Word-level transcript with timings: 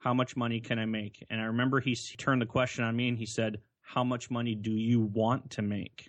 how 0.00 0.14
much 0.14 0.34
money 0.34 0.60
can 0.60 0.78
I 0.78 0.86
make? 0.86 1.26
And 1.28 1.42
I 1.42 1.44
remember 1.44 1.78
he 1.78 1.94
turned 1.94 2.40
the 2.40 2.46
question 2.46 2.84
on 2.84 2.96
me 2.96 3.08
and 3.08 3.18
he 3.18 3.26
said, 3.26 3.60
how 3.82 4.02
much 4.02 4.30
money 4.30 4.54
do 4.54 4.70
you 4.70 5.00
want 5.02 5.50
to 5.50 5.62
make? 5.62 6.08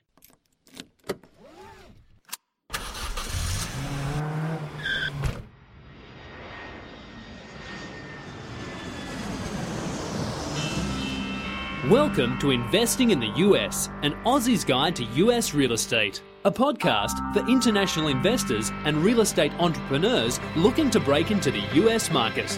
Welcome 11.89 12.39
to 12.39 12.52
Investing 12.52 13.12
in 13.12 13.20
the 13.20 13.34
US, 13.36 13.89
an 14.04 14.14
Aussie's 14.23 14.64
guide 14.64 14.96
to 14.96 15.04
US 15.04 15.54
real 15.54 15.73
estate, 15.73 16.23
a 16.46 16.52
podcast 16.52 17.34
for 17.34 17.46
international 17.50 18.08
investors 18.08 18.71
and 18.86 19.04
real 19.04 19.20
estate 19.20 19.52
entrepreneurs 19.60 20.39
looking 20.55 20.89
to 20.92 21.02
break 21.02 21.30
into 21.30 21.52
the 21.52 21.62
US 21.73 22.10
market. 22.10 22.58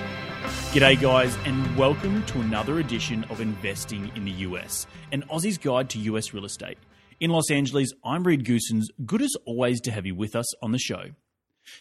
G'day, 0.73 0.99
guys, 0.99 1.37
and 1.45 1.77
welcome 1.77 2.25
to 2.25 2.41
another 2.41 2.79
edition 2.79 3.23
of 3.25 3.41
Investing 3.41 4.11
in 4.15 4.25
the 4.25 4.31
US, 4.31 4.87
an 5.11 5.23
Aussie's 5.29 5.57
guide 5.57 5.89
to 5.91 5.99
US 5.99 6.33
real 6.33 6.45
estate. 6.45 6.77
In 7.19 7.29
Los 7.29 7.51
Angeles, 7.51 7.93
I'm 8.03 8.23
Reed 8.23 8.43
Goossens. 8.45 8.85
Good 9.05 9.21
as 9.21 9.35
always 9.45 9.81
to 9.81 9.91
have 9.91 10.05
you 10.05 10.15
with 10.15 10.35
us 10.35 10.45
on 10.63 10.71
the 10.71 10.79
show. 10.79 11.11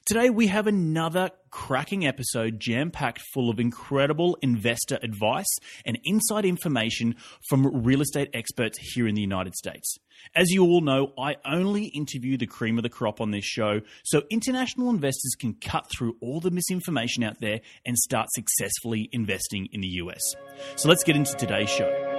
Today, 0.06 0.30
we 0.30 0.46
have 0.48 0.66
another 0.66 1.30
cracking 1.50 2.06
episode 2.06 2.58
jam 2.58 2.90
packed 2.90 3.20
full 3.32 3.50
of 3.50 3.60
incredible 3.60 4.38
investor 4.42 4.98
advice 5.02 5.54
and 5.84 5.98
inside 6.04 6.44
information 6.44 7.14
from 7.48 7.84
real 7.84 8.00
estate 8.00 8.30
experts 8.34 8.78
here 8.78 9.06
in 9.06 9.14
the 9.14 9.20
United 9.20 9.54
States. 9.54 9.98
As 10.34 10.50
you 10.50 10.62
all 10.64 10.80
know, 10.80 11.12
I 11.18 11.36
only 11.44 11.86
interview 11.86 12.36
the 12.36 12.46
cream 12.46 12.78
of 12.78 12.82
the 12.82 12.88
crop 12.88 13.20
on 13.20 13.30
this 13.30 13.44
show, 13.44 13.80
so 14.04 14.22
international 14.30 14.90
investors 14.90 15.34
can 15.38 15.54
cut 15.54 15.90
through 15.90 16.16
all 16.20 16.40
the 16.40 16.50
misinformation 16.50 17.22
out 17.24 17.40
there 17.40 17.60
and 17.84 17.96
start 17.98 18.28
successfully 18.32 19.08
investing 19.12 19.68
in 19.72 19.80
the 19.80 19.88
US. 19.88 20.20
So 20.76 20.88
let's 20.88 21.04
get 21.04 21.16
into 21.16 21.34
today's 21.36 21.70
show. 21.70 22.11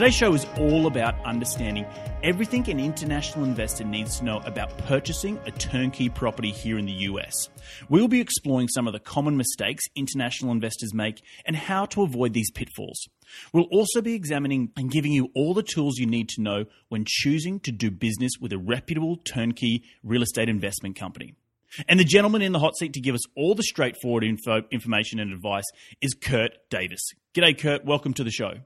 Today's 0.00 0.14
show 0.14 0.32
is 0.32 0.46
all 0.56 0.86
about 0.86 1.22
understanding 1.26 1.84
everything 2.22 2.66
an 2.70 2.80
international 2.80 3.44
investor 3.44 3.84
needs 3.84 4.16
to 4.16 4.24
know 4.24 4.38
about 4.46 4.78
purchasing 4.78 5.38
a 5.44 5.50
turnkey 5.50 6.08
property 6.08 6.52
here 6.52 6.78
in 6.78 6.86
the 6.86 6.92
US. 7.10 7.50
We'll 7.90 8.08
be 8.08 8.22
exploring 8.22 8.68
some 8.68 8.86
of 8.86 8.94
the 8.94 8.98
common 8.98 9.36
mistakes 9.36 9.84
international 9.94 10.52
investors 10.52 10.94
make 10.94 11.22
and 11.44 11.54
how 11.54 11.84
to 11.84 12.02
avoid 12.02 12.32
these 12.32 12.50
pitfalls. 12.50 13.08
We'll 13.52 13.64
also 13.64 14.00
be 14.00 14.14
examining 14.14 14.72
and 14.74 14.90
giving 14.90 15.12
you 15.12 15.28
all 15.34 15.52
the 15.52 15.62
tools 15.62 15.98
you 15.98 16.06
need 16.06 16.30
to 16.30 16.40
know 16.40 16.64
when 16.88 17.04
choosing 17.06 17.60
to 17.60 17.70
do 17.70 17.90
business 17.90 18.32
with 18.40 18.54
a 18.54 18.58
reputable 18.58 19.16
turnkey 19.16 19.84
real 20.02 20.22
estate 20.22 20.48
investment 20.48 20.96
company. 20.96 21.34
And 21.90 22.00
the 22.00 22.04
gentleman 22.04 22.40
in 22.40 22.52
the 22.52 22.58
hot 22.58 22.74
seat 22.78 22.94
to 22.94 23.02
give 23.02 23.14
us 23.14 23.28
all 23.36 23.54
the 23.54 23.62
straightforward 23.62 24.24
info, 24.24 24.62
information 24.70 25.20
and 25.20 25.30
advice 25.30 25.70
is 26.00 26.14
Kurt 26.14 26.52
Davis. 26.70 27.02
G'day, 27.34 27.58
Kurt. 27.58 27.84
Welcome 27.84 28.14
to 28.14 28.24
the 28.24 28.30
show. 28.30 28.60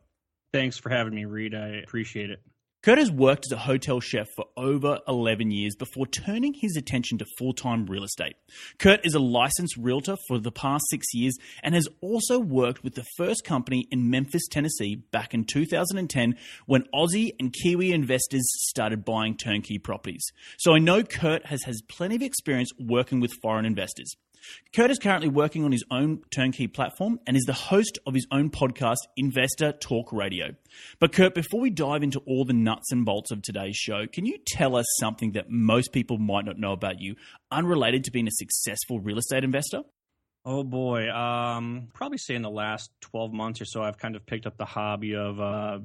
Thanks 0.55 0.79
for 0.79 0.89
having 0.89 1.17
me, 1.17 1.25
Reed. 1.25 1.53
I 1.53 1.81
appreciate 1.83 2.31
it. 2.31 2.41
Kurt 2.85 2.99
has 2.99 3.11
worked 3.11 3.45
as 3.49 3.51
a 3.51 3.57
hotel 3.57 3.99
chef 3.99 4.29
for 4.37 4.45
over 4.57 5.01
11 5.09 5.51
years 5.51 5.75
before 5.75 6.07
turning 6.07 6.55
his 6.55 6.77
attention 6.77 7.19
to 7.19 7.27
full 7.37 7.53
time 7.53 7.87
real 7.87 8.05
estate. 8.05 8.37
Kurt 8.79 9.05
is 9.05 9.15
a 9.15 9.19
licensed 9.19 9.77
realtor 9.77 10.15
for 10.29 10.39
the 10.39 10.53
past 10.53 10.85
six 10.91 11.13
years 11.13 11.37
and 11.65 11.75
has 11.75 11.89
also 12.01 12.39
worked 12.39 12.85
with 12.85 12.95
the 12.95 13.05
first 13.17 13.43
company 13.45 13.89
in 13.91 14.11
Memphis, 14.11 14.47
Tennessee 14.49 14.95
back 14.95 15.35
in 15.35 15.43
2010 15.43 16.37
when 16.67 16.85
Aussie 16.95 17.33
and 17.41 17.53
Kiwi 17.53 17.91
investors 17.91 18.45
started 18.69 19.05
buying 19.05 19.37
turnkey 19.37 19.81
properties. 19.81 20.25
So 20.59 20.73
I 20.73 20.79
know 20.79 21.03
Kurt 21.03 21.47
has, 21.47 21.65
has 21.65 21.83
plenty 21.89 22.15
of 22.15 22.23
experience 22.23 22.71
working 22.79 23.19
with 23.19 23.33
foreign 23.43 23.67
investors. 23.67 24.15
Kurt 24.75 24.91
is 24.91 24.99
currently 24.99 25.29
working 25.29 25.65
on 25.65 25.73
his 25.73 25.85
own 25.91 26.23
turnkey 26.35 26.67
platform 26.67 27.21
and 27.27 27.37
is 27.37 27.45
the 27.45 27.53
host 27.53 27.99
of 28.07 28.15
his 28.15 28.27
own 28.31 28.51
podcast, 28.51 28.99
Investor 29.17 29.73
Talk 29.73 30.13
Radio. 30.13 30.55
But, 30.99 31.13
Kurt, 31.13 31.35
before 31.35 31.61
we 31.61 31.71
dive 31.71 32.03
into 32.03 32.21
all 32.27 32.45
the 32.45 32.53
nuts 32.53 32.91
and 32.93 33.05
bolts 33.05 33.31
of 33.31 33.43
today's 33.43 33.77
show, 33.77 34.07
can 34.07 34.27
you 34.27 34.39
tell 34.47 34.77
us 34.77 34.87
something 34.99 35.33
that 35.33 35.51
most 35.51 35.93
people 35.93 36.19
might 36.19 36.45
not 36.45 36.59
know 36.59 36.73
about 36.73 37.01
you, 37.01 37.17
unrelated 37.51 38.05
to 38.05 38.11
being 38.11 38.29
a 38.29 38.33
successful 38.33 39.01
real 39.01 39.19
estate 39.19 39.45
investor? 39.45 39.83
Oh 40.47 40.63
boy, 40.63 41.11
um, 41.11 41.89
probably 41.95 42.19
say 42.19 42.35
in 42.35 42.43
the 42.43 42.51
last 42.51 42.91
twelve 43.01 43.33
months 43.33 43.63
or 43.63 43.65
so, 43.65 43.83
I've 43.83 43.97
kind 43.97 44.15
of 44.15 44.27
picked 44.27 44.47
up 44.47 44.59
the 44.59 44.67
hobby 44.67 45.15
of 45.15 45.41
uh, 45.41 45.79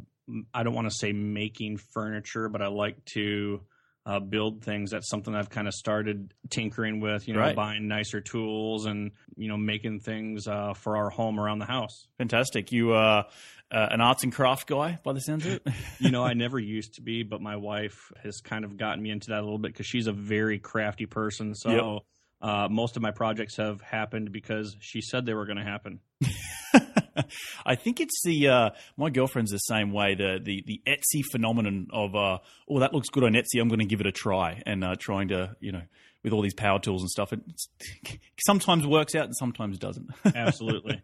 I 0.54 0.64
don't 0.64 0.74
want 0.74 0.90
to 0.90 0.96
say 0.96 1.14
making 1.14 1.78
furniture, 1.94 2.50
but 2.50 2.62
I 2.62 2.68
like 2.68 3.04
to 3.14 3.62
uh, 4.10 4.20
build 4.20 4.64
things. 4.64 4.90
That's 4.90 5.08
something 5.08 5.36
I've 5.36 5.52
kind 5.52 5.68
of 5.68 5.74
started 5.76 6.34
tinkering 6.50 7.00
with, 7.00 7.28
you 7.28 7.36
know, 7.36 7.42
right. 7.42 7.56
buying 7.56 7.88
nicer 7.88 8.22
tools 8.22 8.88
and, 8.88 9.12
you 9.38 9.48
know, 9.48 9.58
making 9.58 10.00
things 10.00 10.48
uh, 10.48 10.74
for 10.74 10.98
our 10.98 11.12
home 11.12 11.40
around 11.40 11.60
the 11.60 11.66
house. 11.66 12.08
Fantastic. 12.18 12.72
You 12.72 12.94
uh, 12.94 13.24
uh, 13.70 13.88
an 13.92 14.02
arts 14.02 14.24
and 14.24 14.34
craft 14.34 14.68
guy 14.68 14.98
by 15.04 15.14
the 15.14 15.20
sounds 15.20 15.46
of 15.46 15.54
it? 15.54 15.68
you 16.00 16.10
know, 16.10 16.24
I 16.24 16.34
never 16.46 16.58
used 16.58 16.96
to 16.96 17.04
be, 17.04 17.22
but 17.22 17.40
my 17.40 17.56
wife 17.56 18.12
has 18.24 18.42
kind 18.42 18.66
of 18.66 18.78
gotten 18.78 19.04
me 19.04 19.12
into 19.12 19.30
that 19.30 19.42
a 19.42 19.44
little 19.44 19.60
bit 19.60 19.74
because 19.74 19.86
she's 19.86 20.08
a 20.08 20.12
very 20.12 20.58
crafty 20.58 21.06
person. 21.06 21.54
So 21.54 21.70
yep. 21.70 22.04
Uh, 22.42 22.70
most 22.72 22.96
of 22.96 23.02
my 23.02 23.12
projects 23.12 23.58
have 23.58 23.82
happened 23.82 24.32
because 24.32 24.74
she 24.80 25.02
said 25.02 25.26
they 25.26 25.34
were 25.34 25.46
going 25.46 25.58
to 25.58 25.64
happen. 25.64 26.00
I 27.66 27.76
think 27.76 28.00
it's 28.00 28.22
the 28.24 28.48
uh, 28.48 28.70
my 28.98 29.10
girlfriend's 29.10 29.52
the 29.52 29.58
same 29.58 29.92
way. 29.92 30.16
The 30.16 30.40
the 30.44 30.64
the 30.66 30.82
Etsy 30.88 31.24
phenomenon 31.32 31.88
of 31.92 32.16
uh, 32.16 32.40
oh 32.70 32.80
that 32.80 32.94
looks 32.94 33.10
good 33.10 33.24
on 33.24 33.34
Etsy. 33.34 33.60
I'm 33.62 33.68
going 33.68 33.80
to 33.80 33.86
give 33.86 34.02
it 34.02 34.08
a 34.08 34.12
try 34.12 34.62
and 34.66 34.84
uh, 34.84 34.96
trying 35.00 35.30
to 35.30 35.56
you 35.60 35.72
know 35.72 35.82
with 36.24 36.34
all 36.34 36.42
these 36.42 36.54
power 36.54 36.80
tools 36.80 37.02
and 37.02 37.10
stuff. 37.10 37.32
It 37.32 37.40
sometimes 38.46 38.86
works 38.86 39.16
out 39.16 39.26
and 39.26 39.36
sometimes 39.36 39.78
doesn't. 39.78 40.10
Absolutely. 40.36 41.02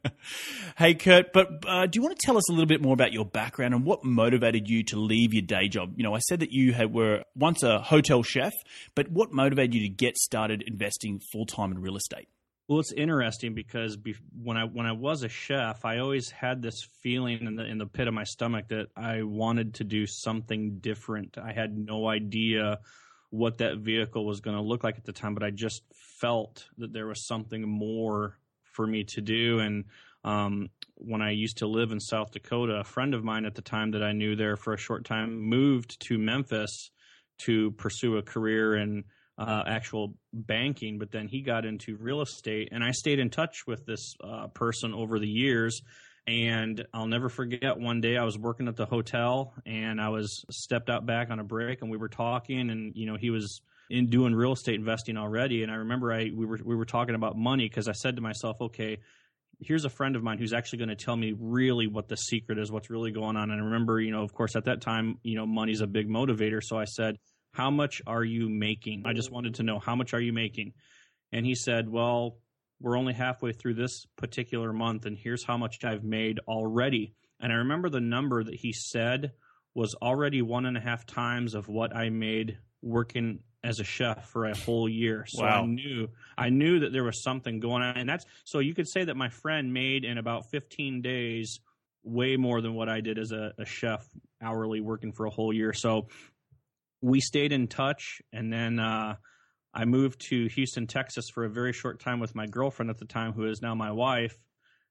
hey 0.78 0.94
Kurt, 0.94 1.32
but 1.34 1.48
uh, 1.68 1.86
do 1.86 1.98
you 1.98 2.02
want 2.02 2.18
to 2.18 2.26
tell 2.26 2.38
us 2.38 2.50
a 2.50 2.54
little 2.54 2.66
bit 2.66 2.82
more 2.82 2.94
about 2.94 3.14
your 3.14 3.26
background 3.26 3.74
and 3.74 3.86
what 3.86 4.04
motivated 4.04 4.68
you 4.68 4.84
to 4.84 5.00
leave 5.00 5.34
your 5.34 5.44
day 5.44 5.68
job? 5.68 5.94
You 5.96 6.04
know, 6.04 6.14
I 6.14 6.20
said 6.20 6.42
that 6.42 6.52
you 6.52 6.74
had, 6.74 6.94
were 6.94 7.24
once 7.36 7.64
a 7.64 7.80
hotel 7.80 8.24
chef, 8.24 8.54
but 8.94 9.10
what 9.10 9.32
motivated 9.32 9.74
you 9.74 9.82
to 9.82 9.90
get 9.90 10.18
started 10.18 10.64
investing 10.68 11.22
full 11.32 11.46
time 11.46 11.72
in 11.72 11.80
real 11.80 11.96
estate? 11.96 12.28
Well, 12.68 12.80
it's 12.80 12.92
interesting 12.92 13.54
because 13.54 13.96
be- 13.96 14.16
when 14.42 14.58
I 14.58 14.64
when 14.64 14.88
I 14.88 14.92
was 14.92 15.22
a 15.22 15.30
chef, 15.30 15.86
I 15.86 16.00
always 16.00 16.32
had 16.32 16.64
this 16.64 16.82
feeling 17.04 17.46
in 17.46 17.56
the 17.56 17.64
in 17.66 17.78
the 17.78 17.86
pit 17.86 18.08
of 18.08 18.14
my 18.14 18.24
stomach 18.24 18.70
that 18.70 18.88
I 18.96 19.22
wanted 19.22 19.76
to 19.76 19.84
do 19.84 20.08
something 20.08 20.80
different. 20.80 21.38
I 21.38 21.54
had 21.54 21.78
no 21.78 22.08
idea 22.08 22.80
what 23.30 23.60
that 23.60 23.78
vehicle 23.78 24.26
was 24.26 24.40
going 24.40 24.56
to 24.56 24.64
look 24.64 24.84
like 24.84 24.98
at 24.98 25.04
the 25.04 25.12
time, 25.12 25.36
but 25.36 25.44
I 25.44 25.52
just 25.52 25.84
felt 25.94 26.68
that 26.78 26.92
there 26.92 27.06
was 27.06 27.28
something 27.28 27.68
more 27.68 28.40
for 28.64 28.88
me 28.88 29.04
to 29.04 29.22
do. 29.22 29.60
And 29.60 29.86
um, 30.24 30.70
when 30.96 31.22
I 31.22 31.32
used 31.32 31.58
to 31.58 31.68
live 31.68 31.92
in 31.92 32.00
South 32.00 32.32
Dakota, 32.32 32.74
a 32.74 32.84
friend 32.84 33.14
of 33.14 33.24
mine 33.24 33.46
at 33.46 33.54
the 33.54 33.62
time 33.62 33.92
that 33.92 34.02
I 34.02 34.12
knew 34.12 34.36
there 34.36 34.58
for 34.58 34.74
a 34.74 34.78
short 34.78 35.06
time 35.06 35.38
moved 35.38 36.00
to 36.08 36.18
Memphis 36.18 36.90
to 37.40 37.72
pursue 37.72 38.18
a 38.18 38.24
career 38.24 38.76
in 38.76 39.04
uh, 39.38 39.64
actual 39.68 40.16
banking, 40.34 40.98
but 40.98 41.12
then 41.12 41.28
he 41.28 41.42
got 41.42 41.66
into 41.66 41.98
real 41.98 42.22
estate, 42.22 42.70
and 42.72 42.84
I 42.84 42.92
stayed 42.92 43.20
in 43.20 43.30
touch 43.30 43.68
with 43.68 43.86
this 43.86 44.16
uh, 44.24 44.48
person 44.48 44.94
over 44.94 45.20
the 45.20 45.28
years. 45.28 45.82
And 46.28 46.84
I'll 46.92 47.06
never 47.06 47.30
forget 47.30 47.78
one 47.78 48.02
day 48.02 48.18
I 48.18 48.24
was 48.24 48.36
working 48.36 48.68
at 48.68 48.76
the 48.76 48.88
hotel, 48.88 49.54
and 49.64 50.02
I 50.02 50.10
was 50.10 50.44
stepped 50.50 50.90
out 50.90 51.06
back 51.06 51.30
on 51.30 51.40
a 51.40 51.44
break, 51.44 51.84
and 51.84 51.92
we 51.92 51.98
were 51.98 52.10
talking, 52.10 52.72
and 52.72 52.94
you 52.96 53.06
know 53.06 53.16
he 53.16 53.30
was 53.30 53.62
in 53.92 54.10
doing 54.10 54.34
real 54.34 54.54
estate 54.54 54.74
investing 54.74 55.18
already, 55.18 55.62
and 55.62 55.72
I 55.72 55.76
remember 55.76 56.12
I 56.12 56.32
we 56.36 56.48
were 56.48 56.60
we 56.64 56.76
were 56.76 56.86
talking 56.86 57.14
about 57.14 57.38
money 57.38 57.70
because 57.70 57.88
I 57.88 57.92
said 57.92 58.16
to 58.16 58.24
myself, 58.24 58.58
okay, 58.60 58.98
here's 59.60 59.86
a 59.86 59.90
friend 59.90 60.16
of 60.16 60.24
mine 60.24 60.38
who's 60.38 60.54
actually 60.54 60.80
going 60.80 60.90
to 60.90 60.96
tell 60.96 61.16
me 61.16 61.34
really 61.38 61.88
what 61.88 62.08
the 62.08 62.18
secret 62.18 62.58
is, 62.58 62.72
what's 62.72 62.90
really 62.90 63.12
going 63.12 63.38
on. 63.38 63.52
And 63.52 63.62
I 63.62 63.66
remember, 63.66 64.00
you 64.00 64.12
know, 64.12 64.24
of 64.24 64.34
course, 64.34 64.56
at 64.56 64.66
that 64.66 64.82
time, 64.82 65.20
you 65.24 65.36
know, 65.36 65.46
money's 65.46 65.82
a 65.82 65.88
big 65.88 66.10
motivator. 66.10 66.62
So 66.64 66.78
I 66.78 66.86
said, 66.86 67.18
how 67.56 67.72
much 67.72 68.02
are 68.06 68.24
you 68.24 68.50
making? 68.50 69.04
I 69.06 69.14
just 69.14 69.32
wanted 69.32 69.56
to 69.56 69.64
know 69.64 69.80
how 69.80 69.96
much 69.96 70.14
are 70.14 70.20
you 70.20 70.34
making? 70.34 70.74
And 71.32 71.46
he 71.46 71.56
said, 71.56 71.90
Well, 71.90 72.38
we're 72.82 72.98
only 72.98 73.14
halfway 73.14 73.54
through 73.54 73.76
this 73.76 74.06
particular 74.18 74.74
month, 74.74 75.06
and 75.06 75.18
here's 75.18 75.44
how 75.44 75.58
much 75.58 75.84
I've 75.86 76.04
made 76.04 76.40
already. 76.48 77.14
And 77.40 77.54
I 77.54 77.58
remember 77.58 77.90
the 77.90 78.02
number 78.02 78.44
that 78.44 78.56
he 78.56 78.74
said 78.74 79.32
was 79.74 79.96
already 79.96 80.42
one 80.42 80.66
and 80.66 80.78
a 80.78 80.82
half 80.82 81.06
times 81.06 81.54
of 81.54 81.68
what 81.68 81.96
I 81.96 82.10
made 82.10 82.58
working 82.82 83.40
as 83.64 83.80
a 83.80 83.84
chef 83.84 84.30
for 84.30 84.46
a 84.46 84.56
whole 84.56 84.88
year. 84.88 85.26
So 85.28 85.44
wow. 85.44 85.64
I 85.64 85.66
knew 85.66 86.10
I 86.38 86.50
knew 86.50 86.82
that 86.82 86.92
there 86.92 87.04
was 87.04 87.24
something 87.24 87.60
going 87.60 87.84
on. 87.84 87.98
And 87.98 88.08
that's 88.08 88.26
so 88.44 88.60
you 88.60 88.76
could 88.76 88.88
say 88.88 89.06
that 89.06 89.16
my 89.16 89.30
friend 89.30 89.74
made 89.74 90.04
in 90.04 90.18
about 90.18 90.52
15 90.52 91.02
days 91.02 91.60
way 92.04 92.38
more 92.38 92.62
than 92.62 92.76
what 92.76 92.88
I 92.90 93.02
did 93.02 93.18
as 93.18 93.32
a, 93.32 93.54
a 93.58 93.66
chef 93.66 94.06
hourly 94.42 94.82
working 94.82 95.12
for 95.12 95.26
a 95.26 95.32
whole 95.32 95.52
year. 95.52 95.74
So 95.74 96.08
we 97.02 97.20
stayed 97.20 97.52
in 97.52 97.68
touch, 97.68 98.22
and 98.34 98.52
then 98.52 98.80
uh, 98.80 99.16
I 99.74 99.86
moved 99.86 100.22
to 100.30 100.48
Houston, 100.48 100.88
Texas, 100.88 101.30
for 101.30 101.46
a 101.46 101.50
very 101.50 101.74
short 101.74 102.00
time 102.00 102.20
with 102.20 102.34
my 102.34 102.48
girlfriend 102.48 102.90
at 102.90 102.98
the 102.98 103.06
time, 103.06 103.34
who 103.34 103.46
is 103.46 103.62
now 103.62 103.76
my 103.76 103.92
wife. 103.92 104.38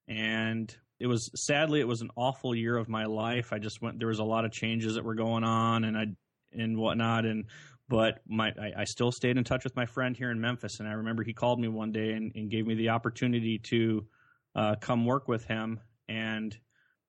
And 0.06 0.75
it 1.01 1.06
was 1.06 1.31
sadly 1.35 1.81
it 1.81 1.89
was 1.89 2.03
an 2.03 2.11
awful 2.17 2.55
year 2.55 2.77
of 2.77 2.89
my 2.89 3.06
life. 3.06 3.53
I 3.53 3.59
just 3.59 3.81
went 3.83 3.99
there 3.99 4.09
was 4.09 4.19
a 4.19 4.25
lot 4.25 4.45
of 4.45 4.53
changes 4.53 4.95
that 4.95 5.05
were 5.05 5.15
going 5.15 5.45
on, 5.45 5.85
and 5.85 5.97
I 5.97 6.06
and 6.53 6.77
whatnot. 6.77 7.25
And 7.25 7.47
but 7.89 8.21
my 8.29 8.53
I, 8.61 8.73
I, 8.79 8.85
still 8.85 9.11
stayed 9.11 9.37
in 9.37 9.45
touch 9.45 9.65
with 9.65 9.75
my 9.77 9.87
friend 9.87 10.17
here 10.17 10.31
in 10.31 10.41
Memphis, 10.41 10.81
and 10.81 10.89
I 10.89 10.93
remember 10.93 11.23
he 11.23 11.33
called 11.33 11.61
me 11.61 11.69
one 11.69 11.93
day 11.93 12.12
and, 12.12 12.33
and 12.35 12.51
gave 12.51 12.67
me 12.67 12.75
the 12.75 12.91
opportunity 12.91 13.59
to 13.71 14.06
uh, 14.55 14.75
come 14.81 15.05
work 15.05 15.29
with 15.29 15.45
him, 15.45 15.81
and 16.09 16.56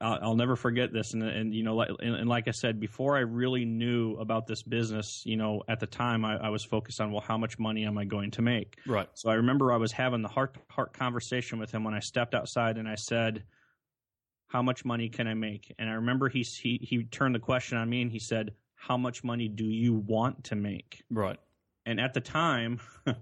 I'll, 0.02 0.20
I'll 0.22 0.36
never 0.36 0.56
forget 0.56 0.92
this. 0.92 1.14
And, 1.14 1.24
and 1.24 1.54
you 1.54 1.64
know, 1.64 1.76
like, 1.76 1.90
and, 2.00 2.16
and, 2.16 2.30
like 2.30 2.48
I 2.48 2.52
said 2.52 2.80
before, 2.80 3.16
I 3.16 3.22
really 3.22 3.66
knew 3.66 4.16
about 4.16 4.48
this 4.48 4.62
business. 4.62 5.24
You 5.26 5.38
know, 5.38 5.64
at 5.68 5.80
the 5.80 5.88
time, 5.88 6.26
I, 6.26 6.38
I, 6.38 6.50
was 6.50 6.64
focused 6.64 7.00
on 7.00 7.12
well, 7.12 7.22
how 7.22 7.38
much 7.38 7.58
money 7.58 7.86
am 7.86 7.98
I 7.98 8.06
going 8.06 8.32
to 8.32 8.42
make? 8.42 8.78
Right. 8.86 9.08
So 9.14 9.30
I 9.30 9.36
remember 9.36 9.72
I 9.72 9.78
was 9.78 9.92
having 9.92 10.22
the 10.22 10.28
heart 10.28 10.58
heart 10.70 10.94
conversation 10.94 11.60
with 11.60 11.72
him 11.72 11.84
when 11.84 11.94
I 11.94 12.00
stepped 12.00 12.34
outside, 12.34 12.78
and 12.78 12.88
I 12.88 12.96
said. 12.96 13.44
How 14.48 14.62
much 14.62 14.86
money 14.86 15.10
can 15.10 15.28
I 15.28 15.34
make? 15.34 15.74
And 15.80 15.90
I 15.90 15.94
remember 15.94 16.30
he 16.30 16.44
he 16.44 16.80
he 16.82 17.04
turned 17.06 17.34
the 17.34 17.40
question 17.40 17.80
on 17.80 17.90
me 17.90 18.04
and 18.04 18.12
he 18.12 18.20
said, 18.20 18.52
how 18.76 18.96
much 18.96 19.24
money 19.24 19.48
do 19.48 19.66
you 19.66 19.96
want 19.96 20.44
to 20.46 20.56
make? 20.56 21.04
Right. 21.10 21.40
And 21.86 22.00
at 22.00 22.14
the 22.14 22.22
time, 22.22 22.80
and, 23.06 23.16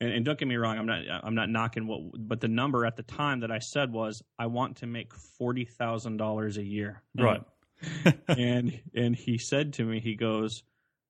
and, 0.00 0.24
don't 0.24 0.38
get 0.38 0.48
me 0.48 0.56
wrong, 0.56 0.78
I'm 0.78 0.86
not 0.86 1.02
I'm 1.22 1.34
not 1.34 1.50
knocking 1.50 1.86
what, 1.86 2.00
but 2.26 2.40
the 2.40 2.48
number 2.48 2.86
at 2.86 2.96
the 2.96 3.02
time 3.02 3.40
that 3.40 3.50
I 3.50 3.58
said 3.58 3.92
was 3.92 4.22
I 4.38 4.46
want 4.46 4.76
to 4.78 4.86
make 4.86 5.12
forty 5.14 5.64
thousand 5.64 6.16
dollars 6.16 6.56
a 6.56 6.64
year. 6.64 7.02
Right. 7.18 7.42
and 8.28 8.80
and 8.94 9.14
he 9.14 9.36
said 9.36 9.74
to 9.74 9.84
me, 9.84 10.00
he 10.00 10.14
goes, 10.14 10.62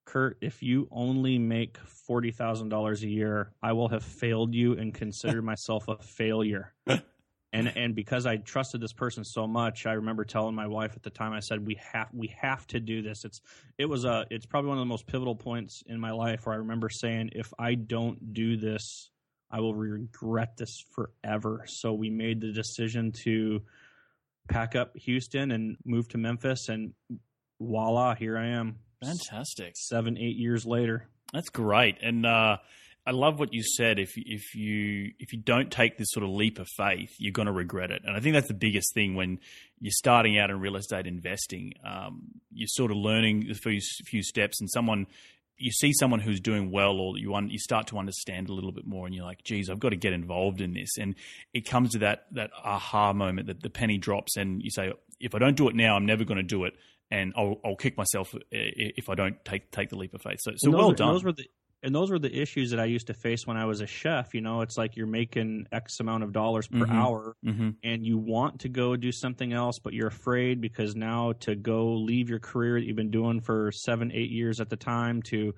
Kurt, 0.06 0.38
if 0.40 0.62
you 0.62 0.88
only 0.90 1.38
make 1.38 1.78
forty 1.78 2.32
thousand 2.32 2.70
dollars 2.70 3.04
a 3.04 3.08
year, 3.08 3.52
I 3.62 3.72
will 3.72 3.88
have 3.88 4.02
failed 4.02 4.54
you 4.54 4.72
and 4.72 4.92
consider 4.92 5.40
myself 5.52 5.86
a 5.86 5.98
failure 5.98 6.74
and 7.52 7.72
and 7.76 7.94
because 7.94 8.26
I 8.26 8.36
trusted 8.36 8.80
this 8.80 8.92
person 8.92 9.24
so 9.24 9.46
much, 9.46 9.86
I 9.86 9.92
remember 9.92 10.24
telling 10.24 10.54
my 10.54 10.66
wife 10.66 10.92
at 10.96 11.02
the 11.02 11.10
time. 11.10 11.32
I 11.32 11.40
said, 11.40 11.66
"We 11.66 11.78
have 11.92 12.08
we 12.12 12.28
have 12.40 12.66
to 12.68 12.80
do 12.80 13.00
this." 13.02 13.24
It's 13.24 13.40
it 13.78 13.86
was 13.86 14.04
a 14.04 14.26
it's 14.30 14.46
probably 14.46 14.68
one 14.68 14.78
of 14.78 14.82
the 14.82 14.86
most 14.86 15.06
pivotal 15.06 15.34
points 15.34 15.82
in 15.86 15.98
my 15.98 16.10
life 16.10 16.46
where 16.46 16.54
I 16.54 16.58
remember 16.58 16.88
saying, 16.90 17.30
"If 17.34 17.52
I 17.58 17.74
don't 17.74 18.34
do 18.34 18.56
this, 18.56 19.10
I 19.50 19.60
will 19.60 19.74
regret 19.74 20.56
this 20.58 20.84
forever." 20.94 21.64
So 21.66 21.94
we 21.94 22.10
made 22.10 22.40
the 22.40 22.52
decision 22.52 23.12
to 23.24 23.62
pack 24.48 24.76
up 24.76 24.96
Houston 24.96 25.50
and 25.50 25.76
move 25.84 26.08
to 26.08 26.18
Memphis, 26.18 26.68
and 26.68 26.92
voila, 27.60 28.14
here 28.14 28.36
I 28.36 28.48
am. 28.48 28.78
Fantastic. 29.02 29.72
Seven 29.76 30.18
eight 30.18 30.36
years 30.36 30.66
later. 30.66 31.08
That's 31.32 31.48
great, 31.48 31.96
and. 32.02 32.26
uh 32.26 32.58
I 33.08 33.12
love 33.12 33.38
what 33.38 33.54
you 33.54 33.62
said. 33.62 33.98
If 33.98 34.18
if 34.18 34.54
you 34.54 35.12
if 35.18 35.32
you 35.32 35.38
don't 35.38 35.70
take 35.70 35.96
this 35.96 36.08
sort 36.10 36.24
of 36.24 36.30
leap 36.30 36.58
of 36.58 36.68
faith, 36.76 37.14
you're 37.16 37.32
going 37.32 37.46
to 37.46 37.52
regret 37.52 37.90
it. 37.90 38.02
And 38.04 38.14
I 38.14 38.20
think 38.20 38.34
that's 38.34 38.48
the 38.48 38.54
biggest 38.54 38.92
thing 38.92 39.14
when 39.14 39.38
you're 39.80 39.92
starting 39.96 40.38
out 40.38 40.50
in 40.50 40.60
real 40.60 40.76
estate 40.76 41.06
investing. 41.06 41.72
Um, 41.82 42.32
you're 42.52 42.68
sort 42.68 42.90
of 42.90 42.98
learning 42.98 43.46
the 43.48 43.54
first 43.54 44.02
few 44.04 44.22
steps, 44.22 44.60
and 44.60 44.68
someone 44.68 45.06
you 45.56 45.72
see 45.72 45.94
someone 45.94 46.20
who's 46.20 46.38
doing 46.38 46.70
well, 46.70 47.00
or 47.00 47.16
you 47.16 47.34
un, 47.34 47.48
you 47.48 47.58
start 47.58 47.86
to 47.86 47.98
understand 47.98 48.50
a 48.50 48.52
little 48.52 48.72
bit 48.72 48.86
more, 48.86 49.06
and 49.06 49.14
you're 49.14 49.24
like, 49.24 49.42
"Geez, 49.42 49.70
I've 49.70 49.80
got 49.80 49.88
to 49.88 49.96
get 49.96 50.12
involved 50.12 50.60
in 50.60 50.74
this." 50.74 50.98
And 50.98 51.14
it 51.54 51.62
comes 51.62 51.92
to 51.92 52.00
that 52.00 52.26
that 52.32 52.50
aha 52.62 53.14
moment 53.14 53.46
that 53.46 53.62
the 53.62 53.70
penny 53.70 53.96
drops, 53.96 54.36
and 54.36 54.62
you 54.62 54.70
say, 54.70 54.92
"If 55.18 55.34
I 55.34 55.38
don't 55.38 55.56
do 55.56 55.70
it 55.70 55.74
now, 55.74 55.96
I'm 55.96 56.04
never 56.04 56.24
going 56.24 56.36
to 56.36 56.42
do 56.42 56.64
it." 56.64 56.74
and 57.10 57.32
I'll, 57.38 57.58
I'll 57.64 57.74
kick 57.74 57.96
myself 57.96 58.34
if 58.50 59.08
I 59.08 59.14
don't 59.14 59.42
take 59.42 59.70
take 59.70 59.88
the 59.88 59.96
leap 59.96 60.12
of 60.12 60.20
faith. 60.20 60.40
So, 60.42 60.52
so 60.56 60.70
well 60.70 60.92
done. 60.92 61.18
Those 61.82 61.86
were 61.86 61.86
the 61.86 61.86
and 61.86 61.94
those 61.94 62.10
were 62.10 62.18
the 62.18 62.42
issues 62.42 62.70
that 62.70 62.80
I 62.80 62.86
used 62.86 63.06
to 63.06 63.14
face 63.14 63.46
when 63.46 63.56
I 63.56 63.64
was 63.64 63.80
a 63.80 63.86
chef. 63.86 64.34
You 64.34 64.40
know, 64.40 64.62
it's 64.62 64.76
like 64.76 64.96
you're 64.96 65.06
making 65.06 65.66
X 65.72 66.00
amount 66.00 66.24
of 66.24 66.32
dollars 66.32 66.66
per 66.66 66.78
mm-hmm. 66.78 66.92
hour 66.92 67.36
mm-hmm. 67.44 67.70
and 67.82 68.06
you 68.06 68.18
want 68.18 68.60
to 68.60 68.68
go 68.68 68.96
do 68.96 69.12
something 69.12 69.52
else, 69.52 69.78
but 69.78 69.92
you're 69.92 70.08
afraid 70.08 70.60
because 70.60 70.96
now 70.96 71.32
to 71.40 71.54
go 71.54 71.94
leave 71.94 72.28
your 72.28 72.40
career 72.40 72.80
that 72.80 72.86
you've 72.86 72.96
been 72.96 73.10
doing 73.10 73.40
for 73.40 73.72
seven, 73.72 74.10
eight 74.12 74.30
years 74.30 74.60
at 74.60 74.70
the 74.70 74.76
time 74.76 75.22
to 75.22 75.54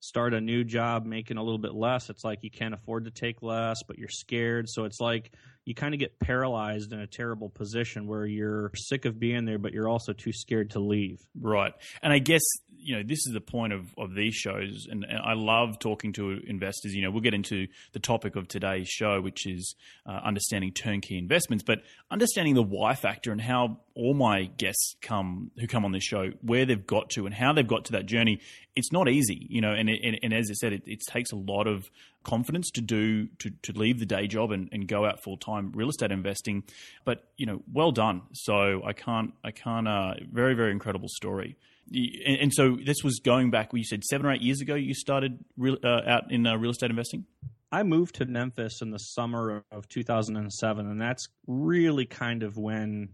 start 0.00 0.34
a 0.34 0.40
new 0.40 0.64
job 0.64 1.06
making 1.06 1.38
a 1.38 1.42
little 1.42 1.58
bit 1.58 1.74
less, 1.74 2.10
it's 2.10 2.24
like 2.24 2.40
you 2.42 2.50
can't 2.50 2.74
afford 2.74 3.06
to 3.06 3.10
take 3.10 3.42
less, 3.42 3.82
but 3.82 3.98
you're 3.98 4.08
scared. 4.08 4.68
So 4.68 4.84
it's 4.84 5.00
like 5.00 5.32
you 5.64 5.74
kind 5.74 5.94
of 5.94 6.00
get 6.00 6.18
paralyzed 6.18 6.92
in 6.92 7.00
a 7.00 7.06
terrible 7.06 7.48
position 7.48 8.06
where 8.06 8.26
you're 8.26 8.70
sick 8.74 9.04
of 9.04 9.18
being 9.18 9.44
there, 9.44 9.58
but 9.58 9.72
you're 9.72 9.88
also 9.88 10.12
too 10.12 10.32
scared 10.32 10.70
to 10.70 10.78
leave. 10.78 11.20
Right. 11.38 11.72
And 12.02 12.12
I 12.12 12.18
guess, 12.18 12.42
you 12.76 12.96
know, 12.96 13.02
this 13.02 13.26
is 13.26 13.32
the 13.32 13.40
point 13.40 13.72
of, 13.72 13.86
of 13.96 14.14
these 14.14 14.34
shows. 14.34 14.86
And, 14.90 15.04
and 15.04 15.18
I 15.18 15.32
love 15.32 15.78
talking 15.78 16.12
to 16.14 16.38
investors. 16.46 16.94
You 16.94 17.02
know, 17.02 17.10
we'll 17.10 17.22
get 17.22 17.32
into 17.32 17.66
the 17.92 17.98
topic 17.98 18.36
of 18.36 18.46
today's 18.46 18.88
show, 18.88 19.22
which 19.22 19.46
is 19.46 19.74
uh, 20.06 20.20
understanding 20.22 20.72
turnkey 20.72 21.16
investments, 21.16 21.64
but 21.64 21.78
understanding 22.10 22.54
the 22.54 22.62
why 22.62 22.94
factor 22.94 23.32
and 23.32 23.40
how 23.40 23.80
all 23.94 24.12
my 24.12 24.44
guests 24.44 24.96
come 25.00 25.50
who 25.58 25.66
come 25.66 25.84
on 25.84 25.92
this 25.92 26.04
show, 26.04 26.30
where 26.42 26.66
they've 26.66 26.86
got 26.86 27.08
to 27.10 27.24
and 27.24 27.34
how 27.34 27.54
they've 27.54 27.66
got 27.66 27.86
to 27.86 27.92
that 27.92 28.04
journey. 28.06 28.40
It's 28.76 28.90
not 28.90 29.08
easy, 29.08 29.46
you 29.48 29.60
know, 29.60 29.72
and, 29.72 29.88
and, 29.88 30.18
and 30.22 30.34
as 30.34 30.48
I 30.50 30.54
said, 30.54 30.72
it, 30.72 30.82
it 30.86 31.00
takes 31.08 31.30
a 31.30 31.36
lot 31.36 31.66
of 31.68 31.88
confidence 32.24 32.70
to 32.72 32.80
do 32.80 33.28
to, 33.38 33.50
to 33.62 33.72
leave 33.72 34.00
the 34.00 34.06
day 34.06 34.26
job 34.26 34.50
and, 34.50 34.68
and 34.72 34.88
go 34.88 35.04
out 35.04 35.22
full 35.22 35.36
time 35.36 35.70
real 35.74 35.88
estate 35.88 36.10
investing. 36.10 36.64
But 37.04 37.24
you 37.36 37.46
know, 37.46 37.62
well 37.72 37.92
done. 37.92 38.22
So 38.32 38.82
I 38.84 38.92
can't 38.92 39.32
I 39.44 39.52
can't 39.52 39.86
uh, 39.86 40.14
very 40.32 40.54
very 40.54 40.72
incredible 40.72 41.08
story. 41.08 41.56
And, 41.92 42.38
and, 42.40 42.52
so 42.52 42.78
this 42.82 43.04
was 43.04 43.20
going 43.22 43.50
back. 43.50 43.70
You 43.72 43.84
said 43.84 44.04
seven 44.04 44.26
or 44.26 44.32
eight 44.32 44.40
years 44.40 44.62
ago. 44.62 44.74
You 44.74 44.94
started 44.94 45.44
real, 45.58 45.76
uh, 45.84 46.00
out 46.06 46.32
in 46.32 46.46
uh, 46.46 46.56
real 46.56 46.70
estate 46.70 46.90
investing. 46.90 47.26
I 47.70 47.82
moved 47.82 48.14
to 48.16 48.24
Memphis 48.24 48.80
in 48.82 48.90
the 48.90 48.98
summer 48.98 49.64
of 49.72 49.88
2007, 49.88 50.86
and 50.86 51.00
that's 51.00 51.26
really 51.46 52.06
kind 52.06 52.42
of 52.42 52.56
when 52.56 53.10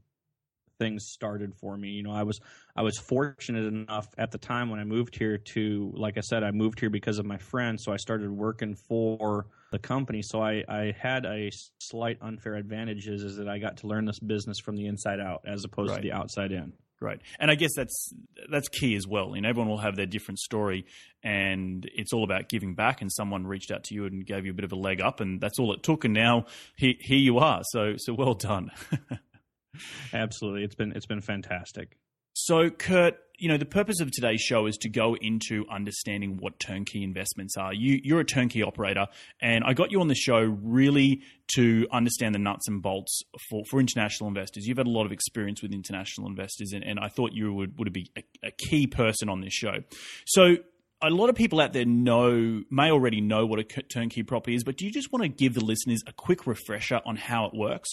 things 0.81 1.07
started 1.07 1.55
for 1.55 1.77
me. 1.77 1.91
You 1.91 2.03
know, 2.03 2.11
I 2.11 2.25
was 2.25 2.41
I 2.75 2.83
was 2.83 2.99
fortunate 2.99 3.67
enough 3.67 4.09
at 4.19 4.33
the 4.33 4.39
time 4.39 4.71
when 4.71 4.81
I 4.81 4.85
moved 4.85 5.15
here 5.15 5.39
to, 5.39 5.93
like 5.95 6.17
I 6.17 6.23
said, 6.23 6.43
I 6.43 6.51
moved 6.51 6.81
here 6.81 6.91
because 6.91 7.19
of 7.19 7.27
my 7.27 7.39
friend, 7.39 7.79
so 7.81 7.93
I 7.93 7.97
started 7.97 8.31
working 8.31 8.75
for 8.75 9.47
the 9.71 9.79
company. 9.79 10.23
So 10.23 10.43
I, 10.43 10.65
I 10.69 10.95
had 10.99 11.27
a 11.27 11.51
slight 11.79 12.19
unfair 12.21 12.55
advantage 12.55 13.07
is, 13.07 13.23
is 13.23 13.37
that 13.37 13.49
I 13.49 13.59
got 13.59 13.77
to 13.79 13.87
learn 13.87 14.07
this 14.07 14.19
business 14.19 14.59
from 14.59 14.77
the 14.77 14.87
inside 14.87 15.21
out 15.21 15.43
as 15.47 15.65
opposed 15.65 15.91
right. 15.91 15.97
to 15.97 16.03
the 16.03 16.13
outside 16.13 16.51
in. 16.51 16.73
Right, 17.03 17.19
and 17.39 17.51
I 17.51 17.55
guess 17.55 17.71
that's 17.75 18.13
that's 18.51 18.69
key 18.69 18.95
as 18.95 19.07
well. 19.07 19.35
You 19.35 19.41
know, 19.41 19.49
everyone 19.49 19.71
will 19.71 19.79
have 19.79 19.97
their 19.97 20.05
different 20.05 20.39
story, 20.39 20.85
and 21.23 21.89
it's 21.95 22.13
all 22.13 22.25
about 22.25 22.51
giving 22.51 22.75
back. 22.75 23.01
And 23.01 23.11
someone 23.11 23.47
reached 23.47 23.71
out 23.71 23.85
to 23.85 23.95
you 23.95 24.05
and 24.05 24.27
gave 24.27 24.45
you 24.45 24.51
a 24.51 24.55
bit 24.55 24.67
of 24.67 24.73
a 24.73 24.77
leg 24.77 25.01
up, 25.01 25.21
and 25.21 25.41
that's 25.41 25.59
all 25.59 25.73
it 25.73 25.83
took. 25.83 26.05
And 26.05 26.13
now 26.13 26.45
here, 26.77 26.93
here 27.01 27.17
you 27.17 27.39
are. 27.39 27.63
So 27.71 27.95
so 27.97 28.13
well 28.13 28.35
done. 28.35 28.71
Absolutely, 30.13 30.65
it's 30.65 30.75
been 30.75 30.93
it's 30.93 31.07
been 31.07 31.21
fantastic. 31.21 31.97
So, 32.33 32.71
Kurt, 32.71 33.17
you 33.39 33.49
know 33.49 33.57
the 33.57 33.67
purpose 33.67 34.01
of 34.01 34.11
today's 34.13 34.41
show 34.41 34.67
is 34.67 34.77
to 34.79 34.89
go 34.89 35.17
into 35.17 35.65
understanding 35.71 36.39
what 36.41 36.61
turnkey 36.61 37.03
investments 37.03 37.57
are. 37.57 37.75
You, 37.75 38.01
you're 38.03 38.21
a 38.21 38.25
turnkey 38.25 38.63
operator, 38.63 39.07
and 39.41 39.65
I 39.65 39.73
got 39.73 39.91
you 39.91 40.01
on 40.01 40.09
the 40.09 40.15
show 40.15 40.39
really 40.39 41.23
to 41.55 41.87
understand 41.91 42.35
the 42.35 42.39
nuts 42.39 42.69
and 42.69 42.81
bolts 42.81 43.23
for, 43.49 43.65
for 43.69 43.81
international 43.81 44.29
investors. 44.29 44.67
You've 44.67 44.79
had 44.79 44.87
a 44.87 44.91
lot 44.91 45.07
of 45.07 45.13
experience 45.13 45.61
with 45.63 45.73
international 45.73 46.29
investors, 46.29 46.73
and, 46.73 46.85
and 46.85 47.01
I 47.01 47.09
thought 47.09 47.33
you 47.33 47.53
would 47.53 47.79
would 47.79 47.93
be 47.93 48.11
a, 48.17 48.23
a 48.49 48.51
key 48.53 48.87
person 48.87 49.29
on 49.29 49.41
this 49.41 49.53
show. 49.53 49.79
So, 50.27 50.57
a 51.03 51.11
lot 51.11 51.31
of 51.31 51.35
people 51.35 51.61
out 51.61 51.73
there 51.73 51.87
know 51.87 52.63
may 52.71 52.91
already 52.91 53.21
know 53.21 53.45
what 53.47 53.59
a 53.59 53.65
turnkey 53.65 54.23
property 54.23 54.55
is, 54.55 54.63
but 54.63 54.77
do 54.77 54.85
you 54.85 54.93
just 54.93 55.13
want 55.13 55.25
to 55.25 55.29
give 55.29 55.55
the 55.55 55.65
listeners 55.65 56.03
a 56.07 56.13
quick 56.13 56.47
refresher 56.47 57.01
on 57.05 57.17
how 57.17 57.47
it 57.47 57.55
works? 57.55 57.91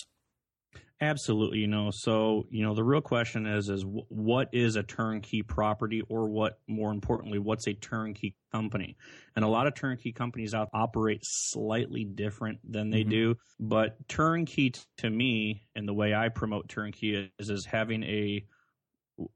Absolutely, 1.00 1.60
you 1.60 1.68
know. 1.68 1.92
So, 1.92 2.48
you 2.50 2.64
know, 2.64 2.74
the 2.74 2.84
real 2.84 3.02
question 3.02 3.46
is 3.46 3.70
is 3.70 3.86
what 3.86 4.50
is 4.52 4.76
a 4.76 4.84
turnkey 4.84 5.44
property 5.44 6.02
or 6.10 6.28
what 6.28 6.60
more 6.68 6.92
importantly, 6.92 7.38
what's 7.38 7.68
a 7.68 7.74
turnkey 7.74 8.36
company? 8.52 8.98
And 9.36 9.46
a 9.46 9.48
lot 9.48 9.68
of 9.68 9.76
turnkey 9.76 10.12
companies 10.12 10.56
out 10.56 10.70
operate 10.74 11.22
slightly 11.22 12.04
different 12.04 12.60
than 12.64 12.90
they 12.90 13.02
mm-hmm. 13.02 13.10
do, 13.12 13.36
but 13.60 13.96
turnkey 14.08 14.74
to 14.98 15.10
me 15.10 15.68
and 15.76 15.88
the 15.88 15.94
way 15.94 16.16
I 16.16 16.30
promote 16.30 16.68
turnkey 16.68 17.32
is 17.38 17.50
is 17.52 17.66
having 17.66 18.02
a 18.04 18.44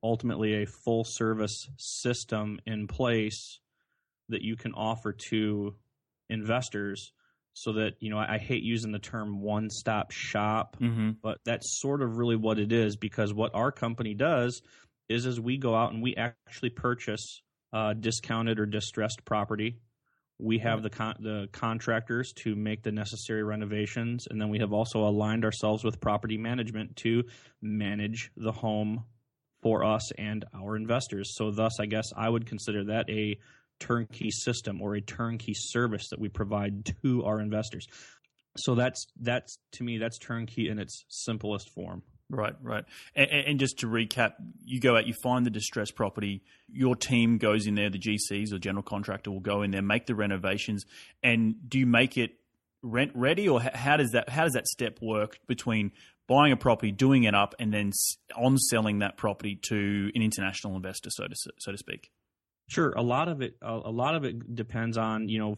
ultimately 0.01 0.63
a 0.63 0.65
full 0.65 1.03
service 1.03 1.70
system 1.77 2.60
in 2.65 2.88
place 2.88 3.60
that 4.30 4.41
you 4.41 4.56
can 4.56 4.74
offer 4.74 5.13
to 5.13 5.75
investors 6.27 7.12
so 7.53 7.74
that 7.74 7.93
you 8.00 8.10
know 8.10 8.17
I, 8.17 8.36
I 8.36 8.38
hate 8.38 8.63
using 8.63 8.91
the 8.91 9.00
term 9.00 9.41
one 9.41 9.70
stop 9.70 10.12
shop, 10.12 10.77
mm-hmm. 10.79 11.12
but 11.22 11.39
that's 11.46 11.79
sort 11.79 12.01
of 12.01 12.17
really 12.17 12.36
what 12.36 12.60
it 12.60 12.72
is 12.72 12.96
because 12.96 13.34
what 13.34 13.53
our 13.53 13.72
company 13.72 14.13
does 14.13 14.62
is 15.10 15.25
as 15.25 15.39
we 15.39 15.58
go 15.58 15.75
out 15.75 15.91
and 15.91 16.01
we 16.01 16.15
actually 16.15 16.70
purchase 16.70 17.41
uh, 17.74 17.93
discounted 17.93 18.60
or 18.60 18.65
distressed 18.65 19.24
property. 19.25 19.77
We 20.39 20.58
have 20.60 20.81
the 20.81 20.89
con- 20.89 21.17
the 21.20 21.50
contractors 21.51 22.34
to 22.38 22.55
make 22.55 22.81
the 22.81 22.91
necessary 22.91 23.43
renovations, 23.43 24.27
and 24.27 24.41
then 24.41 24.50
we 24.50 24.60
have 24.60 24.74
also 24.74 25.08
aligned 25.08 25.46
ourselves 25.46 25.84
with 25.84 26.01
property 26.01 26.38
management 26.38 26.96
to 26.98 27.25
manage 27.62 28.31
the 28.36 28.51
home 28.51 29.03
for 29.62 29.84
us 29.84 30.12
and 30.13 30.43
our 30.55 30.75
investors. 30.75 31.36
So, 31.36 31.51
thus, 31.51 31.79
I 31.79 31.86
guess 31.86 32.12
I 32.17 32.27
would 32.27 32.48
consider 32.48 32.86
that 32.86 33.08
a 33.10 33.38
turnkey 33.81 34.31
system 34.31 34.81
or 34.81 34.95
a 34.95 35.01
turnkey 35.01 35.53
service 35.53 36.07
that 36.09 36.19
we 36.19 36.29
provide 36.29 36.85
to 37.01 37.25
our 37.25 37.41
investors. 37.41 37.88
So 38.57 38.75
that's 38.75 39.07
that's 39.19 39.57
to 39.73 39.83
me 39.83 39.97
that's 39.97 40.17
turnkey 40.17 40.69
in 40.69 40.79
its 40.79 41.05
simplest 41.09 41.69
form. 41.69 42.03
Right, 42.29 42.55
right. 42.61 42.85
And, 43.13 43.29
and, 43.29 43.59
just 43.59 43.79
to 43.79 43.88
recap, 43.88 44.35
you 44.63 44.79
go 44.79 44.95
out, 44.95 45.05
you 45.05 45.13
find 45.21 45.45
the 45.45 45.50
distressed 45.50 45.95
property, 45.95 46.43
your 46.71 46.95
team 46.95 47.38
goes 47.38 47.67
in 47.67 47.75
there, 47.75 47.89
the 47.89 48.00
GCs 48.00 48.53
or 48.53 48.57
general 48.57 48.83
contractor 48.83 49.31
will 49.31 49.41
go 49.41 49.63
in 49.63 49.71
there, 49.71 49.81
make 49.81 50.05
the 50.05 50.15
renovations, 50.15 50.85
and 51.21 51.55
do 51.67 51.79
you 51.79 51.85
make 51.85 52.17
it 52.17 52.31
rent 52.81 53.11
ready, 53.15 53.50
or 53.50 53.59
how 53.59 53.97
does 53.97 54.11
that 54.11 54.29
how 54.29 54.43
does 54.43 54.53
that 54.53 54.65
step 54.67 55.00
work 55.01 55.39
between 55.47 55.91
buying 56.27 56.53
a 56.53 56.57
property, 56.57 56.93
doing 56.93 57.25
it 57.25 57.35
up, 57.35 57.53
and 57.59 57.73
then 57.73 57.91
on 58.38 58.57
selling 58.57 59.00
that 59.00 59.17
property 59.17 59.59
to 59.63 60.09
an 60.15 60.21
international 60.21 60.77
investor, 60.77 61.09
so 61.09 61.27
to 61.27 61.35
so 61.35 61.71
to 61.71 61.77
speak? 61.77 62.11
Sure, 62.72 62.94
a 62.94 63.01
lot 63.01 63.28
of 63.28 63.42
it 63.42 63.58
a 63.62 63.92
lot 63.92 64.16
of 64.16 64.24
it 64.24 64.56
depends 64.56 64.98
on 64.98 65.28
you 65.28 65.40
know 65.40 65.58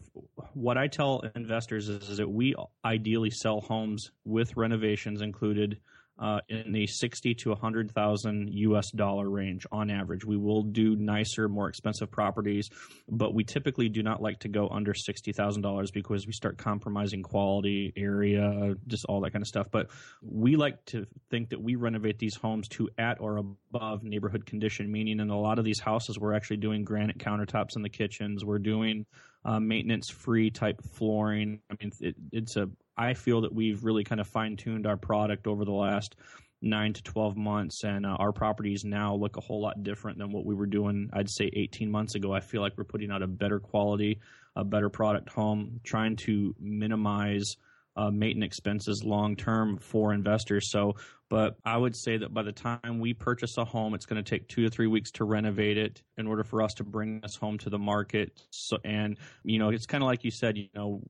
what 0.52 0.76
I 0.76 0.88
tell 0.88 1.22
investors 1.36 1.88
is, 1.88 2.08
is 2.08 2.16
that 2.16 2.28
we 2.28 2.56
ideally 2.84 3.30
sell 3.30 3.60
homes 3.60 4.10
with 4.24 4.56
renovations 4.56 5.20
included 5.20 5.78
uh, 6.18 6.40
in 6.48 6.72
the 6.72 6.86
sixty 6.86 7.34
to 7.34 7.54
hundred 7.54 7.90
thousand 7.90 8.50
U.S. 8.52 8.90
dollar 8.92 9.28
range 9.28 9.66
on 9.72 9.90
average. 9.90 10.24
We 10.24 10.36
will 10.36 10.62
do 10.62 10.94
nicer, 10.96 11.48
more 11.48 11.68
expensive 11.68 12.10
properties, 12.10 12.70
but 13.08 13.34
we 13.34 13.44
typically 13.44 13.88
do 13.88 14.02
not 14.02 14.22
like 14.22 14.40
to 14.40 14.48
go 14.48 14.68
under 14.68 14.94
sixty 14.94 15.32
thousand 15.32 15.62
dollars 15.62 15.90
because 15.90 16.26
we 16.26 16.32
start 16.32 16.56
compromising 16.58 17.22
quality, 17.22 17.92
area, 17.96 18.74
just 18.86 19.04
all 19.06 19.20
that 19.22 19.32
kind 19.32 19.42
of 19.42 19.48
stuff. 19.48 19.66
But 19.70 19.88
we 20.22 20.56
like 20.56 20.84
to 20.86 21.06
think 21.30 21.50
that 21.50 21.60
we 21.60 21.74
renovate 21.74 22.18
these 22.18 22.36
homes 22.36 22.68
to 22.68 22.88
at 22.96 23.20
or 23.20 23.38
above 23.38 24.04
neighborhood 24.04 24.46
condition, 24.46 24.90
meaning 24.90 25.20
in 25.20 25.30
a 25.30 25.40
lot 25.40 25.58
of 25.58 25.64
these 25.64 25.80
houses 25.80 26.18
we're 26.18 26.34
actually 26.34 26.58
doing 26.58 26.84
granite 26.84 27.18
countertops 27.18 27.76
in 27.76 27.82
the 27.82 27.88
kitchens. 27.88 28.44
We're 28.44 28.58
doing 28.58 29.06
uh, 29.44 29.60
maintenance 29.60 30.10
free 30.10 30.50
type 30.50 30.80
flooring. 30.94 31.60
I 31.70 31.74
mean, 31.80 31.92
it, 32.00 32.16
it's 32.32 32.56
a 32.56 32.70
I 32.96 33.14
feel 33.14 33.42
that 33.42 33.54
we've 33.54 33.84
really 33.84 34.04
kind 34.04 34.20
of 34.20 34.28
fine 34.28 34.56
tuned 34.56 34.86
our 34.86 34.96
product 34.96 35.46
over 35.46 35.64
the 35.64 35.72
last 35.72 36.16
nine 36.64 36.92
to 36.94 37.02
12 37.02 37.36
months, 37.36 37.84
and 37.84 38.06
uh, 38.06 38.16
our 38.18 38.32
properties 38.32 38.84
now 38.84 39.14
look 39.14 39.36
a 39.36 39.40
whole 39.40 39.60
lot 39.60 39.82
different 39.82 40.18
than 40.18 40.32
what 40.32 40.44
we 40.44 40.54
were 40.54 40.66
doing, 40.66 41.10
I'd 41.12 41.30
say, 41.30 41.50
18 41.52 41.90
months 41.90 42.14
ago. 42.14 42.32
I 42.32 42.40
feel 42.40 42.62
like 42.62 42.72
we're 42.76 42.84
putting 42.84 43.10
out 43.10 43.22
a 43.22 43.26
better 43.26 43.60
quality, 43.60 44.20
a 44.56 44.64
better 44.64 44.88
product 44.88 45.28
home, 45.28 45.80
trying 45.84 46.16
to 46.16 46.54
minimize. 46.58 47.56
Uh, 47.96 48.10
maintenance 48.10 48.48
expenses 48.48 49.04
long 49.04 49.36
term 49.36 49.78
for 49.78 50.12
investors. 50.12 50.68
So, 50.72 50.96
but 51.28 51.54
I 51.64 51.76
would 51.76 51.94
say 51.94 52.16
that 52.16 52.34
by 52.34 52.42
the 52.42 52.50
time 52.50 52.98
we 52.98 53.14
purchase 53.14 53.56
a 53.56 53.64
home, 53.64 53.94
it's 53.94 54.04
going 54.04 54.20
to 54.20 54.28
take 54.28 54.48
two 54.48 54.64
to 54.64 54.68
three 54.68 54.88
weeks 54.88 55.12
to 55.12 55.24
renovate 55.24 55.78
it 55.78 56.02
in 56.18 56.26
order 56.26 56.42
for 56.42 56.60
us 56.60 56.74
to 56.74 56.82
bring 56.82 57.20
this 57.20 57.36
home 57.36 57.56
to 57.58 57.70
the 57.70 57.78
market. 57.78 58.32
So, 58.50 58.78
and 58.84 59.16
you 59.44 59.60
know, 59.60 59.68
it's 59.68 59.86
kind 59.86 60.02
of 60.02 60.08
like 60.08 60.24
you 60.24 60.32
said, 60.32 60.58
you 60.58 60.66
know, 60.74 61.02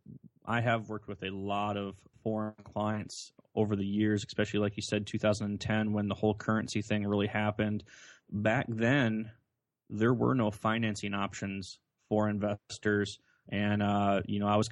I 0.45 0.61
have 0.61 0.89
worked 0.89 1.09
with 1.09 1.23
a 1.23 1.31
lot 1.31 1.77
of 1.77 1.97
foreign 2.23 2.55
clients 2.65 3.33
over 3.55 3.77
the 3.77 3.87
years, 3.87 4.25
especially 4.27 4.61
like 4.61 4.77
you 4.77 4.83
said, 4.83 5.07
2010 5.07 5.93
when 5.93 6.09
the 6.09 6.15
whole 6.15 6.35
currency 6.35 6.83
thing 6.83 7.07
really 7.07 7.27
happened. 7.27 7.85
Back 8.31 8.67
then, 8.69 9.31
there 9.89 10.13
were 10.13 10.35
no 10.35 10.51
financing 10.51 11.15
options 11.15 11.79
for 12.09 12.29
investors, 12.29 13.19
and 13.49 13.83
uh, 13.83 14.23
you 14.27 14.41
know, 14.41 14.47
I 14.47 14.57
was 14.57 14.69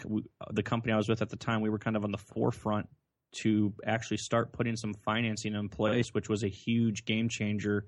the 0.51 0.63
company 0.63 0.93
I 0.93 0.97
was 0.97 1.09
with 1.09 1.23
at 1.23 1.29
the 1.29 1.37
time. 1.37 1.61
We 1.61 1.71
were 1.71 1.79
kind 1.79 1.97
of 1.97 2.05
on 2.05 2.13
the 2.13 2.19
forefront 2.19 2.89
to 3.33 3.73
actually 3.87 4.19
start 4.19 4.53
putting 4.53 4.77
some 4.77 4.95
financing 4.95 5.55
in 5.55 5.69
place, 5.69 6.13
which 6.13 6.29
was 6.29 6.43
a 6.43 6.49
huge 6.49 7.05
game 7.05 7.29
changer 7.29 7.87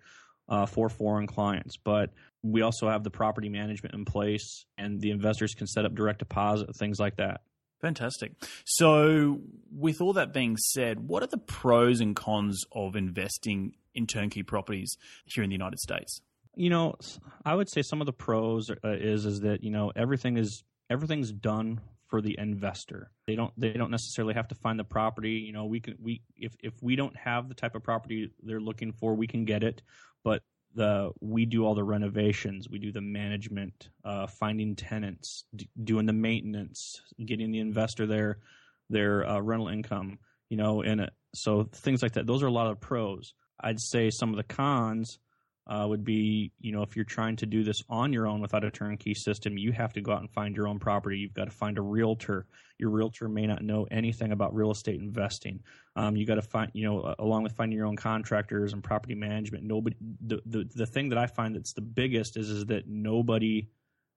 uh, 0.48 0.66
for 0.66 0.88
foreign 0.88 1.26
clients. 1.26 1.76
But 1.76 2.10
we 2.42 2.62
also 2.62 2.88
have 2.88 3.04
the 3.04 3.10
property 3.10 3.48
management 3.48 3.94
in 3.94 4.04
place, 4.04 4.66
and 4.78 5.00
the 5.00 5.10
investors 5.10 5.54
can 5.54 5.66
set 5.66 5.84
up 5.84 5.94
direct 5.94 6.20
deposit, 6.20 6.74
things 6.76 7.00
like 7.00 7.16
that. 7.16 7.42
Fantastic. 7.84 8.32
So, 8.64 9.42
with 9.70 10.00
all 10.00 10.14
that 10.14 10.32
being 10.32 10.56
said, 10.56 11.06
what 11.06 11.22
are 11.22 11.26
the 11.26 11.36
pros 11.36 12.00
and 12.00 12.16
cons 12.16 12.64
of 12.72 12.96
investing 12.96 13.74
in 13.94 14.06
turnkey 14.06 14.42
properties 14.42 14.96
here 15.26 15.44
in 15.44 15.50
the 15.50 15.54
United 15.54 15.78
States? 15.78 16.22
You 16.54 16.70
know, 16.70 16.94
I 17.44 17.54
would 17.54 17.68
say 17.68 17.82
some 17.82 18.00
of 18.00 18.06
the 18.06 18.12
pros 18.14 18.70
uh, 18.70 18.76
is 18.84 19.26
is 19.26 19.40
that 19.40 19.62
you 19.62 19.70
know 19.70 19.92
everything 19.94 20.38
is 20.38 20.64
everything's 20.88 21.30
done 21.30 21.82
for 22.08 22.22
the 22.22 22.34
investor. 22.38 23.10
They 23.26 23.36
don't 23.36 23.52
they 23.58 23.74
don't 23.74 23.90
necessarily 23.90 24.32
have 24.32 24.48
to 24.48 24.54
find 24.54 24.80
the 24.80 24.84
property. 24.84 25.32
You 25.32 25.52
know, 25.52 25.66
we 25.66 25.80
can 25.80 25.98
we 26.00 26.22
if 26.38 26.56
if 26.62 26.72
we 26.80 26.96
don't 26.96 27.16
have 27.16 27.50
the 27.50 27.54
type 27.54 27.74
of 27.74 27.82
property 27.82 28.30
they're 28.42 28.60
looking 28.60 28.92
for, 28.92 29.14
we 29.14 29.26
can 29.26 29.44
get 29.44 29.62
it. 29.62 29.82
But 30.22 30.42
the 30.74 31.10
we 31.20 31.46
do 31.46 31.64
all 31.64 31.74
the 31.74 31.84
renovations, 31.84 32.68
we 32.68 32.78
do 32.78 32.92
the 32.92 33.00
management, 33.00 33.88
uh, 34.04 34.26
finding 34.26 34.74
tenants, 34.76 35.44
d- 35.54 35.68
doing 35.82 36.06
the 36.06 36.12
maintenance, 36.12 37.00
getting 37.24 37.50
the 37.50 37.60
investor 37.60 38.06
their 38.06 38.38
their 38.90 39.26
uh, 39.28 39.40
rental 39.40 39.68
income, 39.68 40.18
you 40.50 40.56
know, 40.56 40.82
and 40.82 41.00
uh, 41.02 41.06
so 41.34 41.68
things 41.72 42.02
like 42.02 42.12
that. 42.12 42.26
Those 42.26 42.42
are 42.42 42.48
a 42.48 42.52
lot 42.52 42.70
of 42.70 42.80
pros. 42.80 43.34
I'd 43.60 43.80
say 43.80 44.10
some 44.10 44.30
of 44.30 44.36
the 44.36 44.42
cons 44.42 45.18
uh, 45.66 45.86
would 45.88 46.04
be, 46.04 46.52
you 46.60 46.72
know, 46.72 46.82
if 46.82 46.94
you're 46.94 47.04
trying 47.04 47.36
to 47.36 47.46
do 47.46 47.64
this 47.64 47.82
on 47.88 48.12
your 48.12 48.26
own 48.26 48.40
without 48.40 48.64
a 48.64 48.70
turnkey 48.70 49.14
system, 49.14 49.56
you 49.56 49.72
have 49.72 49.94
to 49.94 50.02
go 50.02 50.12
out 50.12 50.20
and 50.20 50.30
find 50.30 50.54
your 50.54 50.68
own 50.68 50.78
property. 50.78 51.18
You've 51.18 51.32
got 51.32 51.46
to 51.46 51.50
find 51.50 51.78
a 51.78 51.82
realtor. 51.82 52.46
Your 52.78 52.90
realtor 52.90 53.28
may 53.28 53.46
not 53.46 53.62
know 53.62 53.86
anything 53.90 54.32
about 54.32 54.54
real 54.54 54.70
estate 54.70 55.00
investing. 55.00 55.62
Um, 55.96 56.16
you 56.16 56.26
got 56.26 56.34
to 56.34 56.42
find, 56.42 56.70
you 56.74 56.84
know, 56.84 57.14
along 57.18 57.44
with 57.44 57.52
finding 57.52 57.78
your 57.78 57.86
own 57.86 57.96
contractors 57.96 58.74
and 58.74 58.84
property 58.84 59.14
management. 59.14 59.64
Nobody, 59.64 59.96
the, 60.26 60.42
the 60.44 60.68
the 60.74 60.86
thing 60.86 61.08
that 61.10 61.18
I 61.18 61.26
find 61.26 61.56
that's 61.56 61.72
the 61.72 61.80
biggest 61.80 62.36
is 62.36 62.50
is 62.50 62.66
that 62.66 62.86
nobody 62.86 63.68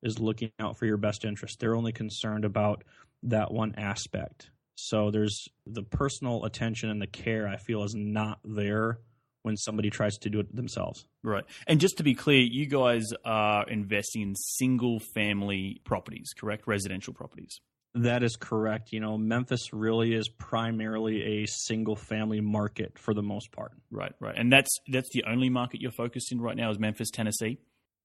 is 0.04 0.20
looking 0.20 0.52
out 0.60 0.78
for 0.78 0.86
your 0.86 0.98
best 0.98 1.24
interest. 1.24 1.60
They're 1.60 1.76
only 1.76 1.94
concerned 1.94 2.44
about 2.44 2.84
that 3.24 3.52
one 3.52 3.76
aspect. 3.78 4.50
So 4.76 5.12
there's 5.12 5.50
the 5.66 5.82
personal 5.82 6.46
attention 6.46 6.90
and 6.90 7.02
the 7.02 7.08
care 7.08 7.48
I 7.48 7.58
feel 7.58 7.84
is 7.84 7.96
not 7.96 8.40
there 8.44 9.00
when 9.48 9.58
somebody 9.58 9.90
tries 9.90 10.18
to 10.18 10.30
do 10.30 10.40
it 10.40 10.56
themselves. 10.56 11.06
Right. 11.24 11.44
And 11.66 11.80
just 11.80 11.98
to 11.98 12.04
be 12.04 12.14
clear, 12.14 12.40
you 12.40 12.68
guys 12.68 13.06
are 13.26 13.68
investing 13.68 14.22
in 14.22 14.36
single 14.36 15.00
family 15.00 15.82
properties, 15.86 16.34
correct? 16.38 16.68
Residential 16.68 17.14
properties. 17.14 17.60
That 17.96 18.22
is 18.22 18.36
correct. 18.36 18.92
You 18.92 19.00
know, 19.00 19.18
Memphis 19.18 19.74
really 19.74 20.14
is 20.14 20.30
primarily 20.30 21.42
a 21.42 21.48
single 21.48 21.96
family 21.96 22.42
market 22.42 23.00
for 23.00 23.14
the 23.14 23.24
most 23.24 23.52
part. 23.52 23.72
Right, 23.90 24.14
right. 24.20 24.36
And 24.38 24.52
that's 24.54 24.70
that's 24.90 25.10
the 25.14 25.24
only 25.26 25.50
market 25.50 25.82
you're 25.82 25.92
focused 25.92 26.32
in 26.32 26.40
right 26.40 26.56
now 26.56 26.70
is 26.70 26.78
Memphis, 26.78 27.10
Tennessee? 27.10 27.58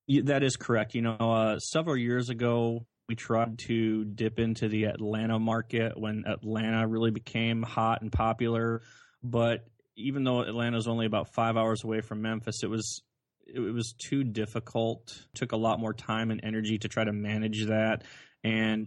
Yeah, 0.06 0.22
that 0.26 0.42
is 0.42 0.56
correct. 0.56 0.94
You 0.94 1.02
know, 1.02 1.16
uh, 1.18 1.58
several 1.58 1.96
years 1.96 2.30
ago, 2.30 2.86
we 3.08 3.16
tried 3.16 3.58
to 3.66 4.04
dip 4.04 4.38
into 4.38 4.68
the 4.68 4.84
Atlanta 4.84 5.38
market 5.38 5.98
when 5.98 6.24
Atlanta 6.26 6.86
really 6.86 7.10
became 7.10 7.62
hot 7.62 8.00
and 8.00 8.10
popular. 8.10 8.82
But 9.22 9.66
even 9.96 10.24
though 10.24 10.40
Atlanta 10.40 10.76
is 10.76 10.88
only 10.88 11.06
about 11.06 11.34
five 11.34 11.56
hours 11.56 11.84
away 11.84 12.00
from 12.00 12.22
Memphis, 12.22 12.62
it 12.62 12.70
was 12.70 13.02
it 13.46 13.60
was 13.60 13.92
too 13.98 14.24
difficult. 14.24 15.14
It 15.34 15.38
took 15.38 15.52
a 15.52 15.56
lot 15.56 15.80
more 15.80 15.92
time 15.92 16.30
and 16.30 16.40
energy 16.42 16.78
to 16.78 16.88
try 16.88 17.04
to 17.04 17.12
manage 17.12 17.66
that. 17.66 18.04
And 18.44 18.86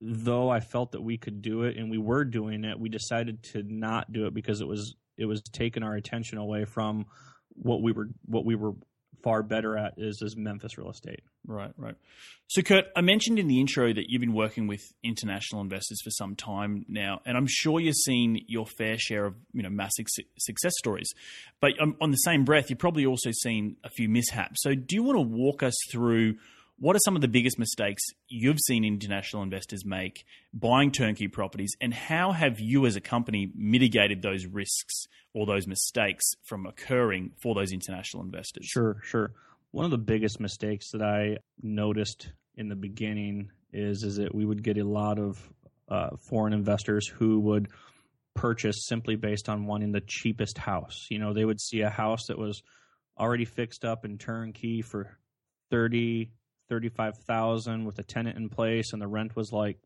though 0.00 0.50
I 0.50 0.60
felt 0.60 0.92
that 0.92 1.02
we 1.02 1.18
could 1.18 1.42
do 1.42 1.62
it 1.62 1.76
and 1.76 1.90
we 1.90 1.98
were 1.98 2.24
doing 2.24 2.64
it, 2.64 2.78
we 2.78 2.88
decided 2.88 3.42
to 3.52 3.62
not 3.62 4.12
do 4.12 4.26
it 4.26 4.34
because 4.34 4.60
it 4.60 4.66
was 4.66 4.94
it 5.16 5.26
was 5.26 5.42
taking 5.52 5.82
our 5.82 5.94
attention 5.94 6.38
away 6.38 6.64
from 6.64 7.06
what 7.50 7.82
we 7.82 7.92
were 7.92 8.08
what 8.24 8.44
we 8.44 8.54
were 8.54 8.72
far 9.24 9.42
better 9.42 9.76
at 9.76 9.94
is 9.96 10.20
is 10.22 10.36
Memphis 10.36 10.78
real 10.78 10.90
estate. 10.90 11.22
Right, 11.46 11.72
right. 11.76 11.96
So, 12.46 12.62
Kurt, 12.62 12.84
I 12.94 13.00
mentioned 13.00 13.38
in 13.38 13.48
the 13.48 13.58
intro 13.58 13.92
that 13.92 14.04
you've 14.08 14.20
been 14.20 14.34
working 14.34 14.66
with 14.66 14.82
international 15.02 15.62
investors 15.62 15.98
for 16.04 16.10
some 16.10 16.36
time 16.36 16.84
now, 16.88 17.22
and 17.24 17.36
I'm 17.36 17.46
sure 17.48 17.80
you've 17.80 17.96
seen 17.96 18.44
your 18.46 18.66
fair 18.66 18.98
share 18.98 19.24
of 19.24 19.34
you 19.52 19.62
know 19.62 19.70
massive 19.70 20.06
success 20.38 20.72
stories. 20.78 21.10
But 21.60 21.72
um, 21.80 21.96
on 22.00 22.10
the 22.10 22.18
same 22.18 22.44
breath, 22.44 22.70
you've 22.70 22.78
probably 22.78 23.06
also 23.06 23.30
seen 23.32 23.76
a 23.82 23.88
few 23.88 24.08
mishaps. 24.08 24.62
So, 24.62 24.74
do 24.74 24.94
you 24.94 25.02
want 25.02 25.16
to 25.16 25.22
walk 25.22 25.62
us 25.62 25.74
through? 25.90 26.36
What 26.84 26.96
are 26.96 27.00
some 27.02 27.16
of 27.16 27.22
the 27.22 27.28
biggest 27.28 27.58
mistakes 27.58 28.02
you've 28.28 28.60
seen 28.60 28.84
international 28.84 29.42
investors 29.42 29.86
make 29.86 30.26
buying 30.52 30.92
turnkey 30.92 31.28
properties, 31.28 31.74
and 31.80 31.94
how 31.94 32.32
have 32.32 32.60
you 32.60 32.84
as 32.84 32.94
a 32.94 33.00
company 33.00 33.50
mitigated 33.56 34.20
those 34.20 34.44
risks 34.44 35.06
or 35.32 35.46
those 35.46 35.66
mistakes 35.66 36.32
from 36.42 36.66
occurring 36.66 37.30
for 37.40 37.54
those 37.54 37.72
international 37.72 38.22
investors? 38.22 38.66
Sure, 38.66 38.98
sure. 39.02 39.32
One 39.70 39.86
of 39.86 39.92
the 39.92 39.96
biggest 39.96 40.40
mistakes 40.40 40.90
that 40.90 41.00
I 41.00 41.38
noticed 41.62 42.30
in 42.54 42.68
the 42.68 42.76
beginning 42.76 43.50
is 43.72 44.02
is 44.02 44.16
that 44.16 44.34
we 44.34 44.44
would 44.44 44.62
get 44.62 44.76
a 44.76 44.84
lot 44.84 45.18
of 45.18 45.42
uh, 45.88 46.10
foreign 46.28 46.52
investors 46.52 47.08
who 47.08 47.40
would 47.40 47.68
purchase 48.34 48.84
simply 48.84 49.16
based 49.16 49.48
on 49.48 49.64
wanting 49.64 49.92
the 49.92 50.02
cheapest 50.06 50.58
house. 50.58 51.06
You 51.08 51.18
know, 51.18 51.32
they 51.32 51.46
would 51.46 51.62
see 51.62 51.80
a 51.80 51.88
house 51.88 52.26
that 52.26 52.36
was 52.36 52.62
already 53.18 53.46
fixed 53.46 53.86
up 53.86 54.04
and 54.04 54.20
turnkey 54.20 54.82
for 54.82 55.16
30 55.70 56.30
35,000 56.68 57.84
with 57.84 57.98
a 57.98 58.02
tenant 58.02 58.36
in 58.36 58.48
place 58.48 58.92
and 58.92 59.00
the 59.00 59.06
rent 59.06 59.36
was 59.36 59.52
like 59.52 59.78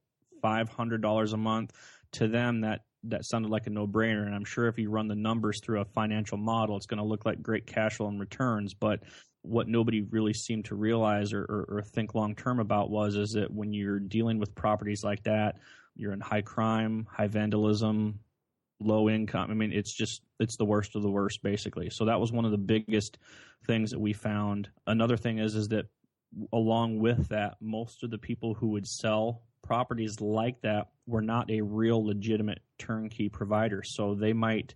$500 0.42 1.32
a 1.32 1.36
month 1.36 1.72
to 2.12 2.28
them 2.28 2.62
that 2.62 2.80
that 3.04 3.24
sounded 3.24 3.50
like 3.50 3.66
a 3.66 3.70
no-brainer 3.70 4.26
and 4.26 4.34
I'm 4.34 4.44
sure 4.44 4.66
if 4.66 4.78
you 4.78 4.90
run 4.90 5.08
the 5.08 5.14
numbers 5.14 5.60
through 5.62 5.80
a 5.80 5.84
financial 5.84 6.36
model 6.36 6.76
it's 6.76 6.86
going 6.86 6.98
to 6.98 7.04
look 7.04 7.24
like 7.24 7.42
great 7.42 7.66
cash 7.66 7.96
flow 7.96 8.08
and 8.08 8.18
returns 8.18 8.74
but 8.74 9.00
what 9.42 9.68
nobody 9.68 10.02
really 10.02 10.34
seemed 10.34 10.64
to 10.66 10.74
realize 10.74 11.32
or, 11.32 11.42
or, 11.42 11.66
or 11.68 11.82
think 11.82 12.14
long 12.14 12.34
term 12.34 12.58
about 12.58 12.90
was 12.90 13.14
is 13.14 13.32
that 13.32 13.52
when 13.52 13.72
you're 13.72 14.00
dealing 14.00 14.38
with 14.38 14.54
properties 14.54 15.04
like 15.04 15.22
that 15.24 15.56
you're 15.94 16.12
in 16.12 16.20
high 16.20 16.42
crime 16.42 17.06
high 17.10 17.28
vandalism 17.28 18.18
low 18.80 19.08
income. 19.08 19.50
I 19.50 19.54
mean, 19.54 19.72
it's 19.72 19.92
just 19.92 20.22
it's 20.38 20.56
the 20.56 20.64
worst 20.64 20.94
of 20.94 21.02
the 21.02 21.10
worst, 21.10 21.42
basically. 21.42 21.90
So 21.90 22.04
that 22.06 22.20
was 22.20 22.32
one 22.32 22.44
of 22.44 22.50
the 22.50 22.58
biggest 22.58 23.18
things 23.66 23.90
that 23.90 23.98
we 23.98 24.12
found. 24.12 24.68
Another 24.86 25.16
thing 25.16 25.38
is 25.38 25.54
is 25.54 25.68
that 25.68 25.86
along 26.52 26.98
with 26.98 27.28
that, 27.28 27.56
most 27.60 28.04
of 28.04 28.10
the 28.10 28.18
people 28.18 28.54
who 28.54 28.68
would 28.68 28.86
sell 28.86 29.42
properties 29.62 30.20
like 30.20 30.60
that 30.62 30.88
were 31.06 31.22
not 31.22 31.50
a 31.50 31.60
real 31.60 32.04
legitimate 32.04 32.60
turnkey 32.78 33.28
provider. 33.28 33.82
So 33.84 34.14
they 34.14 34.32
might 34.32 34.74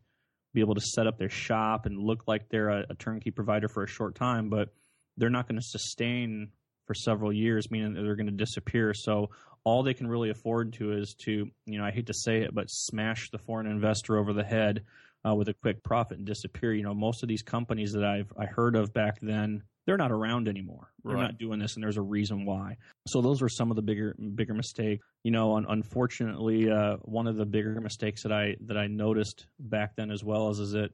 be 0.55 0.61
able 0.61 0.75
to 0.75 0.81
set 0.81 1.07
up 1.07 1.19
their 1.19 1.31
shop 1.31 1.87
and 1.87 1.99
look 1.99 2.25
like 2.27 2.49
they're 2.49 2.69
a, 2.69 2.87
a 2.91 2.95
turnkey 2.95 3.31
provider 3.31 3.69
for 3.69 3.85
a 3.85 3.89
short 3.89 4.15
time, 4.15 4.51
but 4.51 4.69
they're 5.17 5.31
not 5.31 5.49
going 5.49 5.61
to 5.61 5.67
sustain 5.67 6.51
for 6.87 6.95
several 6.95 7.33
years, 7.33 7.71
meaning 7.71 7.95
that 7.95 8.03
they're 8.03 8.17
going 8.17 8.27
to 8.27 8.33
disappear. 8.33 8.93
So 8.95 9.31
all 9.65 9.83
they 9.83 9.95
can 9.95 10.09
really 10.09 10.31
afford 10.31 10.73
to 10.75 10.93
is 10.93 11.15
to, 11.25 11.49
you 11.67 11.79
know, 11.79 11.85
I 11.85 11.91
hate 11.91 12.07
to 12.07 12.15
say 12.15 12.43
it, 12.43 12.55
but 12.55 12.69
smash 12.69 13.31
the 13.31 13.39
foreign 13.39 13.67
investor 13.67 14.19
over 14.19 14.33
the 14.33 14.45
head 14.45 14.83
uh, 15.27 15.35
with 15.35 15.49
a 15.49 15.55
quick 15.55 15.83
profit 15.85 16.19
and 16.19 16.27
disappear. 16.27 16.75
You 16.75 16.83
know, 16.83 16.95
most 16.95 17.23
of 17.23 17.29
these 17.29 17.43
companies 17.43 17.93
that 17.93 18.05
I've 18.05 18.33
I 18.39 18.47
heard 18.47 18.75
of 18.75 18.93
back 18.93 19.19
then, 19.23 19.63
they're 19.87 19.97
not 19.97 20.13
around 20.13 20.49
anymore. 20.49 20.93
They're 21.05 21.17
not 21.17 21.39
doing 21.39 21.59
this, 21.59 21.75
and 21.75 21.83
there's 21.83 21.97
a 21.97 22.03
reason 22.03 22.45
why. 22.45 22.77
So 23.09 23.21
those 23.21 23.43
were 23.43 23.49
some 23.49 23.71
of 23.71 23.77
the 23.77 23.83
bigger 23.83 24.15
bigger 24.35 24.55
mistakes. 24.55 25.05
You 25.25 25.33
know, 25.33 25.57
un- 25.57 25.67
unfortunately, 25.69 26.71
uh, 26.71 26.97
one 27.03 27.27
of 27.27 27.37
the 27.37 27.47
bigger 27.47 27.81
mistakes 27.81 28.23
that 28.23 28.33
I 28.33 28.57
that 28.67 28.77
I 28.77 28.87
noticed 28.87 29.47
back 29.59 29.97
then 29.97 30.11
as 30.11 30.23
well 30.23 30.51
is 30.51 30.59
is 30.61 30.73
that 30.73 30.91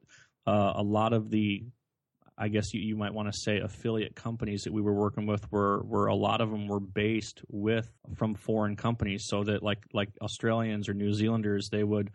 uh, 0.46 0.72
a 0.76 0.82
lot 0.82 1.12
of 1.12 1.30
the 1.30 1.64
I 2.40 2.46
guess 2.48 2.72
you, 2.72 2.80
you 2.80 2.96
might 2.96 3.12
want 3.12 3.30
to 3.32 3.36
say 3.38 3.58
affiliate 3.58 4.14
companies 4.14 4.62
that 4.62 4.72
we 4.72 4.80
were 4.80 4.94
working 4.94 5.26
with 5.26 5.50
were 5.50 5.82
were 5.82 6.06
a 6.06 6.14
lot 6.14 6.40
of 6.40 6.50
them 6.50 6.68
were 6.68 6.80
based 6.80 7.42
with 7.48 7.90
from 8.14 8.34
foreign 8.36 8.76
companies 8.76 9.24
so 9.26 9.44
that 9.44 9.62
like 9.62 9.82
like 9.92 10.08
Australians 10.22 10.88
or 10.88 10.94
New 10.94 11.12
Zealanders 11.12 11.68
they 11.70 11.82
would 11.84 12.10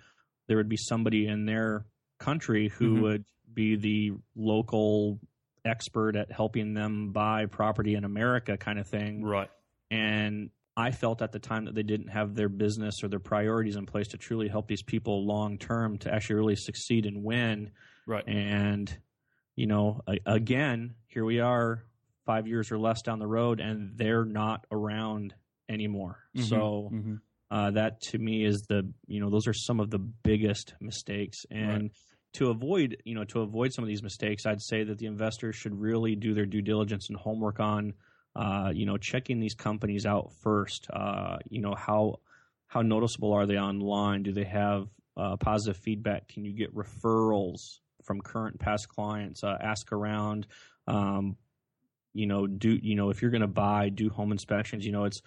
there 0.47 0.57
would 0.57 0.69
be 0.69 0.77
somebody 0.77 1.27
in 1.27 1.45
their 1.45 1.85
country 2.19 2.69
who 2.69 2.95
Mhm. 2.95 3.01
would 3.01 3.25
be 3.53 3.75
the 3.75 4.13
local 4.35 5.19
expert 5.65 6.15
at 6.15 6.31
helping 6.31 6.73
them 6.73 7.11
buy 7.11 7.45
property 7.45 7.95
in 7.95 8.03
America 8.03 8.57
kind 8.57 8.79
of 8.79 8.87
thing 8.87 9.23
Right. 9.23 9.49
and 9.89 10.49
I 10.75 10.89
felt 10.91 11.21
at 11.21 11.31
the 11.31 11.39
time 11.39 11.65
that 11.65 11.75
they 11.75 11.83
didn't 11.83 12.07
have 12.07 12.33
their 12.35 12.49
business 12.49 13.03
or 13.03 13.07
their 13.07 13.19
priorities 13.19 13.75
in 13.75 13.85
place 13.85 14.07
to 14.09 14.17
truly 14.17 14.47
help 14.47 14.67
these 14.67 14.81
people 14.81 15.25
long 15.25 15.57
term 15.59 15.97
to 15.99 16.13
actually 16.13 16.35
really 16.37 16.55
succeed 16.55 17.05
and 17.05 17.23
win 17.23 17.71
Right. 18.05 18.27
and 18.27 18.95
you 19.55 19.67
know 19.67 20.01
again 20.25 20.95
here 21.07 21.23
we 21.25 21.39
are 21.39 21.83
5 22.25 22.47
years 22.47 22.71
or 22.71 22.77
less 22.79 23.01
down 23.01 23.19
the 23.19 23.27
road 23.27 23.59
and 23.59 23.97
they're 23.97 24.25
not 24.25 24.65
around 24.71 25.35
anymore 25.69 26.19
Mhm. 26.35 26.41
so 26.49 26.89
Mhm. 26.91 27.21
uh, 27.51 27.71
that 27.71 28.01
to 28.01 28.17
me 28.17 28.43
is 28.43 28.63
the 28.63 28.91
you 29.07 29.19
know 29.21 29.29
those 29.29 29.47
are 29.47 29.53
some 29.53 29.79
of 29.79 29.91
the 29.91 29.99
biggest 29.99 30.73
mistakes 30.81 31.45
and 31.51 31.91
to 32.33 32.49
avoid 32.49 32.97
you 33.05 33.15
know 33.15 33.23
to 33.23 33.41
avoid 33.41 33.71
some 33.71 33.83
of 33.83 33.87
these 33.87 34.03
mistakes 34.03 34.45
i'd 34.45 34.61
say 34.61 34.83
that 34.83 34.97
the 34.97 35.05
investors 35.05 35.55
should 35.55 35.79
really 35.79 36.15
do 36.15 36.33
their 36.33 36.45
due 36.45 36.61
diligence 36.61 37.09
and 37.09 37.17
homework 37.17 37.59
on 37.59 37.93
uh, 38.35 38.71
you 38.73 38.85
know 38.85 38.97
checking 38.97 39.39
these 39.39 39.53
companies 39.53 40.05
out 40.05 40.31
first. 40.41 40.87
Uh, 40.91 41.37
you 41.49 41.61
know 41.61 41.75
how 41.75 42.19
how 42.67 42.81
noticeable 42.81 43.33
are 43.33 43.45
they 43.45 43.59
online? 43.59 44.23
Do 44.23 44.31
they 44.31 44.45
have 44.45 44.87
uh, 45.15 45.37
positive 45.37 45.77
feedback? 45.77 46.27
Can 46.27 46.43
you 46.43 46.53
get 46.53 46.73
referrals 46.75 47.79
from 48.03 48.21
current 48.21 48.55
and 48.55 48.59
past 48.59 48.89
clients? 48.89 49.43
Uh, 49.43 49.57
ask 49.61 49.91
around. 49.91 50.47
Um, 50.87 51.37
you 52.15 52.27
know 52.27 52.45
do 52.45 52.77
you 52.81 52.95
know 52.95 53.09
if 53.09 53.21
you're 53.21 53.31
going 53.31 53.41
to 53.41 53.47
buy 53.47 53.89
do 53.89 54.09
home 54.09 54.31
inspections. 54.31 54.85
You 54.85 54.91
know 54.91 55.05
it's 55.05 55.21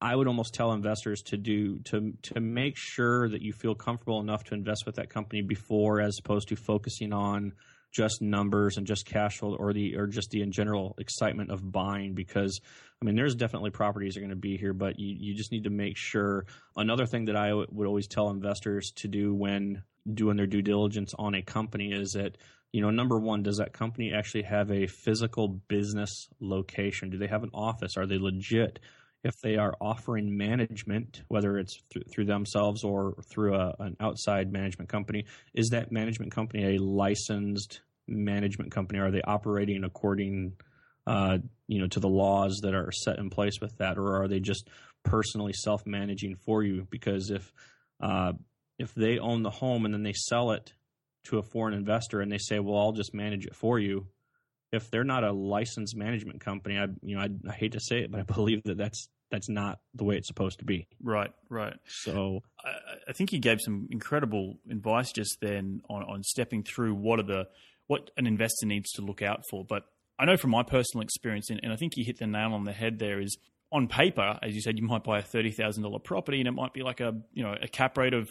I 0.00 0.14
would 0.14 0.28
almost 0.28 0.54
tell 0.54 0.72
investors 0.72 1.22
to 1.22 1.36
do 1.36 1.80
to 1.86 2.12
to 2.22 2.40
make 2.40 2.76
sure 2.76 3.28
that 3.28 3.42
you 3.42 3.52
feel 3.52 3.74
comfortable 3.74 4.20
enough 4.20 4.44
to 4.44 4.54
invest 4.54 4.86
with 4.86 4.96
that 4.96 5.10
company 5.10 5.42
before, 5.42 6.00
as 6.00 6.18
opposed 6.18 6.48
to 6.48 6.56
focusing 6.56 7.12
on 7.12 7.52
just 7.90 8.20
numbers 8.20 8.76
and 8.76 8.86
just 8.86 9.06
cash 9.06 9.38
flow 9.38 9.56
or 9.56 9.72
the 9.72 9.96
or 9.96 10.06
just 10.06 10.30
the 10.30 10.42
in 10.42 10.52
general 10.52 10.94
excitement 10.98 11.50
of 11.50 11.72
buying. 11.72 12.14
Because 12.14 12.60
I 13.02 13.04
mean, 13.04 13.16
there's 13.16 13.34
definitely 13.34 13.70
properties 13.70 14.16
are 14.16 14.20
going 14.20 14.30
to 14.30 14.36
be 14.36 14.56
here, 14.56 14.72
but 14.72 15.00
you 15.00 15.16
you 15.18 15.34
just 15.34 15.50
need 15.50 15.64
to 15.64 15.70
make 15.70 15.96
sure. 15.96 16.46
Another 16.76 17.06
thing 17.06 17.24
that 17.24 17.36
I 17.36 17.52
would 17.52 17.86
always 17.86 18.06
tell 18.06 18.30
investors 18.30 18.92
to 18.96 19.08
do 19.08 19.34
when 19.34 19.82
doing 20.12 20.36
their 20.36 20.46
due 20.46 20.62
diligence 20.62 21.12
on 21.18 21.34
a 21.34 21.42
company 21.42 21.92
is 21.92 22.12
that 22.12 22.38
you 22.72 22.80
know 22.80 22.90
number 22.90 23.18
one 23.18 23.42
does 23.42 23.58
that 23.58 23.72
company 23.72 24.12
actually 24.12 24.42
have 24.42 24.70
a 24.70 24.86
physical 24.86 25.48
business 25.48 26.28
location 26.40 27.10
do 27.10 27.18
they 27.18 27.26
have 27.26 27.42
an 27.42 27.50
office 27.52 27.96
are 27.96 28.06
they 28.06 28.18
legit 28.18 28.78
if 29.24 29.40
they 29.42 29.56
are 29.56 29.74
offering 29.80 30.36
management, 30.36 31.22
whether 31.28 31.58
it's 31.58 31.78
through, 31.90 32.02
through 32.12 32.24
themselves 32.26 32.84
or 32.84 33.16
through 33.28 33.54
a, 33.54 33.74
an 33.80 33.96
outside 34.00 34.52
management 34.52 34.88
company, 34.88 35.24
is 35.54 35.68
that 35.70 35.90
management 35.90 36.32
company 36.32 36.76
a 36.76 36.82
licensed 36.82 37.80
management 38.06 38.70
company? 38.70 39.00
Are 39.00 39.10
they 39.10 39.22
operating 39.22 39.84
according, 39.84 40.54
uh, 41.06 41.38
you 41.66 41.80
know, 41.80 41.88
to 41.88 42.00
the 42.00 42.08
laws 42.08 42.60
that 42.62 42.74
are 42.74 42.90
set 42.92 43.18
in 43.18 43.30
place 43.30 43.60
with 43.60 43.76
that, 43.78 43.98
or 43.98 44.22
are 44.22 44.28
they 44.28 44.40
just 44.40 44.68
personally 45.02 45.52
self-managing 45.52 46.36
for 46.36 46.62
you? 46.62 46.86
Because 46.90 47.30
if 47.30 47.52
uh, 48.00 48.32
if 48.78 48.94
they 48.94 49.18
own 49.18 49.42
the 49.42 49.50
home 49.50 49.84
and 49.84 49.92
then 49.92 50.04
they 50.04 50.12
sell 50.12 50.52
it 50.52 50.72
to 51.24 51.38
a 51.38 51.42
foreign 51.42 51.74
investor 51.74 52.20
and 52.20 52.30
they 52.30 52.38
say, 52.38 52.60
"Well, 52.60 52.78
I'll 52.78 52.92
just 52.92 53.14
manage 53.14 53.46
it 53.46 53.56
for 53.56 53.78
you," 53.78 54.06
if 54.72 54.90
they're 54.90 55.04
not 55.04 55.24
a 55.24 55.32
licensed 55.32 55.96
management 55.96 56.40
company, 56.40 56.78
I 56.78 56.86
you 57.02 57.16
know 57.16 57.22
I, 57.22 57.28
I 57.48 57.52
hate 57.52 57.72
to 57.72 57.80
say 57.80 58.00
it, 58.00 58.10
but 58.10 58.20
I 58.20 58.22
believe 58.34 58.62
that 58.64 58.76
that's 58.76 59.08
that's 59.30 59.48
not 59.48 59.80
the 59.94 60.04
way 60.04 60.16
it's 60.16 60.28
supposed 60.28 60.58
to 60.60 60.64
be. 60.64 60.86
Right. 61.02 61.30
Right. 61.48 61.76
So 61.86 62.40
I, 62.64 62.70
I 63.08 63.12
think 63.12 63.32
you 63.32 63.40
gave 63.40 63.60
some 63.60 63.88
incredible 63.90 64.58
advice 64.70 65.12
just 65.12 65.38
then 65.40 65.82
on, 65.88 66.02
on 66.02 66.22
stepping 66.22 66.62
through 66.62 66.94
what 66.94 67.20
are 67.20 67.24
the 67.24 67.46
what 67.86 68.10
an 68.16 68.26
investor 68.26 68.66
needs 68.66 68.92
to 68.92 69.02
look 69.02 69.22
out 69.22 69.42
for. 69.50 69.64
But 69.64 69.84
I 70.18 70.24
know 70.24 70.36
from 70.36 70.50
my 70.50 70.62
personal 70.62 71.02
experience, 71.02 71.50
and, 71.50 71.60
and 71.62 71.72
I 71.72 71.76
think 71.76 71.96
you 71.96 72.04
hit 72.04 72.18
the 72.18 72.26
nail 72.26 72.52
on 72.52 72.64
the 72.64 72.72
head. 72.72 72.98
There 72.98 73.20
is 73.20 73.36
on 73.70 73.86
paper, 73.88 74.38
as 74.42 74.54
you 74.54 74.60
said, 74.60 74.78
you 74.78 74.84
might 74.84 75.04
buy 75.04 75.18
a 75.18 75.22
thirty 75.22 75.50
thousand 75.50 75.82
dollar 75.82 75.98
property, 75.98 76.38
and 76.38 76.48
it 76.48 76.52
might 76.52 76.72
be 76.72 76.82
like 76.82 77.00
a 77.00 77.14
you 77.32 77.42
know 77.42 77.54
a 77.60 77.68
cap 77.68 77.96
rate 77.98 78.14
of 78.14 78.28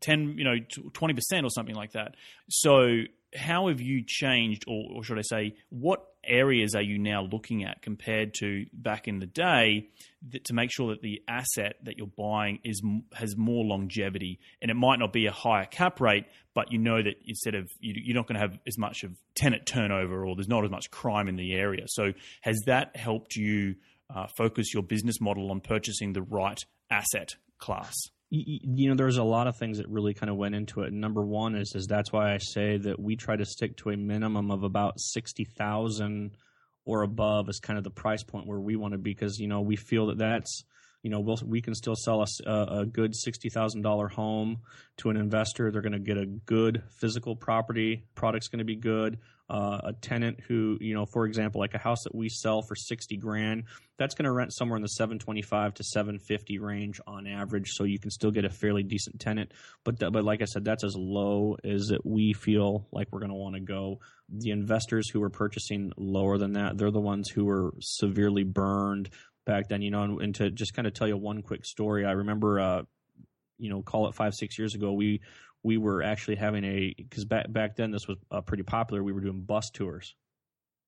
ten, 0.00 0.36
you 0.36 0.44
know, 0.44 0.56
twenty 0.92 1.14
percent 1.14 1.46
or 1.46 1.50
something 1.50 1.74
like 1.74 1.92
that. 1.92 2.16
So 2.48 3.02
how 3.34 3.68
have 3.68 3.80
you 3.80 4.02
changed, 4.06 4.64
or, 4.66 4.96
or 4.96 5.04
should 5.04 5.18
I 5.18 5.22
say, 5.22 5.54
what 5.70 6.04
areas 6.24 6.74
are 6.74 6.82
you 6.82 6.98
now 6.98 7.22
looking 7.22 7.64
at 7.64 7.82
compared 7.82 8.34
to 8.34 8.66
back 8.72 9.08
in 9.08 9.18
the 9.18 9.26
day 9.26 9.88
that, 10.30 10.44
to 10.44 10.54
make 10.54 10.70
sure 10.70 10.90
that 10.90 11.02
the 11.02 11.22
asset 11.26 11.76
that 11.82 11.98
you're 11.98 12.06
buying 12.06 12.60
is 12.64 12.82
has 13.14 13.36
more 13.36 13.64
longevity? 13.64 14.38
And 14.60 14.70
it 14.70 14.74
might 14.74 14.98
not 14.98 15.12
be 15.12 15.26
a 15.26 15.32
higher 15.32 15.66
cap 15.66 16.00
rate, 16.00 16.26
but 16.54 16.70
you 16.72 16.78
know 16.78 17.02
that 17.02 17.14
instead 17.26 17.54
of 17.54 17.70
you, 17.80 17.94
you're 17.96 18.16
not 18.16 18.26
going 18.26 18.40
to 18.40 18.46
have 18.46 18.58
as 18.66 18.78
much 18.78 19.02
of 19.02 19.12
tenant 19.34 19.66
turnover, 19.66 20.26
or 20.26 20.36
there's 20.36 20.48
not 20.48 20.64
as 20.64 20.70
much 20.70 20.90
crime 20.90 21.28
in 21.28 21.36
the 21.36 21.54
area. 21.54 21.84
So 21.86 22.12
has 22.42 22.60
that 22.66 22.96
helped 22.96 23.34
you 23.36 23.76
uh, 24.14 24.26
focus 24.36 24.74
your 24.74 24.82
business 24.82 25.20
model 25.20 25.50
on 25.50 25.60
purchasing 25.60 26.12
the 26.12 26.22
right 26.22 26.60
asset 26.90 27.30
class? 27.58 27.94
You 28.34 28.88
know 28.88 28.94
there's 28.94 29.18
a 29.18 29.22
lot 29.22 29.46
of 29.46 29.56
things 29.58 29.76
that 29.76 29.88
really 29.90 30.14
kind 30.14 30.30
of 30.30 30.36
went 30.36 30.54
into 30.54 30.82
it. 30.82 30.92
Number 30.92 31.22
one 31.22 31.54
is 31.54 31.74
is 31.74 31.86
that's 31.86 32.10
why 32.10 32.32
I 32.32 32.38
say 32.38 32.78
that 32.78 32.98
we 32.98 33.14
try 33.14 33.36
to 33.36 33.44
stick 33.44 33.76
to 33.78 33.90
a 33.90 33.96
minimum 33.96 34.50
of 34.50 34.62
about 34.62 34.98
sixty 34.98 35.44
thousand 35.44 36.38
or 36.86 37.02
above 37.02 37.50
is 37.50 37.60
kind 37.60 37.76
of 37.76 37.84
the 37.84 37.90
price 37.90 38.22
point 38.22 38.46
where 38.46 38.58
we 38.58 38.74
want 38.74 38.92
to 38.92 38.98
be 38.98 39.10
because 39.10 39.38
you 39.38 39.48
know 39.48 39.60
we 39.60 39.76
feel 39.76 40.06
that 40.06 40.16
that's 40.16 40.64
you 41.02 41.10
know 41.10 41.20
we'll, 41.20 41.38
we 41.44 41.60
can 41.60 41.74
still 41.74 41.96
sell 41.96 42.20
us 42.20 42.40
a, 42.46 42.66
a 42.80 42.86
good 42.86 43.14
sixty 43.14 43.48
thousand 43.48 43.82
dollar 43.82 44.08
home 44.08 44.58
to 44.98 45.10
an 45.10 45.16
investor. 45.16 45.70
They're 45.70 45.82
going 45.82 45.92
to 45.92 45.98
get 45.98 46.16
a 46.16 46.26
good 46.26 46.82
physical 47.00 47.36
property. 47.36 48.04
Product's 48.14 48.48
going 48.48 48.60
to 48.60 48.64
be 48.64 48.76
good. 48.76 49.18
Uh, 49.50 49.80
a 49.84 49.92
tenant 49.92 50.40
who 50.48 50.78
you 50.80 50.94
know, 50.94 51.04
for 51.04 51.26
example, 51.26 51.60
like 51.60 51.74
a 51.74 51.78
house 51.78 52.04
that 52.04 52.14
we 52.14 52.28
sell 52.28 52.62
for 52.62 52.74
sixty 52.74 53.16
grand, 53.16 53.64
that's 54.02 54.14
going 54.16 54.24
to 54.24 54.32
rent 54.32 54.52
somewhere 54.52 54.76
in 54.76 54.82
the 54.82 54.88
725 54.88 55.74
to 55.74 55.84
750 55.84 56.58
range 56.58 57.00
on 57.06 57.28
average 57.28 57.70
so 57.70 57.84
you 57.84 58.00
can 58.00 58.10
still 58.10 58.32
get 58.32 58.44
a 58.44 58.50
fairly 58.50 58.82
decent 58.82 59.20
tenant 59.20 59.52
but 59.84 60.00
th- 60.00 60.12
but 60.12 60.24
like 60.24 60.42
i 60.42 60.44
said 60.44 60.64
that's 60.64 60.82
as 60.82 60.96
low 60.96 61.56
as 61.62 61.86
that 61.86 62.04
we 62.04 62.32
feel 62.32 62.88
like 62.90 63.06
we're 63.12 63.20
going 63.20 63.30
to 63.30 63.36
want 63.36 63.54
to 63.54 63.60
go 63.60 64.00
the 64.28 64.50
investors 64.50 65.08
who 65.08 65.22
are 65.22 65.30
purchasing 65.30 65.92
lower 65.96 66.36
than 66.36 66.54
that 66.54 66.76
they're 66.76 66.90
the 66.90 67.00
ones 67.00 67.28
who 67.28 67.44
were 67.44 67.72
severely 67.80 68.42
burned 68.44 69.08
back 69.44 69.68
then 69.68 69.82
you 69.82 69.90
know 69.90 70.02
and, 70.02 70.20
and 70.20 70.34
to 70.34 70.50
just 70.50 70.74
kind 70.74 70.86
of 70.86 70.94
tell 70.94 71.08
you 71.08 71.16
one 71.16 71.42
quick 71.42 71.64
story 71.64 72.04
i 72.04 72.12
remember 72.12 72.60
uh 72.60 72.82
you 73.58 73.70
know 73.70 73.82
call 73.82 74.08
it 74.08 74.14
5 74.14 74.34
6 74.34 74.58
years 74.58 74.74
ago 74.74 74.92
we 74.92 75.20
we 75.62 75.78
were 75.78 76.02
actually 76.02 76.36
having 76.36 76.64
a 76.64 76.94
because 76.96 77.24
back 77.24 77.50
back 77.52 77.76
then 77.76 77.90
this 77.90 78.08
was 78.08 78.18
uh, 78.30 78.40
pretty 78.40 78.62
popular 78.62 79.02
we 79.02 79.12
were 79.12 79.20
doing 79.20 79.42
bus 79.42 79.70
tours. 79.70 80.14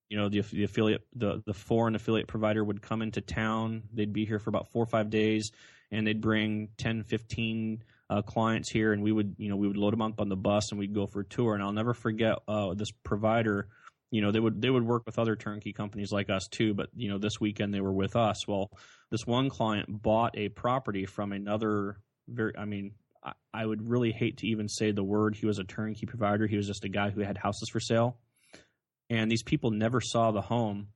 You 0.08 0.18
know 0.18 0.28
the, 0.28 0.42
the 0.42 0.64
affiliate 0.64 1.02
the, 1.14 1.42
the 1.46 1.54
foreign 1.54 1.94
affiliate 1.94 2.28
provider 2.28 2.62
would 2.62 2.82
come 2.82 3.02
into 3.02 3.20
town 3.20 3.84
they'd 3.92 4.12
be 4.12 4.26
here 4.26 4.38
for 4.38 4.50
about 4.50 4.70
four 4.70 4.82
or 4.82 4.86
five 4.86 5.10
days 5.10 5.50
and 5.90 6.06
they'd 6.06 6.20
bring 6.20 6.68
10 6.78 7.04
15 7.04 7.82
uh, 8.10 8.22
clients 8.22 8.70
here 8.70 8.92
and 8.92 9.02
we 9.02 9.12
would 9.12 9.34
you 9.38 9.48
know 9.48 9.56
we 9.56 9.66
would 9.66 9.76
load 9.76 9.92
them 9.92 10.02
up 10.02 10.20
on 10.20 10.28
the 10.28 10.36
bus 10.36 10.70
and 10.70 10.78
we'd 10.78 10.94
go 10.94 11.06
for 11.06 11.20
a 11.20 11.24
tour. 11.24 11.54
And 11.54 11.62
i'll 11.62 11.72
never 11.72 11.94
forget 11.94 12.36
uh, 12.46 12.74
this 12.74 12.90
provider 13.02 13.68
you 14.10 14.20
know 14.20 14.30
they 14.30 14.40
would 14.40 14.60
they 14.60 14.70
would 14.70 14.86
work 14.86 15.04
with 15.06 15.18
other 15.18 15.36
turnkey 15.36 15.72
companies 15.72 16.12
like 16.12 16.30
us 16.30 16.46
too 16.48 16.74
but 16.74 16.88
you 16.94 17.08
know 17.08 17.18
this 17.18 17.40
weekend 17.40 17.72
they 17.72 17.80
were 17.80 17.92
with 17.92 18.16
us 18.16 18.46
well 18.46 18.70
this 19.10 19.26
one 19.26 19.48
client 19.48 19.86
bought 20.02 20.36
a 20.36 20.48
property 20.50 21.06
from 21.06 21.32
another 21.32 21.96
very 22.28 22.56
i 22.56 22.64
mean 22.64 22.92
I, 23.24 23.32
I 23.52 23.66
would 23.66 23.88
really 23.88 24.12
hate 24.12 24.38
to 24.38 24.46
even 24.46 24.68
say 24.68 24.92
the 24.92 25.02
word. 25.02 25.34
He 25.34 25.46
was 25.46 25.58
a 25.58 25.64
turnkey 25.64 26.06
provider. 26.06 26.46
He 26.46 26.56
was 26.56 26.66
just 26.66 26.84
a 26.84 26.88
guy 26.88 27.10
who 27.10 27.22
had 27.22 27.38
houses 27.38 27.68
for 27.70 27.80
sale, 27.80 28.18
and 29.08 29.30
these 29.30 29.42
people 29.42 29.70
never 29.70 30.00
saw 30.00 30.30
the 30.30 30.42
home. 30.42 30.88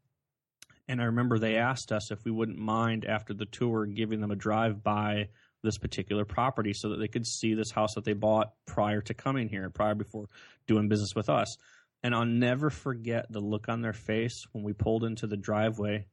And 0.86 1.02
I 1.02 1.04
remember 1.04 1.38
they 1.38 1.56
asked 1.56 1.92
us 1.92 2.10
if 2.10 2.24
we 2.24 2.30
wouldn't 2.30 2.58
mind 2.58 3.04
after 3.04 3.34
the 3.34 3.44
tour 3.44 3.84
giving 3.84 4.20
them 4.20 4.30
a 4.30 4.36
drive 4.36 4.82
by 4.82 5.28
this 5.62 5.76
particular 5.76 6.24
property 6.24 6.72
so 6.72 6.90
that 6.90 6.96
they 6.96 7.08
could 7.08 7.26
see 7.26 7.52
this 7.52 7.70
house 7.70 7.94
that 7.94 8.04
they 8.04 8.14
bought 8.14 8.52
prior 8.66 9.02
to 9.02 9.12
coming 9.12 9.48
here, 9.48 9.68
prior 9.68 9.94
before 9.94 10.26
doing 10.66 10.88
business 10.88 11.14
with 11.14 11.28
us. 11.28 11.58
And 12.02 12.14
I'll 12.14 12.24
never 12.24 12.70
forget 12.70 13.26
the 13.30 13.40
look 13.40 13.68
on 13.68 13.82
their 13.82 13.92
face 13.92 14.46
when 14.52 14.62
we 14.64 14.72
pulled 14.72 15.04
into 15.04 15.26
the 15.26 15.36
driveway 15.36 16.06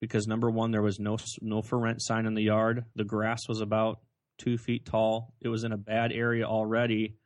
because 0.00 0.26
number 0.26 0.50
one, 0.50 0.70
there 0.70 0.82
was 0.82 1.00
no 1.00 1.16
no 1.40 1.62
for 1.62 1.78
rent 1.78 2.02
sign 2.02 2.26
in 2.26 2.34
the 2.34 2.42
yard. 2.42 2.84
The 2.94 3.04
grass 3.04 3.48
was 3.48 3.60
about 3.60 4.00
two 4.38 4.58
feet 4.58 4.86
tall. 4.86 5.34
It 5.40 5.48
was 5.48 5.64
in 5.64 5.72
a 5.72 5.78
bad 5.78 6.12
area 6.12 6.44
already, 6.44 7.16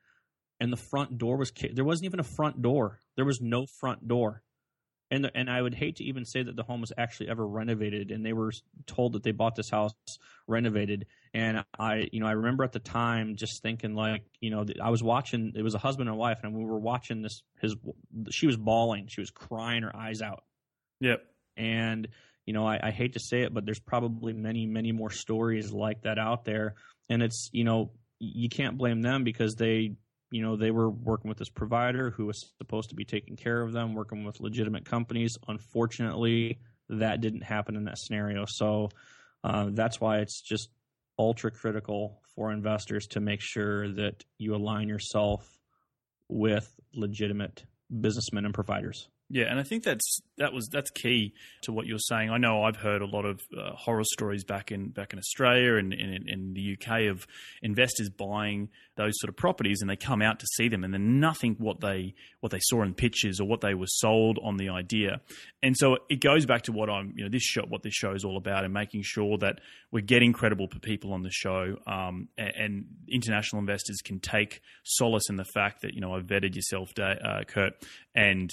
and 0.60 0.72
the 0.72 0.76
front 0.76 1.18
door 1.18 1.36
was 1.36 1.52
there 1.72 1.84
wasn't 1.84 2.06
even 2.06 2.20
a 2.20 2.24
front 2.24 2.62
door. 2.62 3.00
There 3.16 3.24
was 3.24 3.40
no 3.40 3.66
front 3.66 4.06
door, 4.06 4.42
and 5.10 5.24
the, 5.24 5.36
and 5.36 5.50
I 5.50 5.60
would 5.60 5.74
hate 5.74 5.96
to 5.96 6.04
even 6.04 6.24
say 6.24 6.42
that 6.42 6.56
the 6.56 6.62
home 6.62 6.80
was 6.80 6.92
actually 6.96 7.28
ever 7.28 7.46
renovated. 7.46 8.10
And 8.10 8.24
they 8.24 8.32
were 8.32 8.52
told 8.86 9.14
that 9.14 9.22
they 9.22 9.32
bought 9.32 9.56
this 9.56 9.70
house 9.70 9.92
renovated. 10.46 11.06
And 11.34 11.64
I, 11.78 12.08
you 12.12 12.20
know, 12.20 12.26
I 12.26 12.32
remember 12.32 12.64
at 12.64 12.72
the 12.72 12.78
time 12.78 13.36
just 13.36 13.62
thinking 13.62 13.94
like, 13.94 14.22
you 14.40 14.50
know, 14.50 14.64
I 14.82 14.90
was 14.90 15.02
watching. 15.02 15.52
It 15.56 15.62
was 15.62 15.74
a 15.74 15.78
husband 15.78 16.08
and 16.08 16.18
wife, 16.18 16.38
and 16.42 16.54
we 16.54 16.64
were 16.64 16.78
watching 16.78 17.22
this. 17.22 17.42
His 17.60 17.76
she 18.30 18.46
was 18.46 18.56
bawling. 18.56 19.08
She 19.08 19.20
was 19.20 19.30
crying 19.30 19.82
her 19.82 19.94
eyes 19.94 20.22
out. 20.22 20.44
Yep. 21.00 21.22
And 21.56 22.08
you 22.46 22.54
know, 22.54 22.66
I, 22.66 22.80
I 22.82 22.90
hate 22.90 23.12
to 23.12 23.20
say 23.20 23.42
it, 23.42 23.54
but 23.54 23.64
there's 23.64 23.78
probably 23.78 24.32
many, 24.32 24.66
many 24.66 24.90
more 24.90 25.10
stories 25.10 25.72
like 25.72 26.02
that 26.02 26.18
out 26.18 26.44
there. 26.44 26.74
And 27.08 27.22
it's, 27.22 27.48
you 27.52 27.62
know, 27.62 27.92
you 28.18 28.48
can't 28.48 28.76
blame 28.76 29.02
them 29.02 29.22
because 29.22 29.54
they, 29.54 29.92
you 30.30 30.42
know, 30.42 30.56
they 30.56 30.70
were 30.70 30.90
working 30.90 31.28
with 31.28 31.38
this 31.38 31.48
provider 31.48 32.10
who 32.10 32.26
was 32.26 32.52
supposed 32.58 32.90
to 32.90 32.94
be 32.94 33.04
taking 33.04 33.36
care 33.36 33.60
of 33.62 33.72
them, 33.72 33.94
working 33.94 34.24
with 34.24 34.40
legitimate 34.40 34.84
companies. 34.84 35.36
Unfortunately, 35.48 36.60
that 36.88 37.20
didn't 37.20 37.42
happen 37.42 37.76
in 37.76 37.84
that 37.84 37.98
scenario. 37.98 38.44
So 38.46 38.90
uh, 39.42 39.68
that's 39.70 40.00
why 40.00 40.18
it's 40.18 40.40
just 40.40 40.68
ultra 41.18 41.50
critical 41.50 42.20
for 42.34 42.52
investors 42.52 43.06
to 43.08 43.20
make 43.20 43.40
sure 43.40 43.92
that 43.92 44.24
you 44.38 44.54
align 44.54 44.88
yourself 44.88 45.58
with 46.28 46.72
legitimate 46.94 47.64
businessmen 48.00 48.44
and 48.44 48.54
providers. 48.54 49.08
Yeah, 49.32 49.44
and 49.44 49.60
I 49.60 49.62
think 49.62 49.84
that's 49.84 50.20
that 50.38 50.52
was 50.52 50.68
that's 50.68 50.90
key 50.90 51.34
to 51.62 51.72
what 51.72 51.86
you're 51.86 52.00
saying. 52.00 52.30
I 52.30 52.38
know 52.38 52.64
I've 52.64 52.76
heard 52.76 53.00
a 53.00 53.06
lot 53.06 53.24
of 53.24 53.40
uh, 53.56 53.74
horror 53.74 54.02
stories 54.02 54.42
back 54.42 54.72
in 54.72 54.88
back 54.88 55.12
in 55.12 55.20
Australia 55.20 55.76
and 55.76 55.94
in, 55.94 56.52
the 56.54 56.76
UK 56.76 57.08
of 57.08 57.28
investors 57.62 58.08
buying 58.08 58.70
those 58.96 59.12
sort 59.20 59.28
of 59.28 59.36
properties, 59.36 59.78
and 59.80 59.88
they 59.88 59.94
come 59.94 60.20
out 60.20 60.40
to 60.40 60.46
see 60.56 60.66
them, 60.66 60.82
and 60.82 60.92
then 60.92 61.20
nothing 61.20 61.54
what 61.58 61.78
they 61.78 62.14
what 62.40 62.50
they 62.50 62.58
saw 62.60 62.82
in 62.82 62.92
pictures 62.92 63.38
or 63.38 63.46
what 63.46 63.60
they 63.60 63.72
were 63.72 63.86
sold 63.86 64.40
on 64.42 64.56
the 64.56 64.68
idea. 64.68 65.20
And 65.62 65.76
so 65.76 65.98
it 66.08 66.20
goes 66.20 66.44
back 66.44 66.62
to 66.62 66.72
what 66.72 66.90
I'm 66.90 67.14
you 67.16 67.22
know 67.22 67.30
this 67.30 67.44
show 67.44 67.62
what 67.68 67.84
this 67.84 67.94
show 67.94 68.12
is 68.12 68.24
all 68.24 68.36
about, 68.36 68.64
and 68.64 68.74
making 68.74 69.02
sure 69.04 69.38
that 69.38 69.60
we're 69.92 70.00
getting 70.00 70.32
credible 70.32 70.66
people 70.66 71.12
on 71.12 71.22
the 71.22 71.30
show, 71.30 71.76
um, 71.86 72.28
and, 72.36 72.52
and, 72.56 72.84
international 73.08 73.60
investors 73.60 74.00
can 74.04 74.20
take 74.20 74.60
solace 74.84 75.28
in 75.28 75.36
the 75.36 75.44
fact 75.44 75.82
that 75.82 75.94
you 75.94 76.00
know 76.00 76.14
I've 76.14 76.24
vetted 76.24 76.56
yourself, 76.56 76.90
uh, 76.98 77.44
Kurt, 77.46 77.74
and 78.12 78.50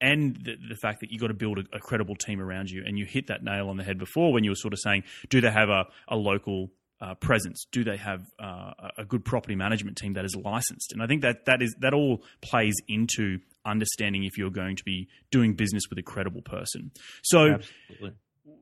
and 0.00 0.36
the, 0.36 0.56
the, 0.68 0.76
fact 0.76 1.00
that 1.00 1.10
you've 1.10 1.20
got 1.20 1.28
to 1.28 1.34
build 1.34 1.58
a, 1.58 1.76
a, 1.76 1.80
credible 1.80 2.14
team 2.14 2.40
around 2.40 2.70
you. 2.70 2.84
And 2.86 2.98
you 2.98 3.04
hit 3.04 3.26
that 3.28 3.42
nail 3.42 3.68
on 3.68 3.76
the 3.76 3.84
head 3.84 3.98
before 3.98 4.32
when 4.32 4.44
you 4.44 4.50
were 4.50 4.56
sort 4.56 4.72
of 4.72 4.78
saying, 4.80 5.04
do 5.28 5.40
they 5.40 5.50
have 5.50 5.68
a, 5.68 5.86
a 6.08 6.16
local 6.16 6.70
uh, 7.00 7.14
presence? 7.14 7.66
Do 7.70 7.84
they 7.84 7.96
have 7.96 8.26
uh, 8.38 8.72
a 8.96 9.04
good 9.04 9.24
property 9.24 9.54
management 9.54 9.96
team 9.96 10.14
that 10.14 10.24
is 10.24 10.36
licensed? 10.36 10.92
And 10.92 11.02
I 11.02 11.06
think 11.06 11.22
that 11.22 11.44
that 11.46 11.62
is 11.62 11.74
that 11.80 11.94
all 11.94 12.22
plays 12.40 12.74
into 12.88 13.38
understanding 13.64 14.24
if 14.24 14.38
you're 14.38 14.50
going 14.50 14.76
to 14.76 14.84
be 14.84 15.08
doing 15.30 15.54
business 15.54 15.84
with 15.88 15.98
a 15.98 16.02
credible 16.02 16.42
person. 16.42 16.90
So. 17.22 17.54
Absolutely. 17.54 18.12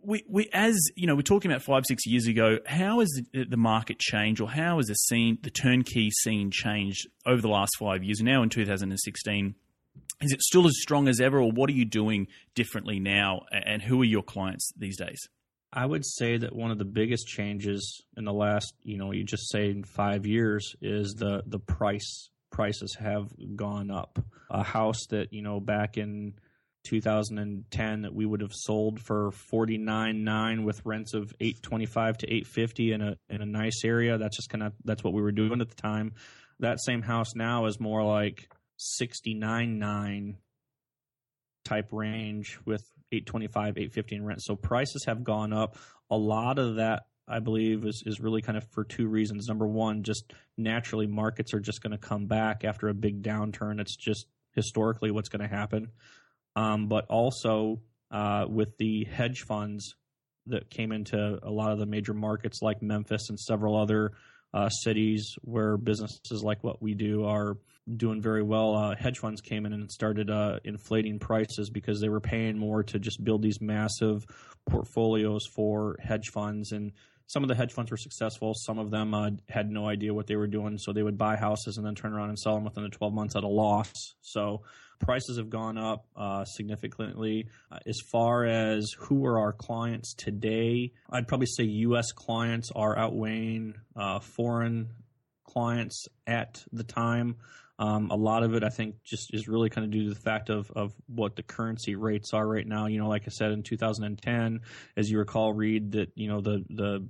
We, 0.02 0.24
we, 0.28 0.48
as 0.52 0.76
you 0.94 1.08
know, 1.08 1.16
we're 1.16 1.22
talking 1.22 1.50
about 1.50 1.62
five, 1.62 1.82
six 1.86 2.06
years 2.06 2.28
ago. 2.28 2.58
How 2.64 3.00
has 3.00 3.08
the, 3.32 3.44
the 3.44 3.56
market 3.56 3.98
changed, 3.98 4.40
or 4.40 4.48
how 4.48 4.76
has 4.76 4.86
the 4.86 4.94
scene, 4.94 5.38
the 5.42 5.50
turnkey 5.50 6.10
scene, 6.22 6.50
changed 6.52 7.08
over 7.24 7.42
the 7.42 7.48
last 7.48 7.72
five 7.76 8.04
years? 8.04 8.20
Now, 8.20 8.42
in 8.44 8.48
2016, 8.48 9.54
is 10.20 10.32
it 10.32 10.42
still 10.42 10.66
as 10.66 10.74
strong 10.80 11.08
as 11.08 11.20
ever, 11.20 11.40
or 11.40 11.50
what 11.50 11.68
are 11.68 11.74
you 11.74 11.84
doing 11.84 12.28
differently 12.54 12.98
now? 12.98 13.42
And 13.50 13.82
who 13.82 14.00
are 14.02 14.06
your 14.06 14.22
clients 14.22 14.72
these 14.76 14.96
days? 14.96 15.20
I 15.72 15.84
would 15.84 16.06
say 16.06 16.38
that 16.38 16.54
one 16.54 16.70
of 16.70 16.78
the 16.78 16.84
biggest 16.86 17.26
changes 17.26 18.02
in 18.16 18.24
the 18.24 18.32
last, 18.32 18.72
you 18.82 18.96
know, 18.96 19.12
you 19.12 19.24
just 19.24 19.50
say 19.50 19.82
five 19.82 20.24
years 20.24 20.74
is 20.80 21.14
the 21.18 21.42
the 21.46 21.58
price 21.58 22.30
prices 22.50 22.96
have 22.98 23.28
gone 23.54 23.90
up. 23.90 24.18
A 24.48 24.62
house 24.62 25.06
that 25.10 25.32
you 25.32 25.42
know 25.42 25.60
back 25.60 25.98
in 25.98 26.34
2010 26.84 28.02
that 28.02 28.14
we 28.14 28.24
would 28.24 28.40
have 28.40 28.54
sold 28.54 29.00
for 29.00 29.32
49.9 29.52 30.64
with 30.64 30.80
rents 30.84 31.14
of 31.14 31.34
825 31.40 32.18
to 32.18 32.26
850 32.26 32.92
in 32.92 33.02
a 33.02 33.16
in 33.28 33.42
a 33.42 33.46
nice 33.46 33.84
area. 33.84 34.16
That's 34.16 34.36
just 34.36 34.48
kind 34.48 34.62
of 34.62 34.72
that's 34.84 35.04
what 35.04 35.12
we 35.12 35.20
were 35.20 35.32
doing 35.32 35.60
at 35.60 35.68
the 35.68 35.74
time. 35.74 36.14
That 36.60 36.80
same 36.80 37.02
house 37.02 37.34
now 37.34 37.66
is 37.66 37.78
more 37.78 38.02
like 38.02 38.48
69.9 38.78 40.36
type 41.64 41.88
range 41.92 42.58
with 42.64 42.82
825 43.12 43.78
850 43.78 44.16
in 44.16 44.24
rent. 44.24 44.42
So 44.42 44.56
prices 44.56 45.04
have 45.06 45.24
gone 45.24 45.52
up. 45.52 45.76
A 46.10 46.16
lot 46.16 46.58
of 46.58 46.76
that 46.76 47.02
i 47.28 47.40
believe 47.40 47.84
is, 47.84 48.04
is 48.06 48.20
really 48.20 48.40
kind 48.40 48.56
of 48.56 48.64
for 48.70 48.84
two 48.84 49.08
reasons. 49.08 49.48
Number 49.48 49.66
one 49.66 50.02
just 50.02 50.32
naturally 50.56 51.06
markets 51.06 51.54
are 51.54 51.60
just 51.60 51.82
going 51.82 51.92
to 51.92 51.98
come 51.98 52.26
back 52.26 52.64
after 52.64 52.88
a 52.88 52.94
big 52.94 53.22
downturn. 53.22 53.80
It's 53.80 53.96
just 53.96 54.26
historically 54.52 55.10
what's 55.10 55.28
going 55.28 55.48
to 55.48 55.54
happen. 55.54 55.90
Um, 56.54 56.88
but 56.88 57.06
also 57.08 57.80
uh, 58.10 58.46
with 58.48 58.76
the 58.78 59.04
hedge 59.04 59.42
funds 59.42 59.94
that 60.46 60.70
came 60.70 60.92
into 60.92 61.38
a 61.42 61.50
lot 61.50 61.72
of 61.72 61.78
the 61.78 61.86
major 61.86 62.14
markets 62.14 62.62
like 62.62 62.80
memphis 62.80 63.28
and 63.28 63.38
several 63.38 63.76
other 63.76 64.12
uh, 64.56 64.70
cities 64.70 65.36
where 65.42 65.76
businesses 65.76 66.42
like 66.42 66.64
what 66.64 66.80
we 66.80 66.94
do 66.94 67.26
are 67.26 67.58
doing 67.94 68.22
very 68.22 68.42
well. 68.42 68.74
Uh, 68.74 68.96
hedge 68.96 69.18
funds 69.18 69.42
came 69.42 69.66
in 69.66 69.74
and 69.74 69.90
started 69.90 70.30
uh, 70.30 70.58
inflating 70.64 71.18
prices 71.18 71.68
because 71.68 72.00
they 72.00 72.08
were 72.08 72.20
paying 72.20 72.56
more 72.56 72.82
to 72.82 72.98
just 72.98 73.22
build 73.22 73.42
these 73.42 73.60
massive 73.60 74.24
portfolios 74.66 75.42
for 75.54 75.96
hedge 76.00 76.30
funds. 76.32 76.72
And 76.72 76.92
some 77.26 77.42
of 77.42 77.48
the 77.48 77.54
hedge 77.54 77.72
funds 77.72 77.90
were 77.90 77.96
successful. 77.96 78.54
Some 78.54 78.78
of 78.78 78.90
them 78.90 79.14
uh, 79.14 79.30
had 79.48 79.70
no 79.70 79.88
idea 79.88 80.14
what 80.14 80.26
they 80.26 80.36
were 80.36 80.46
doing, 80.46 80.78
so 80.78 80.92
they 80.92 81.02
would 81.02 81.18
buy 81.18 81.36
houses 81.36 81.76
and 81.76 81.86
then 81.86 81.94
turn 81.94 82.12
around 82.12 82.28
and 82.28 82.38
sell 82.38 82.54
them 82.54 82.64
within 82.64 82.84
the 82.84 82.90
12 82.90 83.12
months 83.12 83.36
at 83.36 83.44
a 83.44 83.48
loss. 83.48 83.92
So 84.20 84.62
prices 84.98 85.38
have 85.38 85.50
gone 85.50 85.78
up 85.78 86.06
uh, 86.16 86.44
significantly. 86.44 87.48
Uh, 87.70 87.78
as 87.86 87.98
far 88.10 88.44
as 88.44 88.92
who 88.98 89.26
are 89.26 89.38
our 89.38 89.52
clients 89.52 90.14
today, 90.14 90.92
I'd 91.10 91.28
probably 91.28 91.46
say 91.46 91.64
U.S. 91.64 92.12
clients 92.12 92.70
are 92.74 92.96
outweighing 92.96 93.74
uh, 93.96 94.20
foreign 94.20 94.90
clients 95.44 96.06
at 96.26 96.64
the 96.72 96.84
time. 96.84 97.36
Um, 97.78 98.10
a 98.10 98.16
lot 98.16 98.42
of 98.42 98.54
it, 98.54 98.64
I 98.64 98.70
think, 98.70 99.02
just 99.04 99.34
is 99.34 99.48
really 99.48 99.68
kind 99.68 99.84
of 99.84 99.90
due 99.90 100.04
to 100.04 100.14
the 100.14 100.20
fact 100.20 100.48
of, 100.48 100.70
of 100.70 100.94
what 101.06 101.36
the 101.36 101.42
currency 101.42 101.94
rates 101.94 102.32
are 102.32 102.46
right 102.46 102.66
now. 102.66 102.86
You 102.86 102.98
know, 102.98 103.08
like 103.08 103.24
I 103.26 103.30
said, 103.30 103.52
in 103.52 103.62
2010, 103.62 104.60
as 104.96 105.10
you 105.10 105.18
recall, 105.18 105.52
Reed 105.52 105.92
that 105.92 106.10
you 106.14 106.28
know 106.28 106.40
the 106.40 106.64
the 106.70 107.06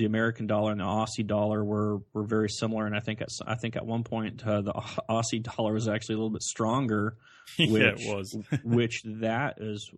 the 0.00 0.06
American 0.06 0.46
dollar 0.46 0.72
and 0.72 0.80
the 0.80 0.84
Aussie 0.84 1.26
dollar 1.26 1.62
were 1.62 1.98
were 2.14 2.24
very 2.24 2.48
similar, 2.48 2.86
and 2.86 2.96
I 2.96 3.00
think 3.00 3.20
at 3.20 3.28
I 3.46 3.54
think 3.54 3.76
at 3.76 3.84
one 3.84 4.02
point 4.02 4.42
uh, 4.46 4.62
the 4.62 4.72
Aussie 5.10 5.42
dollar 5.42 5.74
was 5.74 5.88
actually 5.88 6.14
a 6.14 6.18
little 6.18 6.30
bit 6.30 6.42
stronger. 6.42 7.18
Which, 7.58 7.68
yeah, 7.70 7.92
it 7.98 8.16
was. 8.16 8.34
which 8.64 9.02
that 9.04 9.58
is 9.60 9.90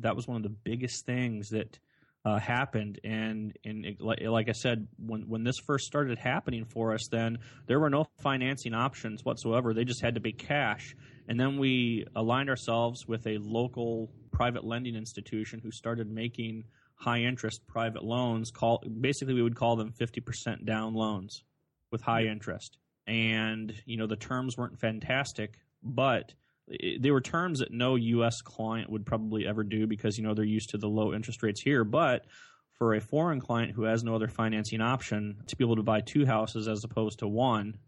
that 0.00 0.14
was 0.14 0.28
one 0.28 0.36
of 0.36 0.42
the 0.42 0.50
biggest 0.50 1.06
things 1.06 1.48
that 1.50 1.78
uh, 2.26 2.38
happened, 2.38 3.00
and 3.02 3.56
and 3.64 3.86
it, 3.86 3.98
like, 3.98 4.20
like 4.20 4.50
I 4.50 4.52
said, 4.52 4.88
when 4.98 5.22
when 5.22 5.42
this 5.42 5.56
first 5.66 5.86
started 5.86 6.18
happening 6.18 6.66
for 6.66 6.92
us, 6.92 7.08
then 7.10 7.38
there 7.66 7.80
were 7.80 7.88
no 7.88 8.04
financing 8.22 8.74
options 8.74 9.24
whatsoever. 9.24 9.72
They 9.72 9.86
just 9.86 10.02
had 10.02 10.16
to 10.16 10.20
be 10.20 10.32
cash, 10.32 10.94
and 11.28 11.40
then 11.40 11.56
we 11.56 12.04
aligned 12.14 12.50
ourselves 12.50 13.08
with 13.08 13.26
a 13.26 13.38
local 13.38 14.10
private 14.32 14.64
lending 14.64 14.96
institution 14.96 15.60
who 15.60 15.70
started 15.70 16.10
making 16.10 16.64
high 16.96 17.20
interest 17.20 17.66
private 17.66 18.04
loans. 18.04 18.50
Call 18.50 18.82
basically 19.00 19.34
we 19.34 19.42
would 19.42 19.56
call 19.56 19.76
them 19.76 19.92
fifty 19.92 20.20
percent 20.20 20.64
down 20.64 20.94
loans 20.94 21.44
with 21.92 22.02
high 22.02 22.24
interest, 22.24 22.78
and 23.06 23.72
you 23.84 23.96
know 23.96 24.06
the 24.06 24.16
terms 24.16 24.56
weren't 24.56 24.78
fantastic, 24.80 25.58
but 25.82 26.34
they 26.68 27.10
were 27.12 27.20
terms 27.20 27.60
that 27.60 27.72
no 27.72 27.94
U.S. 27.94 28.40
client 28.42 28.90
would 28.90 29.06
probably 29.06 29.46
ever 29.46 29.62
do 29.62 29.86
because 29.86 30.18
you 30.18 30.24
know 30.24 30.34
they're 30.34 30.44
used 30.44 30.70
to 30.70 30.78
the 30.78 30.88
low 30.88 31.14
interest 31.14 31.42
rates 31.42 31.60
here, 31.60 31.84
but 31.84 32.26
for 32.72 32.94
a 32.94 33.00
foreign 33.00 33.40
client 33.40 33.72
who 33.72 33.84
has 33.84 34.04
no 34.04 34.14
other 34.14 34.28
financing 34.28 34.80
option 34.80 35.36
to 35.46 35.56
be 35.56 35.64
able 35.64 35.76
to 35.76 35.82
buy 35.82 36.00
two 36.00 36.26
houses 36.26 36.68
as 36.68 36.84
opposed 36.84 37.20
to 37.20 37.28
one, 37.28 37.78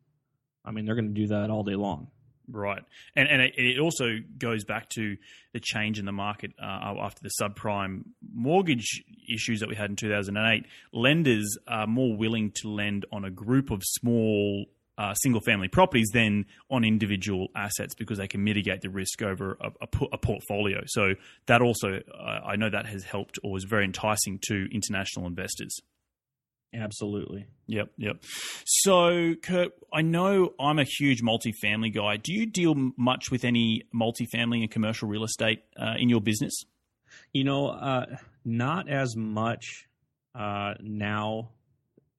I 0.64 0.70
mean, 0.70 0.84
they're 0.84 0.94
going 0.94 1.14
to 1.14 1.20
do 1.20 1.26
that 1.28 1.50
all 1.50 1.62
day 1.62 1.74
long. 1.74 2.08
Right, 2.50 2.82
and 3.14 3.28
and 3.28 3.42
it 3.42 3.78
also 3.78 4.18
goes 4.38 4.64
back 4.64 4.88
to 4.90 5.18
the 5.52 5.60
change 5.60 5.98
in 5.98 6.06
the 6.06 6.12
market 6.12 6.52
uh, 6.60 6.94
after 6.98 7.20
the 7.22 7.30
subprime 7.40 8.04
mortgage 8.32 9.04
issues 9.32 9.60
that 9.60 9.68
we 9.68 9.74
had 9.74 9.90
in 9.90 9.96
2008. 9.96 10.64
Lenders 10.92 11.58
are 11.66 11.86
more 11.86 12.16
willing 12.16 12.52
to 12.62 12.70
lend 12.70 13.04
on 13.12 13.24
a 13.24 13.30
group 13.30 13.70
of 13.70 13.82
small 13.84 14.64
uh, 14.98 15.14
single 15.14 15.40
family 15.40 15.68
properties 15.68 16.08
than 16.12 16.44
on 16.70 16.84
individual 16.84 17.48
assets 17.54 17.94
because 17.94 18.18
they 18.18 18.26
can 18.26 18.42
mitigate 18.42 18.80
the 18.80 18.90
risk 18.90 19.22
over 19.22 19.56
a, 19.60 19.70
a, 19.80 20.04
a 20.12 20.18
portfolio. 20.18 20.80
So 20.86 21.14
that 21.46 21.62
also, 21.62 22.00
uh, 22.12 22.40
I 22.44 22.56
know 22.56 22.68
that 22.68 22.86
has 22.86 23.04
helped 23.04 23.38
or 23.44 23.56
is 23.56 23.64
very 23.64 23.84
enticing 23.84 24.40
to 24.48 24.66
international 24.72 25.26
investors. 25.26 25.78
Absolutely. 26.74 27.46
Yep, 27.66 27.90
yep. 27.96 28.22
So, 28.66 29.34
Kurt, 29.42 29.72
I 29.92 30.02
know 30.02 30.52
I'm 30.60 30.78
a 30.78 30.84
huge 30.84 31.22
multifamily 31.22 31.94
guy. 31.94 32.16
Do 32.16 32.32
you 32.32 32.46
deal 32.46 32.74
much 32.96 33.30
with 33.30 33.44
any 33.44 33.84
multifamily 33.94 34.60
and 34.62 34.70
commercial 34.70 35.08
real 35.08 35.24
estate 35.24 35.60
uh, 35.80 35.94
in 35.98 36.08
your 36.08 36.20
business? 36.20 36.54
You 37.32 37.44
know, 37.44 37.68
uh, 37.68 38.06
not 38.44 38.88
as 38.88 39.16
much 39.16 39.88
uh, 40.34 40.74
now 40.80 41.50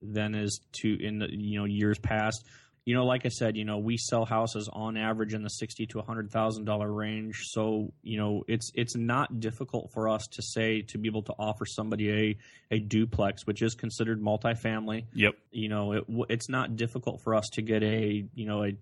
than 0.02 0.34
as 0.34 0.58
to 0.72 0.96
in 1.04 1.18
the 1.18 1.28
you 1.30 1.58
know 1.58 1.64
years 1.64 1.98
past 1.98 2.44
you 2.84 2.94
know, 2.94 3.04
like 3.04 3.26
I 3.26 3.28
said, 3.28 3.56
you 3.56 3.64
know, 3.64 3.78
we 3.78 3.96
sell 3.96 4.24
houses 4.24 4.68
on 4.72 4.96
average 4.96 5.34
in 5.34 5.42
the 5.42 5.50
sixty 5.50 5.86
to 5.86 6.00
hundred 6.00 6.30
thousand 6.30 6.64
dollar 6.64 6.90
range. 6.90 7.36
So, 7.50 7.92
you 8.02 8.18
know, 8.18 8.42
it's 8.48 8.72
it's 8.74 8.96
not 8.96 9.40
difficult 9.40 9.92
for 9.92 10.08
us 10.08 10.26
to 10.32 10.42
say 10.42 10.82
to 10.82 10.98
be 10.98 11.08
able 11.08 11.22
to 11.24 11.34
offer 11.38 11.66
somebody 11.66 12.10
a 12.10 12.74
a 12.74 12.78
duplex, 12.78 13.46
which 13.46 13.62
is 13.62 13.74
considered 13.74 14.22
multifamily. 14.22 15.04
Yep. 15.14 15.34
You 15.50 15.68
know, 15.68 15.92
it, 15.92 16.04
it's 16.30 16.48
not 16.48 16.76
difficult 16.76 17.20
for 17.22 17.34
us 17.34 17.48
to 17.52 17.62
get 17.62 17.82
a 17.82 18.24
you 18.34 18.46
know 18.46 18.64
a 18.64 18.72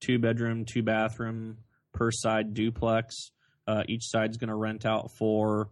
two 0.00 0.18
bedroom, 0.18 0.64
two 0.64 0.82
bathroom 0.82 1.58
per 1.92 2.10
side 2.10 2.54
duplex. 2.54 3.30
Uh, 3.66 3.82
each 3.88 4.04
side's 4.04 4.36
going 4.36 4.48
to 4.48 4.54
rent 4.54 4.86
out 4.86 5.10
for 5.18 5.70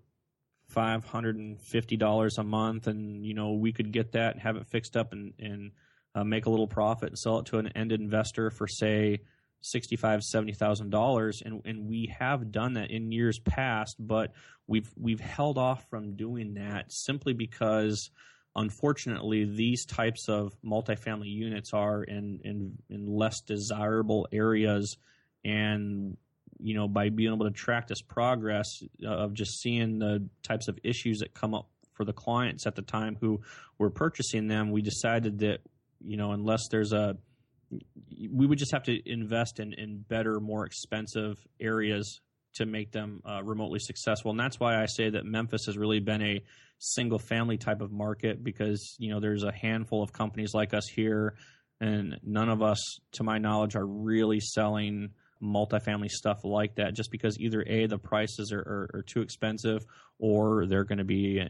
five 0.69 1.05
hundred 1.05 1.37
and 1.37 1.61
fifty 1.61 1.97
dollars 1.97 2.39
a 2.39 2.45
month, 2.45 2.87
and 2.87 3.25
you 3.25 3.35
know 3.35 3.53
we 3.53 3.73
could 3.73 3.93
get 3.93 4.13
that 4.13 4.35
and 4.35 4.43
have 4.43 4.57
it 4.57 4.67
fixed 4.67 4.97
up 4.97 5.13
and 5.13 5.35
and 5.39 5.73
uh, 6.15 6.25
make 6.25 6.47
a 6.47 6.51
little 6.51 6.67
profit 6.67 7.11
and 7.11 7.19
sell 7.19 7.39
it 7.39 7.47
to 7.47 7.59
an 7.59 7.69
end 7.69 7.93
investor 7.93 8.51
for 8.51 8.67
say 8.67 9.21
sixty-five, 9.63 10.23
seventy 10.23 10.53
thousand 10.53 10.91
dollars, 10.91 11.43
and 11.45 11.63
and 11.65 11.89
we 11.89 12.15
have 12.19 12.53
done 12.53 12.75
that 12.75 12.91
in 12.91 13.13
years 13.13 13.39
past, 13.39 13.97
but 13.99 14.33
we've 14.67 14.93
we've 15.01 15.21
held 15.21 15.59
off 15.59 15.89
from 15.89 16.17
doing 16.17 16.55
that 16.55 16.93
simply 16.93 17.33
because, 17.33 18.11
unfortunately, 18.55 19.45
these 19.45 19.87
types 19.87 20.29
of 20.29 20.53
multifamily 20.65 21.33
units 21.33 21.73
are 21.73 22.03
in 22.03 22.41
in, 22.45 22.77
in 22.91 23.07
less 23.07 23.41
desirable 23.41 24.29
areas, 24.33 24.99
and 25.45 26.17
you 26.59 26.75
know 26.75 26.89
by 26.89 27.09
being 27.09 27.33
able 27.33 27.47
to 27.47 27.53
track 27.53 27.89
this 27.89 28.03
progress 28.03 28.83
uh, 29.05 29.09
of 29.09 29.33
just 29.33 29.61
seeing 29.61 29.99
the 29.99 30.29
types 30.43 30.69
of 30.69 30.79
issues 30.85 31.21
that 31.21 31.35
come 31.35 31.55
up 31.55 31.69
for 31.93 32.05
the 32.05 32.13
clients 32.13 32.67
at 32.67 32.75
the 32.75 32.83
time 32.83 33.17
who 33.21 33.41
were 33.79 33.91
purchasing 33.91 34.49
them, 34.49 34.71
we 34.71 34.81
decided 34.83 35.41
that 35.41 35.61
you 36.05 36.17
know, 36.17 36.33
unless 36.33 36.69
there's 36.71 36.93
a, 36.93 37.17
we 38.31 38.47
would 38.47 38.59
just 38.59 38.73
have 38.73 38.83
to 38.85 39.11
invest 39.11 39.61
in, 39.61 39.73
in 39.73 40.05
better, 40.09 40.41
more 40.41 40.67
expensive 40.67 41.37
areas 41.61 42.21
to 42.55 42.67
make 42.67 42.93
them 42.93 43.23
uh, 43.25 43.43
remotely 43.43 43.79
successful. 43.79 44.31
And 44.31 44.39
that's 44.39 44.61
why 44.61 44.81
I 44.81 44.87
say 44.87 45.11
that 45.11 45.25
Memphis 45.25 45.63
has 45.67 45.79
really 45.79 46.01
been 46.01 46.23
a 46.23 46.43
single 46.79 47.19
family 47.19 47.57
type 47.57 47.81
of 47.81 47.91
market 47.91 48.45
because, 48.45 48.97
you 48.99 49.11
know, 49.11 49.21
there's 49.21 49.45
a 49.45 49.53
handful 49.53 50.03
of 50.03 50.13
companies 50.13 50.53
like 50.53 50.75
us 50.75 50.87
here, 50.95 51.35
and 51.81 52.19
none 52.23 52.49
of 52.49 52.63
us, 52.63 52.79
to 53.13 53.25
my 53.25 53.39
knowledge, 53.39 53.75
are 53.75 53.87
really 53.87 54.41
selling 54.41 55.11
multifamily 55.43 56.09
stuff 56.09 56.45
like 56.45 56.77
that 56.77 56.95
just 56.95 57.11
because 57.11 57.37
either 57.41 57.65
A, 57.67 57.87
the 57.87 57.99
prices 57.99 58.53
are, 58.53 58.61
are, 58.61 58.91
are 58.95 59.03
too 59.03 59.23
expensive 59.23 59.85
or 60.19 60.67
they're 60.67 60.85
going 60.85 60.99
to 60.99 61.05
be 61.05 61.43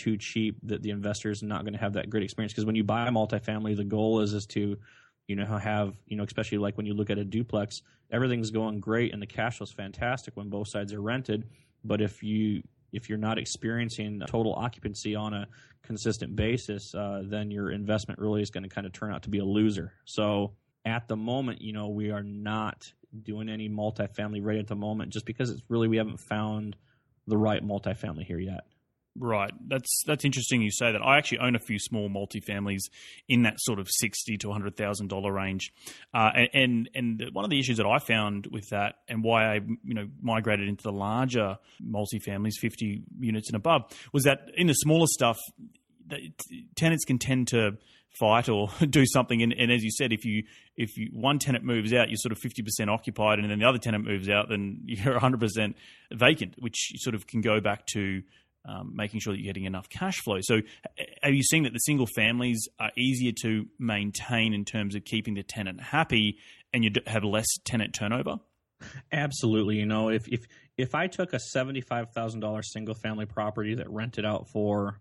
too 0.00 0.16
cheap 0.16 0.56
that 0.62 0.82
the 0.82 0.90
investor 0.90 1.30
is 1.30 1.42
not 1.42 1.62
going 1.62 1.74
to 1.74 1.78
have 1.78 1.92
that 1.92 2.08
great 2.08 2.22
experience. 2.22 2.52
Because 2.52 2.64
when 2.64 2.74
you 2.74 2.84
buy 2.84 3.06
a 3.06 3.10
multifamily, 3.10 3.76
the 3.76 3.84
goal 3.84 4.20
is 4.20 4.32
is 4.32 4.46
to 4.46 4.76
you 5.26 5.36
know 5.36 5.44
have 5.58 5.94
you 6.06 6.16
know 6.16 6.24
especially 6.24 6.58
like 6.58 6.76
when 6.76 6.86
you 6.86 6.94
look 6.94 7.10
at 7.10 7.18
a 7.18 7.24
duplex, 7.24 7.82
everything's 8.10 8.50
going 8.50 8.80
great 8.80 9.12
and 9.12 9.20
the 9.20 9.26
cash 9.26 9.58
flow 9.58 9.64
is 9.64 9.72
fantastic 9.72 10.36
when 10.36 10.48
both 10.48 10.68
sides 10.68 10.92
are 10.92 11.02
rented. 11.02 11.44
But 11.84 12.00
if 12.00 12.22
you 12.22 12.62
if 12.92 13.08
you're 13.08 13.18
not 13.18 13.38
experiencing 13.38 14.22
total 14.26 14.54
occupancy 14.54 15.14
on 15.14 15.34
a 15.34 15.46
consistent 15.82 16.34
basis, 16.34 16.94
uh, 16.94 17.22
then 17.24 17.50
your 17.50 17.70
investment 17.70 18.18
really 18.18 18.42
is 18.42 18.50
going 18.50 18.64
to 18.64 18.68
kind 18.68 18.86
of 18.86 18.92
turn 18.92 19.12
out 19.12 19.22
to 19.22 19.30
be 19.30 19.38
a 19.38 19.44
loser. 19.44 19.92
So 20.04 20.54
at 20.84 21.08
the 21.08 21.16
moment, 21.16 21.60
you 21.60 21.72
know, 21.72 21.88
we 21.88 22.10
are 22.10 22.22
not 22.22 22.90
doing 23.22 23.48
any 23.48 23.68
multifamily 23.68 24.44
right 24.44 24.58
at 24.58 24.66
the 24.66 24.76
moment, 24.76 25.12
just 25.12 25.26
because 25.26 25.50
it's 25.50 25.62
really 25.68 25.88
we 25.88 25.96
haven't 25.96 26.20
found 26.20 26.76
the 27.26 27.36
right 27.36 27.64
multifamily 27.64 28.24
here 28.24 28.38
yet. 28.38 28.64
Right. 29.18 29.52
That's 29.66 30.04
that's 30.06 30.24
interesting 30.24 30.62
you 30.62 30.70
say 30.70 30.92
that. 30.92 31.02
I 31.02 31.18
actually 31.18 31.38
own 31.38 31.56
a 31.56 31.58
few 31.58 31.80
small 31.80 32.08
multifamilies 32.08 32.82
in 33.28 33.42
that 33.42 33.54
sort 33.58 33.80
of 33.80 33.88
sixty 33.90 34.36
to 34.38 34.52
hundred 34.52 34.76
thousand 34.76 35.08
dollar 35.08 35.32
range, 35.32 35.72
uh, 36.14 36.30
and 36.54 36.88
and 36.94 37.28
one 37.32 37.44
of 37.44 37.50
the 37.50 37.58
issues 37.58 37.78
that 37.78 37.86
I 37.86 37.98
found 37.98 38.46
with 38.46 38.68
that, 38.70 38.98
and 39.08 39.24
why 39.24 39.46
I 39.46 39.54
you 39.84 39.94
know 39.94 40.06
migrated 40.22 40.68
into 40.68 40.84
the 40.84 40.92
larger 40.92 41.58
multifamilies, 41.82 42.54
fifty 42.60 43.02
units 43.18 43.48
and 43.48 43.56
above, 43.56 43.82
was 44.12 44.22
that 44.24 44.42
in 44.56 44.68
the 44.68 44.74
smaller 44.74 45.06
stuff, 45.08 45.38
tenants 46.76 47.04
can 47.04 47.18
tend 47.18 47.48
to 47.48 47.78
fight 48.18 48.48
or 48.48 48.68
do 48.88 49.04
something. 49.06 49.42
And, 49.42 49.52
and, 49.52 49.72
as 49.72 49.82
you 49.82 49.90
said, 49.90 50.12
if 50.12 50.24
you 50.24 50.44
if 50.76 50.96
you, 50.96 51.10
one 51.12 51.38
tenant 51.38 51.64
moves 51.64 51.92
out, 51.92 52.08
you're 52.08 52.16
sort 52.16 52.32
of 52.32 52.38
fifty 52.38 52.62
percent 52.62 52.90
occupied, 52.90 53.38
and 53.38 53.50
then 53.50 53.58
the 53.58 53.66
other 53.66 53.78
tenant 53.78 54.04
moves 54.04 54.28
out, 54.28 54.48
then 54.48 54.82
you're 54.86 55.18
hundred 55.18 55.40
percent 55.40 55.76
vacant, 56.12 56.54
which 56.58 56.92
sort 56.96 57.14
of 57.14 57.26
can 57.26 57.40
go 57.40 57.60
back 57.60 57.86
to 57.86 58.22
um, 58.64 58.92
making 58.94 59.20
sure 59.20 59.32
that 59.32 59.40
you're 59.40 59.52
getting 59.52 59.64
enough 59.64 59.88
cash 59.88 60.18
flow. 60.18 60.38
So, 60.40 60.60
are 61.22 61.30
you 61.30 61.42
seeing 61.42 61.62
that 61.64 61.72
the 61.72 61.78
single 61.78 62.06
families 62.14 62.68
are 62.78 62.90
easier 62.96 63.32
to 63.42 63.66
maintain 63.78 64.52
in 64.52 64.64
terms 64.64 64.94
of 64.94 65.04
keeping 65.04 65.34
the 65.34 65.42
tenant 65.42 65.80
happy, 65.80 66.38
and 66.72 66.84
you 66.84 66.90
have 67.06 67.24
less 67.24 67.46
tenant 67.64 67.94
turnover? 67.94 68.36
Absolutely. 69.12 69.76
You 69.76 69.86
know, 69.86 70.10
if 70.10 70.28
if 70.28 70.46
if 70.76 70.94
I 70.94 71.06
took 71.06 71.32
a 71.32 71.38
seventy 71.38 71.80
five 71.80 72.12
thousand 72.12 72.40
dollars 72.40 72.72
single 72.72 72.94
family 72.94 73.26
property 73.26 73.74
that 73.74 73.90
rented 73.90 74.24
out 74.24 74.48
for 74.48 75.00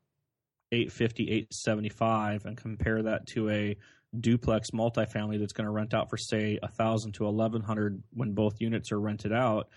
eight 0.72 0.92
fifty, 0.92 1.30
eight 1.30 1.54
seventy 1.54 1.90
five, 1.90 2.46
and 2.46 2.58
compare 2.58 3.04
that 3.04 3.28
to 3.28 3.50
a 3.50 3.78
duplex 4.20 4.72
multifamily 4.72 5.40
that's 5.40 5.54
going 5.54 5.66
to 5.66 5.72
rent 5.72 5.94
out 5.94 6.10
for 6.10 6.18
say 6.18 6.58
a 6.64 6.68
thousand 6.68 7.14
to 7.14 7.26
eleven 7.26 7.62
hundred 7.62 8.04
when 8.12 8.34
both 8.34 8.60
units 8.60 8.92
are 8.92 9.00
rented 9.00 9.32
out, 9.32 9.70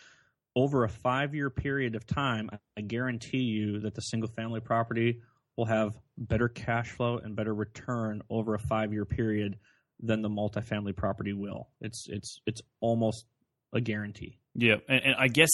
over 0.54 0.84
a 0.84 0.88
five 0.88 1.34
year 1.34 1.50
period 1.50 1.94
of 1.94 2.06
time, 2.06 2.50
I 2.76 2.80
guarantee 2.82 3.42
you 3.42 3.80
that 3.80 3.94
the 3.94 4.02
single 4.02 4.28
family 4.28 4.60
property 4.60 5.20
will 5.56 5.64
have 5.66 5.98
better 6.16 6.48
cash 6.48 6.90
flow 6.90 7.18
and 7.18 7.36
better 7.36 7.54
return 7.54 8.22
over 8.30 8.54
a 8.54 8.58
five 8.58 8.92
year 8.92 9.04
period 9.04 9.58
than 10.00 10.22
the 10.22 10.28
multifamily 10.28 10.96
property 10.96 11.32
will. 11.32 11.68
It's 11.80 12.06
it's 12.08 12.40
it's 12.46 12.62
almost 12.80 13.26
a 13.72 13.80
guarantee. 13.80 14.38
Yeah, 14.54 14.76
and, 14.86 15.00
and, 15.02 15.14
I 15.18 15.28
guess 15.28 15.48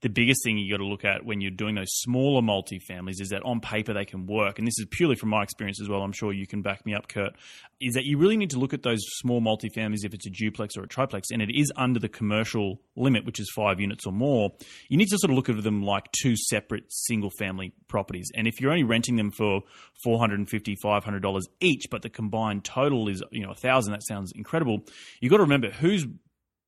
the 0.00 0.08
biggest 0.08 0.42
thing 0.42 0.58
you 0.58 0.72
got 0.72 0.78
to 0.78 0.86
look 0.86 1.04
at 1.04 1.24
when 1.24 1.40
you're 1.40 1.52
doing 1.52 1.76
those 1.76 1.90
smaller 1.90 2.42
multifamilies 2.42 3.20
is 3.20 3.28
that 3.28 3.44
on 3.44 3.60
paper 3.60 3.94
they 3.94 4.04
can 4.04 4.26
work, 4.26 4.58
and 4.58 4.66
this 4.66 4.78
is 4.78 4.86
purely 4.90 5.14
from 5.14 5.28
my 5.28 5.44
experience 5.44 5.80
as 5.80 5.88
well. 5.88 6.02
I'm 6.02 6.12
sure 6.12 6.32
you 6.32 6.48
can 6.48 6.60
back 6.60 6.84
me 6.84 6.92
up, 6.92 7.06
Kurt. 7.08 7.36
Is 7.80 7.94
that 7.94 8.04
you 8.04 8.18
really 8.18 8.36
need 8.36 8.50
to 8.50 8.58
look 8.58 8.74
at 8.74 8.82
those 8.82 8.98
small 9.18 9.40
multifamilies 9.40 10.04
if 10.04 10.14
it's 10.14 10.26
a 10.26 10.30
duplex 10.30 10.76
or 10.76 10.82
a 10.82 10.88
triplex, 10.88 11.28
and 11.30 11.40
it 11.40 11.50
is 11.56 11.70
under 11.76 12.00
the 12.00 12.08
commercial 12.08 12.80
limit, 12.96 13.24
which 13.24 13.38
is 13.38 13.48
five 13.54 13.78
units 13.78 14.04
or 14.04 14.12
more. 14.12 14.50
You 14.88 14.96
need 14.96 15.08
to 15.08 15.18
sort 15.18 15.30
of 15.30 15.36
look 15.36 15.48
at 15.48 15.62
them 15.62 15.84
like 15.84 16.10
two 16.10 16.34
separate 16.36 16.84
single 16.88 17.30
family 17.38 17.72
properties, 17.86 18.30
and 18.34 18.48
if 18.48 18.60
you're 18.60 18.72
only 18.72 18.84
renting 18.84 19.14
them 19.14 19.30
for 19.30 19.62
450 20.02 20.76
dollars 21.20 21.46
each, 21.60 21.84
but 21.88 22.02
the 22.02 22.10
combined 22.10 22.64
total 22.64 23.08
is 23.08 23.22
you 23.30 23.44
know 23.44 23.52
a 23.52 23.54
thousand, 23.54 23.92
that 23.92 24.04
sounds 24.04 24.32
incredible. 24.34 24.80
You've 25.20 25.30
got 25.30 25.36
to 25.36 25.44
remember 25.44 25.70
who's 25.70 26.04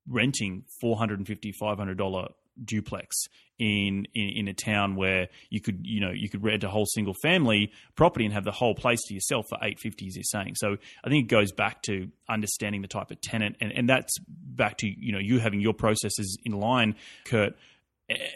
renting 0.09 0.65
450 0.81 1.53
500 1.53 1.99
dollar 1.99 2.29
duplex 2.63 3.17
in, 3.59 4.07
in 4.15 4.29
in 4.37 4.49
a 4.49 4.55
town 4.55 4.97
where 4.97 5.29
you 5.51 5.61
could 5.61 5.81
you 5.83 6.01
know 6.01 6.11
you 6.11 6.29
could 6.29 6.43
rent 6.43 6.65
a 6.65 6.69
whole 6.69 6.87
single 6.87 7.15
family 7.23 7.71
property 7.95 8.25
and 8.25 8.35
have 8.35 8.45
the 8.45 8.53
whole 8.53 8.75
place 8.75 9.01
to 9.07 9.15
yourself 9.15 9.47
for 9.49 9.57
850 9.57 10.07
as 10.09 10.17
you're 10.17 10.23
saying. 10.25 10.55
So 10.57 10.77
i 11.05 11.09
think 11.09 11.27
it 11.27 11.29
goes 11.29 11.53
back 11.53 11.83
to 11.83 12.09
understanding 12.29 12.83
the 12.83 12.89
type 12.89 13.11
of 13.11 13.21
tenant 13.21 13.57
and 13.61 13.73
and 13.73 13.89
that's 13.89 14.19
back 14.29 14.79
to 14.79 14.87
you 14.87 15.13
know 15.13 15.19
you 15.19 15.39
having 15.39 15.61
your 15.61 15.75
processes 15.75 16.39
in 16.45 16.53
line 16.53 16.97
kurt 17.25 17.55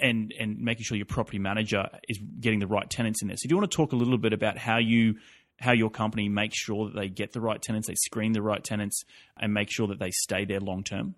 and 0.00 0.32
and 0.38 0.60
making 0.60 0.84
sure 0.84 0.96
your 0.96 1.06
property 1.06 1.38
manager 1.38 1.88
is 2.08 2.18
getting 2.40 2.60
the 2.60 2.66
right 2.66 2.88
tenants 2.88 3.22
in 3.22 3.28
there. 3.28 3.36
So 3.36 3.48
do 3.48 3.52
you 3.54 3.58
want 3.58 3.70
to 3.70 3.76
talk 3.76 3.92
a 3.92 3.96
little 3.96 4.18
bit 4.18 4.32
about 4.32 4.58
how 4.58 4.78
you 4.78 5.16
how 5.58 5.72
your 5.72 5.90
company 5.90 6.28
makes 6.28 6.56
sure 6.56 6.86
that 6.86 6.94
they 6.94 7.08
get 7.08 7.32
the 7.32 7.40
right 7.40 7.60
tenants 7.60 7.88
they 7.88 7.94
screen 7.94 8.32
the 8.32 8.42
right 8.42 8.62
tenants 8.62 9.02
and 9.38 9.52
make 9.54 9.70
sure 9.70 9.86
that 9.88 9.98
they 9.98 10.10
stay 10.10 10.44
there 10.44 10.60
long 10.60 10.84
term 10.84 11.14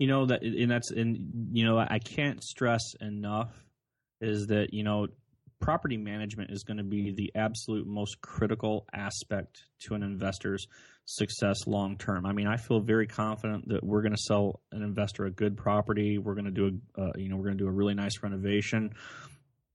you 0.00 0.06
know 0.06 0.24
that 0.26 0.42
and 0.42 0.70
that's 0.70 0.90
and 0.90 1.50
you 1.52 1.64
know 1.64 1.78
I 1.78 1.98
can't 1.98 2.42
stress 2.42 2.94
enough 3.00 3.52
is 4.20 4.46
that 4.46 4.72
you 4.72 4.82
know 4.82 5.08
property 5.60 5.98
management 5.98 6.50
is 6.50 6.64
going 6.64 6.78
to 6.78 6.82
be 6.82 7.12
the 7.12 7.30
absolute 7.34 7.86
most 7.86 8.18
critical 8.22 8.86
aspect 8.94 9.64
to 9.80 9.94
an 9.94 10.02
investor's 10.02 10.66
success 11.04 11.66
long 11.66 11.98
term. 11.98 12.24
I 12.24 12.32
mean, 12.32 12.46
I 12.46 12.56
feel 12.56 12.80
very 12.80 13.06
confident 13.06 13.68
that 13.68 13.84
we're 13.84 14.00
going 14.00 14.14
to 14.14 14.22
sell 14.22 14.60
an 14.72 14.82
investor 14.82 15.26
a 15.26 15.30
good 15.30 15.58
property. 15.58 16.16
We're 16.16 16.34
going 16.34 16.46
to 16.46 16.50
do 16.50 16.80
a 16.96 17.02
uh, 17.02 17.12
you 17.16 17.28
know 17.28 17.36
we're 17.36 17.44
going 17.44 17.58
to 17.58 17.64
do 17.64 17.68
a 17.68 17.72
really 17.72 17.94
nice 17.94 18.22
renovation, 18.22 18.94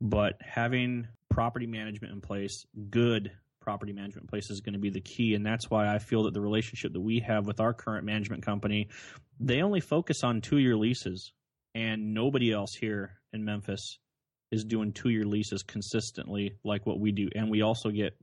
but 0.02 0.42
having 0.42 1.08
property 1.30 1.68
management 1.68 2.14
in 2.14 2.22
place, 2.22 2.66
good 2.90 3.32
property 3.66 3.92
management 3.92 4.30
place 4.30 4.50
is 4.50 4.62
going 4.62 4.74
to 4.74 4.80
be 4.80 4.92
the 4.92 5.02
key 5.02 5.34
and 5.34 5.46
that's 5.46 5.70
why 5.70 5.94
I 5.94 5.98
feel 5.98 6.24
that 6.24 6.34
the 6.34 6.40
relationship 6.40 6.94
that 6.94 7.02
we 7.02 7.20
have 7.28 7.48
with 7.48 7.60
our 7.60 7.74
current 7.74 8.06
management 8.06 8.46
company, 8.46 8.88
they 9.40 9.62
only 9.62 9.82
focus 9.82 10.24
on 10.24 10.40
2-year 10.40 10.78
leases 10.78 11.34
and 11.74 12.14
nobody 12.14 12.54
else 12.54 12.74
here 12.74 13.20
in 13.34 13.44
Memphis 13.44 13.98
is 14.52 14.64
doing 14.64 14.94
2-year 14.94 15.26
leases 15.26 15.64
consistently 15.64 16.56
like 16.64 16.86
what 16.86 17.00
we 17.00 17.12
do 17.12 17.28
and 17.36 17.50
we 17.50 17.64
also 17.64 17.90
get 17.90 18.14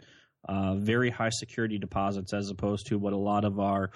uh, 0.48 0.76
very 0.76 1.10
high 1.10 1.30
security 1.30 1.78
deposits 1.78 2.32
as 2.32 2.48
opposed 2.48 2.86
to 2.86 2.98
what 2.98 3.12
a 3.12 3.18
lot 3.18 3.44
of 3.44 3.60
our 3.60 3.90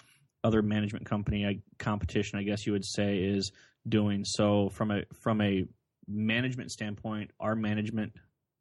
other 0.45 0.63
management 0.63 1.07
company 1.07 1.63
competition, 1.79 2.39
I 2.39 2.43
guess 2.45 2.67
you 2.67 2.73
would 2.73 2.85
say, 2.85 3.19
is 3.19 3.51
doing. 3.89 4.25
So 4.25 4.69
from 4.71 4.91
a 4.93 5.03
from 5.23 5.41
a 5.41 5.65
management 6.07 6.71
standpoint, 6.71 7.33
our 7.41 7.57
management 7.57 8.13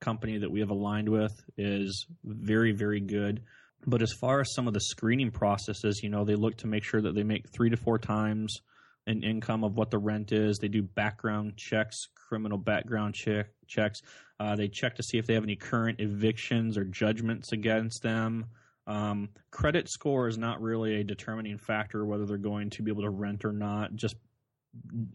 company 0.06 0.38
that 0.38 0.52
we 0.52 0.60
have 0.60 0.70
aligned 0.70 1.10
with 1.10 1.34
is 1.58 2.06
very 2.24 2.72
very 2.72 3.02
good. 3.02 3.42
But 3.88 4.02
as 4.02 4.14
far 4.22 4.40
as 4.42 4.54
some 4.54 4.68
of 4.68 4.74
the 4.74 4.80
screening 4.80 5.32
processes, 5.32 6.02
you 6.02 6.10
know, 6.10 6.24
they 6.24 6.36
look 6.36 6.58
to 6.58 6.68
make 6.68 6.84
sure 6.84 7.02
that 7.02 7.14
they 7.14 7.24
make 7.24 7.50
three 7.50 7.70
to 7.70 7.78
four 7.78 8.00
times 8.00 8.62
an 9.08 9.24
income 9.24 9.64
of 9.64 9.76
what 9.76 9.92
the 9.92 9.98
rent 9.98 10.32
is. 10.32 10.58
They 10.58 10.68
do 10.68 10.82
background 10.82 11.58
checks, 11.58 12.08
criminal 12.28 12.58
background 12.58 13.14
check 13.14 13.48
checks. 13.68 14.02
Uh, 14.40 14.56
they 14.56 14.68
check 14.68 14.96
to 14.96 15.04
see 15.04 15.18
if 15.18 15.28
they 15.28 15.36
have 15.36 15.44
any 15.44 15.56
current 15.56 16.00
evictions 16.00 16.78
or 16.78 16.84
judgments 16.86 17.52
against 17.52 18.02
them. 18.02 18.46
Um, 18.88 19.30
credit 19.52 19.90
score 19.90 20.28
is 20.28 20.38
not 20.38 20.62
really 20.62 20.96
a 20.96 21.04
determining 21.04 21.58
factor 21.58 22.06
whether 22.06 22.26
they're 22.26 22.38
going 22.38 22.70
to 22.72 22.84
be 22.84 22.92
able 22.92 23.04
to 23.04 23.10
rent 23.10 23.46
or 23.46 23.54
not. 23.54 23.96
Just 23.96 24.16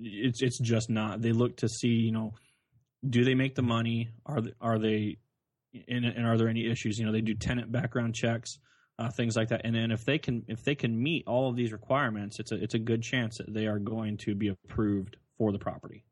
it's 0.00 0.42
it's 0.42 0.59
just 0.59 0.90
not. 0.90 1.20
They 1.20 1.33
look 1.33 1.57
to 1.59 1.68
see, 1.68 1.88
you 1.88 2.12
know, 2.12 2.35
do 3.08 3.24
they 3.24 3.34
make 3.34 3.54
the 3.54 3.62
money? 3.62 4.10
Are 4.26 4.40
they, 4.40 4.52
are 4.60 4.78
they 4.78 5.18
and, 5.88 6.04
and 6.04 6.26
are 6.26 6.36
there 6.36 6.48
any 6.48 6.66
issues? 6.70 6.98
You 6.98 7.06
know, 7.06 7.12
they 7.12 7.20
do 7.20 7.34
tenant 7.34 7.70
background 7.70 8.14
checks, 8.14 8.58
uh, 8.98 9.10
things 9.10 9.36
like 9.36 9.48
that. 9.48 9.62
And 9.64 9.74
then 9.74 9.90
if 9.90 10.04
they 10.04 10.18
can 10.18 10.44
if 10.48 10.64
they 10.64 10.74
can 10.74 11.00
meet 11.00 11.24
all 11.26 11.48
of 11.48 11.56
these 11.56 11.72
requirements, 11.72 12.38
it's 12.38 12.52
a 12.52 12.62
it's 12.62 12.74
a 12.74 12.78
good 12.78 13.02
chance 13.02 13.38
that 13.38 13.52
they 13.52 13.66
are 13.66 13.78
going 13.78 14.16
to 14.18 14.34
be 14.34 14.48
approved 14.48 15.16
for 15.38 15.52
the 15.52 15.58
property. 15.58 16.04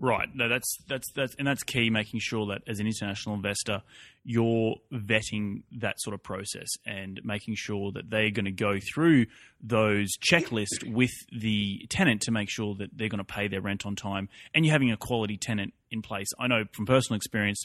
Right. 0.00 0.28
No, 0.32 0.48
that's 0.48 0.78
that's 0.88 1.10
that's 1.12 1.34
and 1.40 1.46
that's 1.46 1.64
key. 1.64 1.90
Making 1.90 2.20
sure 2.22 2.46
that 2.46 2.62
as 2.68 2.78
an 2.78 2.86
international 2.86 3.34
investor, 3.34 3.82
you're 4.24 4.76
vetting 4.92 5.62
that 5.80 6.00
sort 6.00 6.14
of 6.14 6.22
process 6.22 6.68
and 6.86 7.20
making 7.24 7.56
sure 7.56 7.90
that 7.92 8.08
they're 8.08 8.30
going 8.30 8.44
to 8.44 8.52
go 8.52 8.78
through 8.94 9.26
those 9.60 10.08
checklists 10.18 10.84
with 10.86 11.10
the 11.32 11.84
tenant 11.90 12.22
to 12.22 12.30
make 12.30 12.48
sure 12.48 12.76
that 12.76 12.90
they're 12.96 13.08
going 13.08 13.18
to 13.18 13.24
pay 13.24 13.48
their 13.48 13.60
rent 13.60 13.86
on 13.86 13.96
time, 13.96 14.28
and 14.54 14.64
you're 14.64 14.72
having 14.72 14.92
a 14.92 14.96
quality 14.96 15.36
tenant 15.36 15.74
in 15.90 16.00
place. 16.00 16.28
I 16.38 16.46
know 16.46 16.64
from 16.72 16.86
personal 16.86 17.16
experience, 17.16 17.64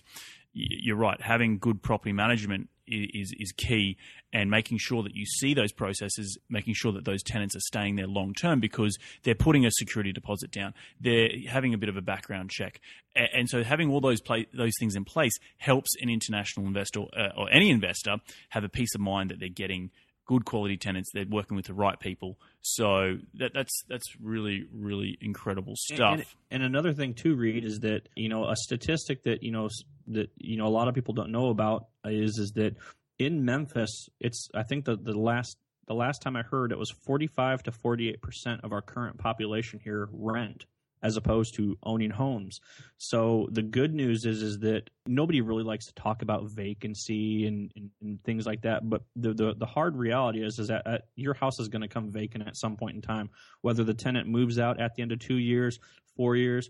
you're 0.53 0.95
right. 0.95 1.19
Having 1.21 1.59
good 1.59 1.81
property 1.81 2.13
management 2.13 2.69
is 2.85 3.33
is 3.39 3.51
key, 3.53 3.97
and 4.31 4.49
making 4.49 4.77
sure 4.77 5.03
that 5.03 5.15
you 5.15 5.25
see 5.25 5.53
those 5.53 5.71
processes, 5.71 6.37
making 6.49 6.73
sure 6.73 6.91
that 6.91 7.05
those 7.05 7.23
tenants 7.23 7.55
are 7.55 7.61
staying 7.61 7.95
there 7.95 8.07
long 8.07 8.33
term 8.33 8.59
because 8.59 8.97
they're 9.23 9.35
putting 9.35 9.65
a 9.65 9.71
security 9.71 10.11
deposit 10.11 10.51
down, 10.51 10.73
they're 10.99 11.29
having 11.47 11.73
a 11.73 11.77
bit 11.77 11.89
of 11.89 11.97
a 11.97 12.01
background 12.01 12.49
check, 12.49 12.81
and 13.15 13.49
so 13.49 13.63
having 13.63 13.89
all 13.89 14.01
those 14.01 14.21
play, 14.21 14.47
those 14.53 14.73
things 14.79 14.95
in 14.95 15.05
place 15.05 15.33
helps 15.57 15.91
an 16.01 16.09
international 16.09 16.65
investor 16.65 17.01
uh, 17.17 17.29
or 17.37 17.49
any 17.51 17.69
investor 17.69 18.17
have 18.49 18.63
a 18.63 18.69
peace 18.69 18.93
of 18.95 19.01
mind 19.01 19.31
that 19.31 19.39
they're 19.39 19.49
getting 19.49 19.91
good 20.25 20.45
quality 20.45 20.77
tenants. 20.77 21.09
They're 21.13 21.25
working 21.29 21.55
with 21.55 21.65
the 21.65 21.73
right 21.73 21.99
people. 21.99 22.37
So 22.65 23.17
that, 23.35 23.53
that's 23.53 23.83
that's 23.89 24.15
really 24.21 24.65
really 24.73 25.17
incredible 25.19 25.75
stuff. 25.75 26.13
And, 26.13 26.21
and, 26.21 26.27
and, 26.51 26.63
another 26.63 26.93
thing 26.93 27.13
too, 27.13 27.35
Reed, 27.35 27.65
is 27.65 27.79
that 27.81 28.07
you 28.15 28.29
know 28.29 28.45
a 28.45 28.55
statistic 28.55 29.23
that 29.25 29.43
you 29.43 29.51
know 29.51 29.69
that 30.07 30.31
you 30.37 30.57
know 30.57 30.65
a 30.65 30.69
lot 30.69 30.87
of 30.87 30.95
people 30.95 31.13
don't 31.13 31.31
know 31.31 31.49
about 31.49 31.87
is 32.05 32.37
is 32.37 32.51
that 32.55 32.77
in 33.19 33.43
Memphis, 33.43 34.07
it's 34.21 34.47
I 34.55 34.63
think 34.63 34.85
the 34.85 34.95
the 34.95 35.17
last 35.17 35.57
the 35.87 35.93
last 35.93 36.21
time 36.21 36.37
I 36.37 36.41
heard 36.41 36.71
it 36.71 36.77
was 36.77 36.89
45 37.05 37.63
to 37.63 37.71
48 37.73 38.21
percent 38.21 38.61
of 38.63 38.71
our 38.71 38.81
current 38.81 39.17
population 39.17 39.81
here 39.83 40.07
rent 40.13 40.65
as 41.03 41.17
opposed 41.17 41.53
to 41.55 41.77
owning 41.83 42.09
homes. 42.09 42.61
So 42.97 43.47
the 43.51 43.61
good 43.61 43.93
news 43.93 44.25
is 44.25 44.41
is 44.41 44.59
that 44.59 44.89
nobody 45.05 45.41
really 45.41 45.63
likes 45.63 45.85
to 45.87 45.93
talk 45.93 46.21
about 46.21 46.49
vacancy 46.49 47.45
and, 47.45 47.71
and, 47.75 47.89
and 48.01 48.23
things 48.23 48.45
like 48.45 48.61
that. 48.61 48.89
But 48.89 49.03
the, 49.15 49.33
the, 49.33 49.53
the 49.55 49.65
hard 49.65 49.97
reality 49.97 50.43
is 50.43 50.57
is 50.59 50.69
that 50.69 50.87
uh, 50.87 50.97
your 51.15 51.33
house 51.33 51.59
is 51.59 51.67
going 51.67 51.81
to 51.81 51.87
come 51.87 52.09
vacant 52.09 52.47
at 52.47 52.55
some 52.55 52.77
point 52.77 52.95
in 52.95 53.01
time, 53.01 53.29
whether 53.61 53.83
the 53.83 53.93
tenant 53.93 54.27
moves 54.27 54.57
out 54.57 54.79
at 54.79 54.95
the 54.95 55.01
end 55.01 55.11
of 55.11 55.19
two 55.19 55.37
years, 55.37 55.79
four 56.15 56.35
years, 56.35 56.69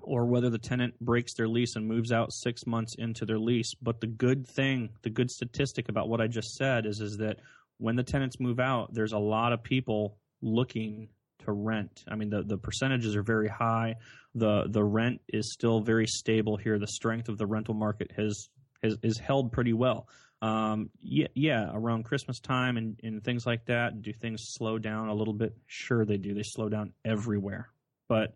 or 0.00 0.26
whether 0.26 0.50
the 0.50 0.58
tenant 0.58 0.98
breaks 1.00 1.32
their 1.34 1.48
lease 1.48 1.76
and 1.76 1.86
moves 1.86 2.12
out 2.12 2.32
six 2.32 2.66
months 2.66 2.96
into 2.96 3.24
their 3.24 3.38
lease. 3.38 3.74
But 3.74 4.00
the 4.00 4.08
good 4.08 4.46
thing, 4.46 4.90
the 5.02 5.10
good 5.10 5.30
statistic 5.30 5.88
about 5.88 6.08
what 6.08 6.20
I 6.20 6.26
just 6.26 6.56
said 6.56 6.86
is 6.86 7.00
is 7.00 7.16
that 7.18 7.38
when 7.78 7.96
the 7.96 8.02
tenants 8.02 8.40
move 8.40 8.60
out, 8.60 8.92
there's 8.92 9.12
a 9.12 9.18
lot 9.18 9.52
of 9.52 9.62
people 9.62 10.18
looking 10.42 11.08
to 11.44 11.52
rent. 11.52 12.04
I 12.08 12.16
mean, 12.16 12.30
the, 12.30 12.42
the 12.42 12.58
percentages 12.58 13.16
are 13.16 13.22
very 13.22 13.48
high. 13.48 13.96
The 14.34 14.64
the 14.68 14.84
rent 14.84 15.20
is 15.28 15.52
still 15.52 15.80
very 15.80 16.06
stable 16.06 16.56
here. 16.56 16.78
The 16.78 16.86
strength 16.86 17.28
of 17.28 17.38
the 17.38 17.46
rental 17.46 17.74
market 17.74 18.12
has 18.16 18.48
has 18.82 18.96
is 19.02 19.18
held 19.18 19.52
pretty 19.52 19.72
well. 19.72 20.08
Um, 20.42 20.90
yeah, 21.00 21.28
yeah, 21.34 21.70
around 21.72 22.04
Christmas 22.04 22.38
time 22.38 22.76
and, 22.76 23.00
and 23.02 23.24
things 23.24 23.46
like 23.46 23.64
that, 23.66 24.02
do 24.02 24.12
things 24.12 24.42
slow 24.44 24.78
down 24.78 25.08
a 25.08 25.14
little 25.14 25.32
bit? 25.32 25.56
Sure, 25.66 26.04
they 26.04 26.18
do. 26.18 26.34
They 26.34 26.42
slow 26.42 26.68
down 26.68 26.92
everywhere, 27.04 27.70
but 28.08 28.34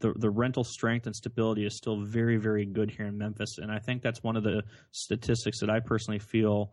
the 0.00 0.14
the 0.14 0.30
rental 0.30 0.64
strength 0.64 1.06
and 1.06 1.14
stability 1.14 1.66
is 1.66 1.76
still 1.76 2.00
very 2.04 2.38
very 2.38 2.64
good 2.64 2.90
here 2.90 3.06
in 3.06 3.18
Memphis, 3.18 3.58
and 3.58 3.70
I 3.70 3.78
think 3.78 4.02
that's 4.02 4.22
one 4.22 4.36
of 4.36 4.42
the 4.42 4.62
statistics 4.90 5.60
that 5.60 5.70
I 5.70 5.80
personally 5.80 6.18
feel 6.18 6.72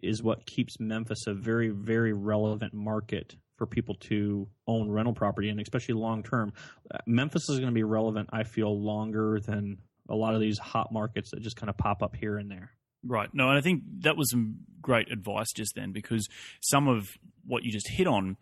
is 0.00 0.22
what 0.22 0.46
keeps 0.46 0.78
Memphis 0.78 1.26
a 1.26 1.34
very 1.34 1.68
very 1.68 2.12
relevant 2.12 2.72
market 2.72 3.34
for 3.58 3.66
people 3.66 3.96
to 3.96 4.48
own 4.66 4.90
rental 4.90 5.12
property 5.12 5.50
and 5.50 5.60
especially 5.60 5.94
long 5.94 6.22
term. 6.22 6.52
Uh, 6.90 6.98
Memphis 7.06 7.48
is 7.50 7.58
going 7.58 7.70
to 7.70 7.74
be 7.74 7.82
relevant, 7.82 8.30
I 8.32 8.44
feel, 8.44 8.80
longer 8.80 9.40
than 9.40 9.78
a 10.08 10.14
lot 10.14 10.34
of 10.34 10.40
these 10.40 10.58
hot 10.58 10.90
markets 10.92 11.32
that 11.32 11.42
just 11.42 11.56
kind 11.56 11.68
of 11.68 11.76
pop 11.76 12.02
up 12.02 12.16
here 12.16 12.38
and 12.38 12.50
there. 12.50 12.70
Right. 13.04 13.28
No, 13.32 13.48
and 13.48 13.58
I 13.58 13.60
think 13.60 13.82
that 14.00 14.16
was 14.16 14.30
some 14.30 14.60
great 14.80 15.12
advice 15.12 15.52
just 15.54 15.74
then 15.74 15.92
because 15.92 16.28
some 16.60 16.88
of 16.88 17.08
what 17.44 17.62
you 17.64 17.70
just 17.70 17.88
hit 17.88 18.06
on 18.06 18.36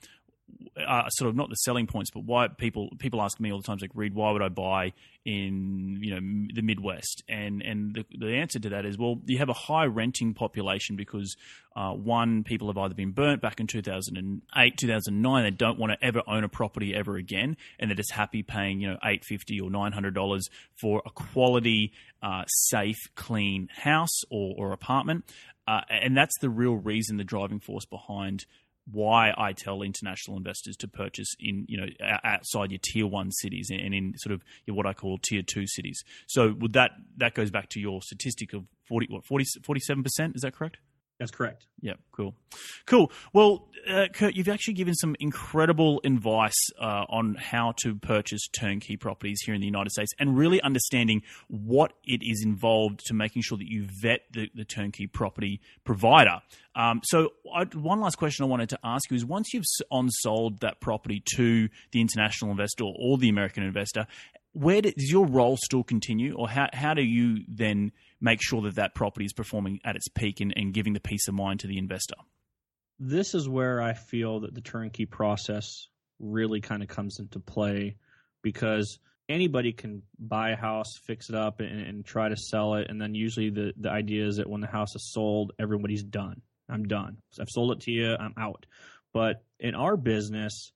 are 0.86 1.06
sort 1.10 1.28
of 1.28 1.36
not 1.36 1.48
the 1.48 1.54
selling 1.56 1.86
points, 1.86 2.10
but 2.10 2.24
why 2.24 2.48
people 2.48 2.90
people 2.98 3.22
ask 3.22 3.40
me 3.40 3.50
all 3.50 3.58
the 3.58 3.64
time, 3.64 3.78
like, 3.80 3.90
Reed, 3.94 4.14
why 4.14 4.30
would 4.30 4.42
I 4.42 4.48
buy 4.48 4.92
in 5.24 5.98
you 6.00 6.10
know 6.14 6.48
the 6.54 6.62
Midwest? 6.62 7.22
And 7.28 7.62
and 7.62 7.94
the, 7.94 8.04
the 8.16 8.34
answer 8.34 8.58
to 8.60 8.68
that 8.70 8.84
is, 8.84 8.98
well, 8.98 9.20
you 9.26 9.38
have 9.38 9.48
a 9.48 9.54
high 9.54 9.86
renting 9.86 10.34
population 10.34 10.96
because 10.96 11.36
uh, 11.74 11.92
one, 11.92 12.44
people 12.44 12.68
have 12.68 12.78
either 12.78 12.94
been 12.94 13.12
burnt 13.12 13.42
back 13.42 13.60
in 13.60 13.66
2008, 13.66 14.76
2009, 14.78 15.44
they 15.44 15.50
don't 15.50 15.78
want 15.78 15.92
to 15.92 16.06
ever 16.06 16.22
own 16.26 16.44
a 16.44 16.48
property 16.48 16.94
ever 16.94 17.16
again, 17.16 17.56
and 17.78 17.90
they're 17.90 17.96
just 17.96 18.12
happy 18.12 18.42
paying 18.42 18.80
you 18.80 18.88
know 18.88 18.96
850 18.96 19.60
or 19.60 19.70
900 19.70 20.14
dollars 20.14 20.48
for 20.74 21.02
a 21.06 21.10
quality, 21.10 21.92
uh, 22.22 22.44
safe, 22.46 22.98
clean 23.14 23.68
house 23.74 24.22
or, 24.30 24.54
or 24.56 24.72
apartment. 24.72 25.24
Uh, 25.68 25.80
and 25.90 26.16
that's 26.16 26.38
the 26.40 26.48
real 26.48 26.76
reason, 26.76 27.16
the 27.16 27.24
driving 27.24 27.58
force 27.58 27.84
behind 27.84 28.46
why 28.90 29.32
I 29.36 29.52
tell 29.52 29.82
international 29.82 30.36
investors 30.36 30.76
to 30.76 30.88
purchase 30.88 31.34
in 31.40 31.66
you 31.68 31.78
know 31.78 31.86
outside 32.24 32.70
your 32.70 32.80
tier 32.82 33.06
one 33.06 33.32
cities 33.32 33.70
and 33.70 33.94
in 33.94 34.14
sort 34.16 34.32
of 34.32 34.42
what 34.68 34.86
I 34.86 34.92
call 34.92 35.18
tier 35.22 35.42
two 35.42 35.66
cities. 35.66 36.02
So 36.26 36.54
would 36.58 36.72
that 36.74 36.92
that 37.16 37.34
goes 37.34 37.50
back 37.50 37.68
to 37.70 37.80
your 37.80 38.02
statistic 38.02 38.52
of 38.52 38.64
40 38.88 39.08
what 39.10 39.24
47 39.26 40.02
percent 40.02 40.36
is 40.36 40.42
that 40.42 40.54
correct? 40.54 40.78
That's 41.18 41.30
correct. 41.30 41.66
Yeah, 41.80 41.94
cool. 42.12 42.34
Cool. 42.84 43.10
Well, 43.32 43.68
uh, 43.88 44.06
Kurt, 44.12 44.34
you've 44.34 44.48
actually 44.48 44.74
given 44.74 44.94
some 44.94 45.16
incredible 45.18 46.00
advice 46.04 46.70
uh, 46.78 47.04
on 47.08 47.36
how 47.36 47.72
to 47.82 47.94
purchase 47.94 48.46
turnkey 48.48 48.98
properties 48.98 49.40
here 49.44 49.54
in 49.54 49.60
the 49.60 49.66
United 49.66 49.90
States 49.92 50.12
and 50.18 50.36
really 50.36 50.60
understanding 50.60 51.22
what 51.48 51.94
it 52.04 52.20
is 52.22 52.42
involved 52.44 53.00
to 53.06 53.14
making 53.14 53.42
sure 53.42 53.56
that 53.56 53.66
you 53.66 53.86
vet 54.02 54.22
the, 54.32 54.50
the 54.54 54.64
turnkey 54.64 55.06
property 55.06 55.60
provider. 55.84 56.42
Um, 56.74 57.00
so, 57.02 57.32
I, 57.54 57.64
one 57.64 58.00
last 58.00 58.16
question 58.16 58.44
I 58.44 58.48
wanted 58.48 58.68
to 58.70 58.78
ask 58.84 59.10
you 59.10 59.16
is 59.16 59.24
once 59.24 59.54
you've 59.54 59.64
on 59.90 60.10
sold 60.10 60.60
that 60.60 60.80
property 60.80 61.22
to 61.36 61.68
the 61.92 62.00
international 62.02 62.50
investor 62.50 62.84
or 62.84 63.16
the 63.16 63.30
American 63.30 63.62
investor, 63.62 64.06
where 64.56 64.80
does 64.80 65.10
your 65.12 65.26
role 65.26 65.58
still 65.58 65.84
continue, 65.84 66.34
or 66.34 66.48
how, 66.48 66.68
how 66.72 66.94
do 66.94 67.02
you 67.02 67.44
then 67.46 67.92
make 68.22 68.40
sure 68.40 68.62
that 68.62 68.76
that 68.76 68.94
property 68.94 69.26
is 69.26 69.34
performing 69.34 69.80
at 69.84 69.96
its 69.96 70.08
peak 70.08 70.40
and, 70.40 70.54
and 70.56 70.72
giving 70.72 70.94
the 70.94 71.00
peace 71.00 71.28
of 71.28 71.34
mind 71.34 71.60
to 71.60 71.66
the 71.66 71.76
investor? 71.76 72.14
This 72.98 73.34
is 73.34 73.46
where 73.46 73.82
I 73.82 73.92
feel 73.92 74.40
that 74.40 74.54
the 74.54 74.62
turnkey 74.62 75.04
process 75.04 75.88
really 76.18 76.62
kind 76.62 76.82
of 76.82 76.88
comes 76.88 77.18
into 77.18 77.38
play 77.38 77.96
because 78.40 78.98
anybody 79.28 79.74
can 79.74 80.02
buy 80.18 80.52
a 80.52 80.56
house, 80.56 80.96
fix 81.04 81.28
it 81.28 81.34
up, 81.34 81.60
and, 81.60 81.82
and, 81.82 82.02
try 82.02 82.30
to 82.30 82.36
sell 82.36 82.76
it. 82.76 82.86
And 82.88 82.98
then 82.98 83.14
usually 83.14 83.50
the, 83.50 83.74
the 83.78 83.90
idea 83.90 84.26
is 84.26 84.36
that 84.36 84.48
when 84.48 84.62
the 84.62 84.66
house 84.66 84.96
is 84.96 85.12
sold, 85.12 85.52
everybody's 85.58 86.02
done. 86.02 86.40
I'm 86.70 86.84
done. 86.84 87.18
So 87.32 87.42
I've 87.42 87.50
sold 87.50 87.72
it 87.72 87.80
to 87.80 87.90
you. 87.90 88.16
I'm 88.18 88.32
out. 88.38 88.64
But 89.12 89.44
in 89.60 89.74
our 89.74 89.98
business, 89.98 90.72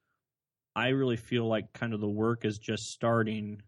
I 0.77 0.89
really 0.89 1.17
feel 1.17 1.49
like 1.49 1.73
kind 1.73 1.95
of 1.95 2.01
the 2.01 2.09
work 2.09 2.45
is 2.45 2.59
just 2.59 2.85
starting 2.91 3.63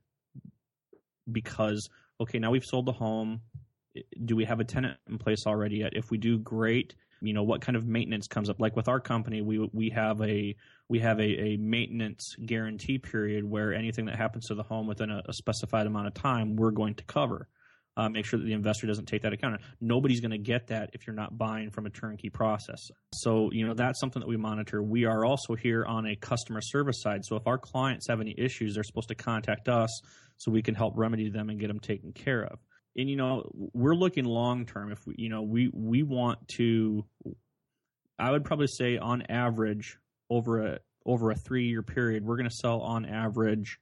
because 1.31 1.89
okay, 2.21 2.39
now 2.39 2.51
we've 2.51 2.65
sold 2.65 2.87
the 2.87 2.93
home. 2.93 3.41
Do 4.25 4.37
we 4.37 4.45
have 4.45 4.61
a 4.61 4.65
tenant 4.65 4.99
in 5.09 5.19
place 5.19 5.47
already 5.47 5.79
yet? 5.79 5.95
If 5.95 6.11
we 6.11 6.19
do, 6.19 6.39
great. 6.39 6.95
You 7.21 7.35
know, 7.35 7.43
what 7.43 7.61
kind 7.61 7.77
of 7.77 7.87
maintenance 7.87 8.27
comes 8.27 8.49
up? 8.51 8.59
Like 8.59 8.75
with 8.75 8.89
our 8.89 9.01
company, 9.01 9.43
we 9.43 9.71
we 9.73 9.91
have 9.91 10.21
a 10.23 10.57
we 10.89 10.99
have 11.01 11.21
a, 11.21 11.23
a 11.23 11.57
maintenance 11.59 12.37
guarantee 12.45 12.99
period 12.99 13.45
where 13.45 13.73
anything 13.73 14.07
that 14.07 14.17
happens 14.17 14.49
to 14.49 14.55
the 14.55 14.63
home 14.63 14.87
within 14.87 15.11
a, 15.11 15.23
a 15.27 15.33
specified 15.33 15.87
amount 15.87 16.07
of 16.07 16.15
time, 16.15 16.57
we're 16.57 16.71
going 16.71 16.95
to 16.97 17.05
cover. 17.05 17.49
Uh, 17.97 18.09
make 18.09 18.25
sure 18.25 18.39
that 18.39 18.47
the 18.47 18.55
investor 18.55 18.87
doesn't 18.87 19.05
take 19.05 19.21
that 19.21 19.35
account. 19.35 19.61
Nobody's 19.81 20.21
going 20.21 20.31
to 20.31 20.39
get 20.39 20.69
that 20.69 20.91
if 20.95 21.07
you're 21.07 21.15
not 21.15 21.37
buying 21.37 21.71
from 21.71 21.85
a 21.85 21.91
turnkey 21.91 22.31
process. 22.31 22.91
So, 23.13 23.51
you 23.53 23.67
know, 23.67 23.75
that's 23.75 24.01
something 24.01 24.21
that 24.21 24.29
we 24.29 24.39
monitor. 24.39 24.83
We 24.83 25.05
are 25.05 25.27
also 25.27 25.55
here 25.55 25.85
on 25.85 26.07
a 26.07 26.17
customer 26.17 26.63
service 26.63 27.03
side. 27.03 27.23
So, 27.25 27.37
if 27.37 27.47
our 27.47 27.59
clients 27.59 28.09
have 28.09 28.21
any 28.21 28.35
issues, 28.39 28.75
they're 28.75 28.83
supposed 28.83 29.09
to 29.09 29.15
contact 29.15 29.69
us 29.69 30.01
so 30.39 30.51
we 30.51 30.63
can 30.63 30.75
help 30.75 30.95
remedy 30.97 31.29
them 31.29 31.51
and 31.51 31.61
get 31.61 31.69
them 31.69 31.81
taken 31.81 32.13
care 32.13 32.45
of. 32.45 32.59
And 32.97 33.09
you 33.09 33.17
know, 33.17 33.51
we're 33.55 33.95
looking 33.95 34.25
long 34.25 34.67
term. 34.67 34.91
If 34.91 35.07
we, 35.07 35.15
you 35.19 35.29
know, 35.29 35.43
we 35.43 35.71
we 35.73 36.03
want 36.03 36.47
to, 36.57 37.05
I 38.19 38.31
would 38.31 38.45
probably 38.45 38.67
say 38.67 38.99
on 38.99 39.23
average, 39.29 39.99
over 40.31 40.67
a 40.67 40.79
over 41.05 41.31
a 41.31 41.35
three 41.35 41.67
year 41.67 41.83
period, 41.83 42.25
we're 42.25 42.37
going 42.37 42.49
to 42.49 42.55
sell 42.55 42.81
on 42.81 43.05
average 43.05 43.79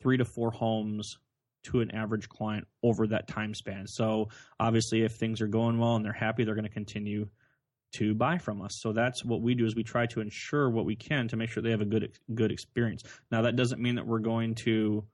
three 0.00 0.16
to 0.16 0.24
four 0.24 0.50
homes 0.50 1.18
to 1.64 1.80
an 1.80 1.90
average 1.92 2.28
client 2.28 2.66
over 2.82 3.06
that 3.08 3.28
time 3.28 3.54
span. 3.54 3.86
So 3.86 4.28
obviously, 4.58 5.02
if 5.02 5.12
things 5.12 5.40
are 5.40 5.46
going 5.46 5.78
well 5.78 5.96
and 5.96 6.04
they're 6.04 6.12
happy, 6.12 6.44
they're 6.44 6.54
going 6.54 6.64
to 6.64 6.70
continue 6.70 7.28
to 7.94 8.14
buy 8.14 8.38
from 8.38 8.62
us. 8.62 8.78
So 8.80 8.92
that's 8.92 9.24
what 9.24 9.42
we 9.42 9.54
do 9.54 9.66
is 9.66 9.76
we 9.76 9.82
try 9.82 10.06
to 10.06 10.20
ensure 10.20 10.70
what 10.70 10.86
we 10.86 10.96
can 10.96 11.28
to 11.28 11.36
make 11.36 11.50
sure 11.50 11.62
they 11.62 11.70
have 11.70 11.80
a 11.80 11.86
good 11.86 12.18
good 12.34 12.50
experience. 12.50 13.02
Now 13.30 13.42
that 13.42 13.56
doesn't 13.56 13.80
mean 13.80 13.96
that 13.96 14.06
we're 14.06 14.18
going 14.18 14.54
to 14.56 15.04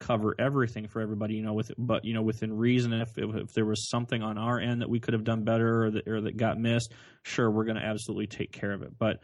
cover 0.00 0.34
everything 0.38 0.88
for 0.88 1.00
everybody, 1.00 1.34
you 1.34 1.42
know, 1.42 1.52
with 1.52 1.70
but 1.78 2.04
you 2.04 2.14
know 2.14 2.22
within 2.22 2.52
reason. 2.56 2.92
If 2.92 3.16
if 3.16 3.52
there 3.52 3.66
was 3.66 3.88
something 3.88 4.22
on 4.22 4.38
our 4.38 4.58
end 4.58 4.80
that 4.80 4.90
we 4.90 4.98
could 4.98 5.14
have 5.14 5.24
done 5.24 5.44
better 5.44 5.84
or 5.84 5.90
that 5.92 6.08
or 6.08 6.20
that 6.22 6.36
got 6.36 6.58
missed, 6.58 6.92
sure, 7.22 7.50
we're 7.50 7.64
going 7.64 7.76
to 7.76 7.84
absolutely 7.84 8.26
take 8.26 8.50
care 8.50 8.72
of 8.72 8.82
it. 8.82 8.98
But 8.98 9.20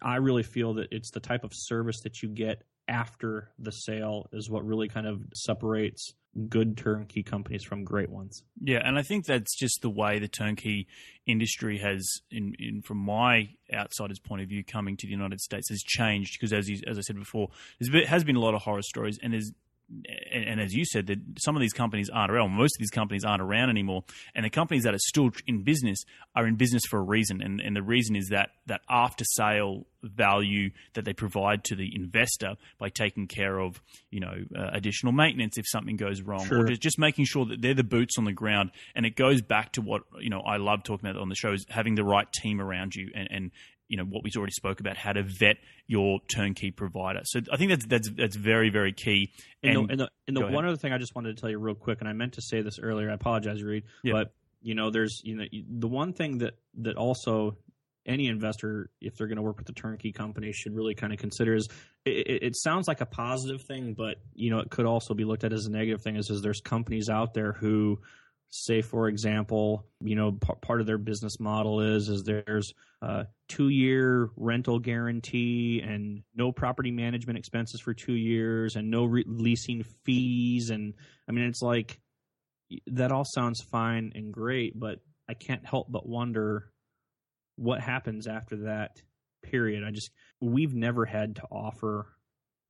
I 0.00 0.16
really 0.16 0.42
feel 0.42 0.74
that 0.74 0.88
it's 0.92 1.10
the 1.10 1.20
type 1.20 1.44
of 1.44 1.52
service 1.54 2.00
that 2.02 2.22
you 2.22 2.28
get 2.28 2.62
after 2.90 3.50
the 3.58 3.72
sale 3.72 4.28
is 4.32 4.50
what 4.50 4.66
really 4.66 4.88
kind 4.88 5.06
of 5.06 5.22
separates 5.32 6.12
good 6.48 6.76
turnkey 6.76 7.22
companies 7.22 7.64
from 7.64 7.84
great 7.84 8.10
ones. 8.10 8.44
Yeah, 8.60 8.80
and 8.84 8.98
I 8.98 9.02
think 9.02 9.24
that's 9.24 9.56
just 9.56 9.82
the 9.82 9.90
way 9.90 10.18
the 10.18 10.28
turnkey 10.28 10.86
industry 11.26 11.78
has, 11.78 12.06
in, 12.30 12.54
in 12.58 12.82
from 12.82 12.98
my 12.98 13.50
outsider's 13.72 14.18
point 14.18 14.42
of 14.42 14.48
view, 14.48 14.62
coming 14.64 14.96
to 14.98 15.06
the 15.06 15.12
United 15.12 15.40
States 15.40 15.68
has 15.70 15.82
changed 15.82 16.36
because, 16.38 16.52
as 16.52 16.68
you, 16.68 16.80
as 16.86 16.98
I 16.98 17.00
said 17.00 17.16
before, 17.16 17.48
there 17.80 18.06
has 18.06 18.24
been 18.24 18.36
a 18.36 18.40
lot 18.40 18.54
of 18.54 18.62
horror 18.62 18.82
stories, 18.82 19.18
and 19.22 19.32
there's 19.32 19.52
and, 20.32 20.44
and, 20.44 20.60
as 20.60 20.72
you 20.72 20.84
said, 20.84 21.06
that 21.08 21.18
some 21.38 21.56
of 21.56 21.60
these 21.60 21.72
companies 21.72 22.08
aren't 22.10 22.30
around. 22.30 22.52
Most 22.52 22.76
of 22.76 22.78
these 22.78 22.90
companies 22.90 23.24
aren't 23.24 23.42
around 23.42 23.70
anymore, 23.70 24.04
and 24.34 24.44
the 24.44 24.50
companies 24.50 24.84
that 24.84 24.94
are 24.94 25.00
still 25.00 25.30
in 25.46 25.62
business 25.62 26.04
are 26.36 26.46
in 26.46 26.56
business 26.56 26.82
for 26.88 26.98
a 26.98 27.02
reason, 27.02 27.42
and, 27.42 27.60
and 27.60 27.74
the 27.74 27.82
reason 27.82 28.14
is 28.14 28.28
that 28.28 28.50
that 28.66 28.82
after 28.88 29.24
sale 29.24 29.86
value 30.02 30.70
that 30.94 31.04
they 31.04 31.12
provide 31.12 31.64
to 31.64 31.74
the 31.74 31.94
investor 31.94 32.54
by 32.78 32.88
taking 32.88 33.26
care 33.26 33.58
of 33.58 33.82
you 34.10 34.20
know 34.20 34.44
uh, 34.56 34.70
additional 34.72 35.12
maintenance 35.12 35.58
if 35.58 35.64
something 35.68 35.96
goes 35.96 36.22
wrong, 36.22 36.46
sure. 36.46 36.60
or 36.60 36.68
just, 36.68 36.80
just 36.80 36.98
making 36.98 37.24
sure 37.24 37.44
that 37.44 37.60
they're 37.60 37.74
the 37.74 37.84
boots 37.84 38.16
on 38.16 38.24
the 38.24 38.32
ground. 38.32 38.70
And 38.94 39.04
it 39.04 39.16
goes 39.16 39.42
back 39.42 39.72
to 39.72 39.80
what 39.80 40.02
you 40.20 40.30
know 40.30 40.40
I 40.40 40.58
love 40.58 40.84
talking 40.84 41.08
about 41.08 41.20
on 41.20 41.28
the 41.28 41.34
show 41.34 41.52
is 41.52 41.66
having 41.68 41.96
the 41.96 42.04
right 42.04 42.30
team 42.32 42.60
around 42.60 42.94
you 42.94 43.10
and, 43.14 43.28
and 43.30 43.50
you 43.90 43.96
know 43.96 44.04
what 44.04 44.22
we've 44.22 44.36
already 44.36 44.52
spoke 44.52 44.78
about 44.78 44.96
how 44.96 45.12
to 45.12 45.22
vet 45.24 45.56
your 45.88 46.20
turnkey 46.28 46.70
provider. 46.70 47.20
So 47.24 47.40
I 47.52 47.56
think 47.56 47.70
that's 47.70 47.86
that's 47.86 48.10
that's 48.10 48.36
very 48.36 48.70
very 48.70 48.92
key. 48.92 49.32
And, 49.62 49.76
and 49.76 49.88
the, 49.88 49.92
and 49.92 50.00
the, 50.00 50.10
and 50.28 50.36
the 50.36 50.46
one 50.46 50.64
other 50.64 50.76
thing 50.76 50.92
I 50.92 50.98
just 50.98 51.14
wanted 51.14 51.36
to 51.36 51.40
tell 51.40 51.50
you 51.50 51.58
real 51.58 51.74
quick, 51.74 52.00
and 52.00 52.08
I 52.08 52.12
meant 52.12 52.34
to 52.34 52.42
say 52.42 52.62
this 52.62 52.78
earlier. 52.78 53.10
I 53.10 53.14
apologize, 53.14 53.62
Reed, 53.62 53.82
yeah. 54.04 54.12
but 54.12 54.32
you 54.62 54.76
know 54.76 54.90
there's 54.90 55.20
you 55.24 55.34
know 55.34 55.44
the 55.68 55.88
one 55.88 56.12
thing 56.12 56.38
that 56.38 56.54
that 56.78 56.96
also 56.96 57.56
any 58.06 58.28
investor, 58.28 58.90
if 59.00 59.16
they're 59.16 59.26
going 59.26 59.36
to 59.36 59.42
work 59.42 59.58
with 59.58 59.68
a 59.68 59.72
turnkey 59.72 60.12
company, 60.12 60.52
should 60.52 60.74
really 60.74 60.94
kind 60.94 61.12
of 61.12 61.18
consider 61.18 61.54
is 61.54 61.68
it, 62.06 62.42
it, 62.42 62.56
sounds 62.56 62.88
like 62.88 63.00
a 63.00 63.06
positive 63.06 63.62
thing, 63.62 63.94
but 63.94 64.16
you 64.34 64.50
know 64.50 64.60
it 64.60 64.70
could 64.70 64.86
also 64.86 65.14
be 65.14 65.24
looked 65.24 65.44
at 65.44 65.52
as 65.52 65.66
a 65.66 65.70
negative 65.70 66.00
thing. 66.00 66.16
Is, 66.16 66.30
is 66.30 66.42
there's 66.42 66.60
companies 66.60 67.08
out 67.08 67.34
there 67.34 67.52
who 67.52 67.98
say 68.50 68.82
for 68.82 69.08
example 69.08 69.86
you 70.00 70.16
know 70.16 70.32
p- 70.32 70.52
part 70.60 70.80
of 70.80 70.86
their 70.86 70.98
business 70.98 71.38
model 71.38 71.80
is 71.80 72.08
is 72.08 72.24
there's 72.24 72.74
a 73.02 73.26
two 73.48 73.68
year 73.68 74.28
rental 74.36 74.78
guarantee 74.78 75.80
and 75.84 76.22
no 76.34 76.50
property 76.50 76.90
management 76.90 77.38
expenses 77.38 77.80
for 77.80 77.94
two 77.94 78.14
years 78.14 78.76
and 78.76 78.90
no 78.90 79.04
re- 79.04 79.24
leasing 79.26 79.84
fees. 80.04 80.70
And 80.70 80.94
i 81.28 81.32
mean 81.32 81.44
it's 81.44 81.62
like 81.62 82.00
that 82.88 83.12
all 83.12 83.24
sounds 83.24 83.60
fine 83.62 84.12
and 84.14 84.32
great 84.32 84.78
but 84.78 84.98
i 85.28 85.34
can't 85.34 85.64
help 85.64 85.90
but 85.90 86.08
wonder 86.08 86.70
what 87.56 87.80
happens 87.80 88.26
after 88.26 88.56
that 88.64 89.02
period. 89.42 89.84
I 89.84 89.90
just 89.90 90.10
we've 90.40 90.74
never 90.74 91.04
had 91.04 91.36
to 91.36 91.42
offer 91.50 92.06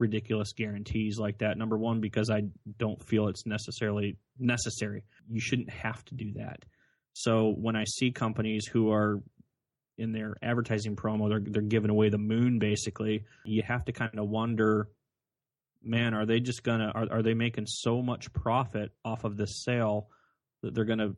ridiculous 0.00 0.52
guarantees 0.52 1.18
like 1.18 1.38
that. 1.38 1.56
Number 1.58 1.78
one, 1.78 2.00
because 2.00 2.30
I 2.30 2.42
don't 2.78 3.00
feel 3.04 3.28
it's 3.28 3.46
necessarily 3.46 4.16
necessary. 4.38 5.04
You 5.28 5.40
shouldn't 5.40 5.70
have 5.70 6.04
to 6.06 6.14
do 6.14 6.32
that. 6.36 6.64
So 7.12 7.54
when 7.56 7.76
I 7.76 7.84
see 7.84 8.10
companies 8.10 8.66
who 8.66 8.90
are 8.90 9.22
in 9.98 10.12
their 10.12 10.36
advertising 10.42 10.96
promo, 10.96 11.28
they're 11.28 11.42
they're 11.44 11.62
giving 11.62 11.90
away 11.90 12.08
the 12.08 12.18
moon 12.18 12.58
basically. 12.58 13.24
You 13.44 13.62
have 13.62 13.84
to 13.84 13.92
kind 13.92 14.18
of 14.18 14.28
wonder, 14.28 14.88
man, 15.82 16.14
are 16.14 16.24
they 16.26 16.40
just 16.40 16.62
gonna 16.62 16.90
are 16.94 17.06
are 17.10 17.22
they 17.22 17.34
making 17.34 17.66
so 17.66 18.00
much 18.02 18.32
profit 18.32 18.92
off 19.04 19.24
of 19.24 19.36
this 19.36 19.62
sale 19.62 20.08
that 20.62 20.74
they're 20.74 20.84
gonna 20.84 21.12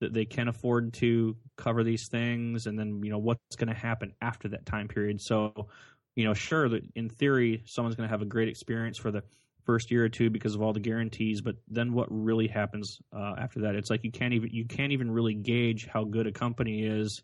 that 0.00 0.12
they 0.12 0.24
can 0.24 0.48
afford 0.48 0.92
to 0.94 1.36
cover 1.56 1.82
these 1.82 2.08
things 2.10 2.66
and 2.66 2.78
then 2.78 3.00
you 3.02 3.10
know 3.10 3.18
what's 3.18 3.56
going 3.56 3.72
to 3.72 3.78
happen 3.78 4.12
after 4.20 4.48
that 4.48 4.66
time 4.66 4.88
period 4.88 5.18
so 5.20 5.68
you 6.16 6.24
know, 6.24 6.34
sure 6.34 6.68
that 6.68 6.82
in 6.96 7.08
theory 7.08 7.62
someone's 7.66 7.94
going 7.94 8.08
to 8.08 8.10
have 8.10 8.22
a 8.22 8.26
great 8.26 8.48
experience 8.48 8.98
for 8.98 9.12
the 9.12 9.22
first 9.64 9.90
year 9.90 10.04
or 10.04 10.08
two 10.08 10.30
because 10.30 10.54
of 10.54 10.62
all 10.62 10.72
the 10.72 10.80
guarantees, 10.80 11.42
but 11.42 11.56
then 11.68 11.92
what 11.92 12.06
really 12.10 12.48
happens 12.48 12.98
uh, 13.14 13.34
after 13.38 13.60
that? 13.60 13.74
It's 13.74 13.90
like 13.90 14.02
you 14.02 14.10
can't 14.10 14.32
even 14.32 14.50
you 14.50 14.64
can't 14.64 14.92
even 14.92 15.10
really 15.10 15.34
gauge 15.34 15.86
how 15.86 16.04
good 16.04 16.26
a 16.26 16.32
company 16.32 16.84
is 16.84 17.22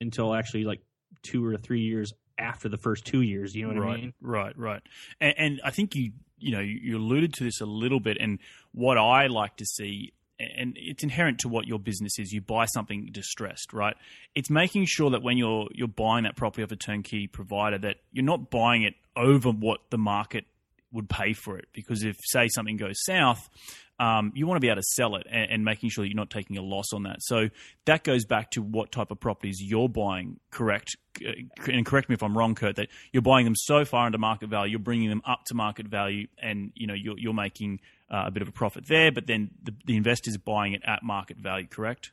until 0.00 0.34
actually 0.34 0.64
like 0.64 0.80
two 1.22 1.44
or 1.44 1.56
three 1.56 1.82
years 1.82 2.12
after 2.38 2.68
the 2.68 2.78
first 2.78 3.04
two 3.04 3.20
years. 3.20 3.54
You 3.54 3.64
know 3.66 3.74
what 3.74 3.82
right, 3.82 3.98
I 3.98 4.00
mean? 4.00 4.14
Right, 4.20 4.58
right. 4.58 4.82
And, 5.20 5.34
and 5.36 5.60
I 5.64 5.70
think 5.70 5.94
you 5.94 6.12
you 6.38 6.52
know 6.52 6.60
you 6.60 6.96
alluded 6.96 7.34
to 7.34 7.44
this 7.44 7.60
a 7.60 7.66
little 7.66 8.00
bit, 8.00 8.16
and 8.18 8.38
what 8.72 8.96
I 8.96 9.26
like 9.26 9.56
to 9.56 9.66
see 9.66 10.14
and 10.38 10.74
it's 10.76 11.02
inherent 11.02 11.40
to 11.40 11.48
what 11.48 11.66
your 11.66 11.78
business 11.78 12.18
is. 12.18 12.32
You 12.32 12.40
buy 12.40 12.66
something 12.66 13.08
distressed, 13.10 13.72
right? 13.72 13.96
It's 14.34 14.50
making 14.50 14.86
sure 14.86 15.10
that 15.10 15.22
when 15.22 15.36
you're 15.36 15.68
you're 15.72 15.88
buying 15.88 16.24
that 16.24 16.36
property 16.36 16.62
of 16.62 16.72
a 16.72 16.76
turnkey 16.76 17.26
provider, 17.26 17.78
that 17.78 17.96
you're 18.12 18.24
not 18.24 18.50
buying 18.50 18.82
it 18.82 18.94
over 19.16 19.50
what 19.50 19.80
the 19.90 19.98
market 19.98 20.44
would 20.92 21.08
pay 21.08 21.32
for 21.32 21.58
it. 21.58 21.66
Because 21.72 22.02
if 22.02 22.16
say 22.22 22.48
something 22.48 22.76
goes 22.76 23.02
south, 23.04 23.48
um, 24.00 24.32
you 24.34 24.46
want 24.46 24.56
to 24.56 24.60
be 24.60 24.68
able 24.68 24.80
to 24.80 24.86
sell 24.86 25.16
it 25.16 25.26
and, 25.28 25.50
and, 25.50 25.64
making 25.64 25.90
sure 25.90 26.04
that 26.04 26.08
you're 26.08 26.16
not 26.16 26.30
taking 26.30 26.56
a 26.56 26.62
loss 26.62 26.92
on 26.92 27.02
that. 27.02 27.16
So 27.20 27.48
that 27.86 28.04
goes 28.04 28.24
back 28.24 28.52
to 28.52 28.62
what 28.62 28.92
type 28.92 29.10
of 29.10 29.18
properties 29.18 29.60
you're 29.60 29.88
buying. 29.88 30.38
Correct, 30.52 30.96
and 31.66 31.84
correct 31.84 32.08
me 32.08 32.14
if 32.14 32.22
I'm 32.22 32.38
wrong, 32.38 32.54
Kurt. 32.54 32.76
That 32.76 32.88
you're 33.12 33.22
buying 33.22 33.44
them 33.44 33.56
so 33.56 33.84
far 33.84 34.06
under 34.06 34.18
market 34.18 34.50
value, 34.50 34.72
you're 34.72 34.78
bringing 34.78 35.08
them 35.08 35.22
up 35.26 35.44
to 35.46 35.54
market 35.54 35.88
value, 35.88 36.28
and 36.40 36.70
you 36.76 36.86
know 36.86 36.94
you're, 36.94 37.18
you're 37.18 37.34
making 37.34 37.80
uh, 38.08 38.24
a 38.26 38.30
bit 38.30 38.42
of 38.42 38.48
a 38.48 38.52
profit 38.52 38.86
there, 38.86 39.10
but 39.10 39.26
then 39.26 39.50
the, 39.64 39.74
the 39.84 39.96
investors 39.96 40.36
buying 40.36 40.74
it 40.74 40.82
at 40.84 41.02
market 41.02 41.38
value, 41.38 41.66
correct? 41.66 42.12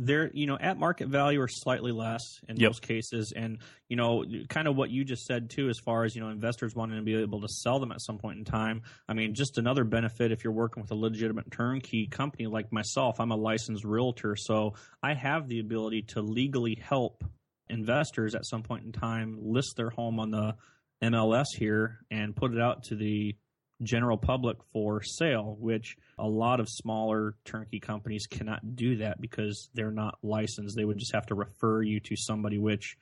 They're, 0.00 0.30
you 0.32 0.46
know, 0.46 0.56
at 0.56 0.78
market 0.78 1.08
value 1.08 1.40
or 1.40 1.48
slightly 1.48 1.90
less 1.90 2.22
in 2.48 2.56
yep. 2.56 2.68
most 2.68 2.82
cases. 2.82 3.32
And, 3.34 3.58
you 3.88 3.96
know, 3.96 4.24
kind 4.48 4.68
of 4.68 4.76
what 4.76 4.90
you 4.90 5.04
just 5.04 5.24
said 5.24 5.50
too, 5.50 5.68
as 5.68 5.78
far 5.84 6.04
as, 6.04 6.14
you 6.14 6.22
know, 6.22 6.28
investors 6.28 6.74
wanting 6.76 6.98
to 6.98 7.02
be 7.02 7.16
able 7.16 7.40
to 7.40 7.48
sell 7.48 7.80
them 7.80 7.90
at 7.90 8.00
some 8.00 8.16
point 8.16 8.38
in 8.38 8.44
time. 8.44 8.82
I 9.08 9.14
mean, 9.14 9.34
just 9.34 9.58
another 9.58 9.82
benefit 9.82 10.30
if 10.30 10.44
you're 10.44 10.52
working 10.52 10.82
with 10.82 10.92
a 10.92 10.94
legitimate 10.94 11.50
turnkey 11.50 12.06
company 12.06 12.46
like 12.46 12.72
myself, 12.72 13.18
I'm 13.18 13.32
a 13.32 13.36
licensed 13.36 13.84
realtor. 13.84 14.36
So 14.36 14.74
I 15.02 15.14
have 15.14 15.48
the 15.48 15.58
ability 15.58 16.02
to 16.10 16.22
legally 16.22 16.76
help 16.80 17.24
investors 17.68 18.36
at 18.36 18.46
some 18.46 18.62
point 18.62 18.84
in 18.84 18.92
time 18.92 19.36
list 19.40 19.74
their 19.76 19.90
home 19.90 20.20
on 20.20 20.30
the 20.30 20.54
MLS 21.02 21.46
here 21.56 21.98
and 22.10 22.36
put 22.36 22.54
it 22.54 22.60
out 22.60 22.84
to 22.84 22.94
the 22.94 23.34
general 23.82 24.16
public 24.16 24.56
for 24.72 25.02
sale, 25.02 25.56
which 25.60 25.96
a 26.18 26.26
lot 26.26 26.60
of 26.60 26.68
smaller 26.68 27.36
turnkey 27.44 27.80
companies 27.80 28.26
cannot 28.26 28.74
do 28.76 28.96
that 28.96 29.20
because 29.20 29.70
they're 29.74 29.90
not 29.90 30.18
licensed. 30.22 30.76
They 30.76 30.84
would 30.84 30.98
just 30.98 31.14
have 31.14 31.26
to 31.26 31.34
refer 31.34 31.82
you 31.82 32.00
to 32.00 32.16
somebody, 32.16 32.58
which 32.58 32.96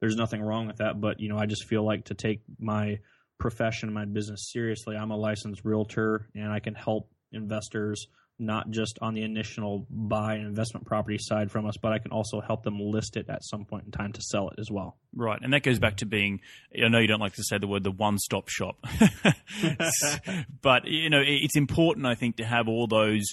there's 0.00 0.16
nothing 0.16 0.42
wrong 0.42 0.66
with 0.66 0.78
that. 0.78 1.00
But, 1.00 1.20
you 1.20 1.28
know, 1.28 1.38
I 1.38 1.46
just 1.46 1.66
feel 1.66 1.84
like 1.84 2.06
to 2.06 2.14
take 2.14 2.40
my 2.58 2.98
profession, 3.38 3.92
my 3.92 4.04
business 4.04 4.50
seriously. 4.52 4.96
I'm 4.96 5.10
a 5.10 5.16
licensed 5.16 5.64
realtor, 5.64 6.28
and 6.34 6.50
I 6.50 6.60
can 6.60 6.74
help 6.74 7.10
investors 7.32 8.06
not 8.42 8.70
just 8.70 8.98
on 9.00 9.14
the 9.14 9.22
initial 9.22 9.86
buy 9.88 10.34
and 10.34 10.46
investment 10.46 10.86
property 10.86 11.18
side 11.18 11.50
from 11.50 11.66
us, 11.66 11.76
but 11.80 11.92
I 11.92 11.98
can 11.98 12.10
also 12.10 12.40
help 12.40 12.62
them 12.62 12.78
list 12.80 13.16
it 13.16 13.28
at 13.28 13.44
some 13.44 13.64
point 13.64 13.84
in 13.86 13.92
time 13.92 14.12
to 14.12 14.20
sell 14.22 14.48
it 14.50 14.58
as 14.58 14.70
well. 14.70 14.96
Right, 15.14 15.40
and 15.40 15.52
that 15.52 15.62
goes 15.62 15.78
back 15.78 15.98
to 15.98 16.06
being. 16.06 16.40
I 16.76 16.88
know 16.88 16.98
you 16.98 17.06
don't 17.06 17.20
like 17.20 17.34
to 17.34 17.44
say 17.44 17.58
the 17.58 17.66
word 17.66 17.84
the 17.84 17.90
one-stop 17.90 18.48
shop, 18.48 18.76
but 20.62 20.86
you 20.86 21.10
know 21.10 21.22
it's 21.24 21.56
important. 21.56 22.06
I 22.06 22.14
think 22.14 22.36
to 22.36 22.44
have 22.44 22.68
all 22.68 22.86
those 22.86 23.24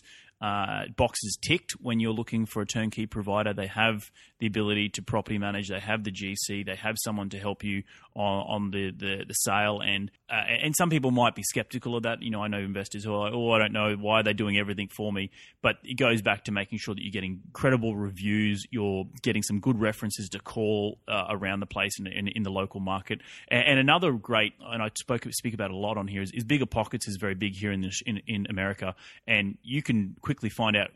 uh, 0.41 0.85
boxes 0.95 1.37
ticked 1.41 1.73
when 1.81 1.99
you're 1.99 2.13
looking 2.13 2.45
for 2.45 2.61
a 2.61 2.65
turnkey 2.65 3.05
provider. 3.05 3.53
They 3.53 3.67
have 3.67 4.09
the 4.39 4.47
ability 4.47 4.89
to 4.89 5.01
property 5.01 5.37
manage. 5.37 5.69
They 5.69 5.79
have 5.79 6.03
the 6.03 6.11
GC. 6.11 6.65
They 6.65 6.75
have 6.75 6.95
someone 6.97 7.29
to 7.29 7.39
help 7.39 7.63
you 7.63 7.83
on, 8.15 8.45
on 8.47 8.71
the, 8.71 8.91
the, 8.91 9.25
the, 9.27 9.33
sale. 9.33 9.81
And 9.81 10.09
uh, 10.29 10.43
and 10.63 10.75
some 10.75 10.89
people 10.89 11.11
might 11.11 11.35
be 11.35 11.43
skeptical 11.43 11.95
of 11.95 12.03
that. 12.03 12.21
You 12.21 12.31
know, 12.31 12.41
I 12.41 12.47
know 12.47 12.59
investors 12.59 13.03
who 13.03 13.13
are 13.13 13.25
like, 13.25 13.33
oh, 13.33 13.51
I 13.51 13.59
don't 13.59 13.73
know 13.73 13.95
why 13.95 14.19
are 14.19 14.23
they're 14.23 14.33
doing 14.33 14.57
everything 14.57 14.87
for 14.87 15.11
me. 15.11 15.29
But 15.61 15.77
it 15.83 15.95
goes 15.95 16.21
back 16.21 16.45
to 16.45 16.51
making 16.51 16.79
sure 16.79 16.95
that 16.95 17.01
you're 17.01 17.11
getting 17.11 17.41
credible 17.53 17.95
reviews. 17.95 18.63
You're 18.71 19.05
getting 19.21 19.43
some 19.43 19.59
good 19.59 19.79
references 19.79 20.29
to 20.29 20.39
call 20.39 20.99
uh, 21.07 21.25
around 21.29 21.59
the 21.59 21.65
place 21.65 21.99
in, 21.99 22.07
in, 22.07 22.27
in, 22.29 22.43
the 22.43 22.51
local 22.51 22.79
market. 22.79 23.21
And, 23.49 23.63
and, 23.67 23.79
another 23.79 24.13
great, 24.13 24.53
and 24.61 24.81
I 24.81 24.89
spoke 24.97 25.25
speak 25.31 25.53
about 25.53 25.71
a 25.71 25.75
lot 25.75 25.97
on 25.97 26.07
here, 26.07 26.21
is, 26.21 26.31
is 26.31 26.43
Bigger 26.43 26.65
Pockets 26.65 27.07
is 27.07 27.17
very 27.17 27.35
big 27.35 27.55
here 27.55 27.71
in, 27.71 27.89
in 28.05 28.21
in 28.27 28.47
America, 28.49 28.95
and 29.27 29.57
you 29.63 29.81
can 29.81 30.15
quickly 30.21 30.49
find 30.49 30.77
out 30.77 30.91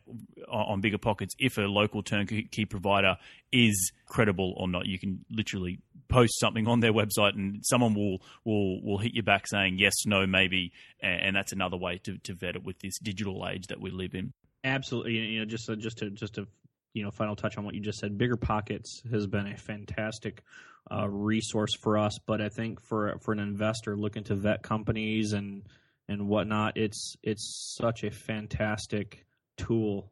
on 0.49 0.81
Bigger 0.81 0.97
Pockets 0.97 1.35
if 1.39 1.57
a 1.57 1.61
local 1.61 2.03
turnkey 2.03 2.65
provider 2.65 3.17
is 3.51 3.91
credible 4.07 4.53
or 4.57 4.67
not. 4.67 4.85
You 4.85 4.99
can 4.99 5.25
literally 5.29 5.79
post 6.09 6.39
something 6.39 6.67
on 6.67 6.79
their 6.79 6.93
website, 6.93 7.35
and 7.35 7.63
someone 7.63 7.93
will 7.93 8.21
will 8.45 8.81
will 8.83 8.97
hit 8.97 9.13
you 9.13 9.23
back 9.23 9.47
saying 9.47 9.77
yes, 9.77 9.93
no, 10.05 10.25
maybe, 10.25 10.71
and 11.01 11.35
that's 11.35 11.51
another 11.51 11.77
way 11.77 11.99
to, 12.03 12.17
to 12.19 12.33
vet 12.33 12.55
it 12.55 12.63
with 12.63 12.79
this 12.79 12.97
digital 12.99 13.47
age 13.47 13.67
that 13.67 13.79
we 13.79 13.91
live 13.91 14.15
in. 14.15 14.33
Absolutely, 14.63 15.13
you 15.13 15.39
know, 15.39 15.45
just 15.45 15.69
just 15.79 15.97
to 15.99 16.09
just 16.09 16.35
to 16.35 16.47
you 16.93 17.03
know, 17.03 17.11
final 17.11 17.35
touch 17.35 17.57
on 17.57 17.65
what 17.65 17.73
you 17.73 17.81
just 17.81 17.99
said. 17.99 18.17
Bigger 18.17 18.37
Pockets 18.37 19.01
has 19.11 19.27
been 19.27 19.47
a 19.47 19.57
fantastic 19.57 20.43
uh, 20.91 21.07
resource 21.09 21.75
for 21.81 21.97
us, 21.97 22.17
but 22.25 22.41
I 22.41 22.49
think 22.49 22.79
for 22.81 23.17
for 23.21 23.31
an 23.31 23.39
investor 23.39 23.97
looking 23.97 24.23
to 24.25 24.35
vet 24.35 24.61
companies 24.61 25.33
and 25.33 25.63
and 26.07 26.27
whatnot, 26.27 26.77
it's 26.77 27.15
it's 27.23 27.75
such 27.79 28.03
a 28.03 28.11
fantastic 28.11 29.25
tool 29.57 30.11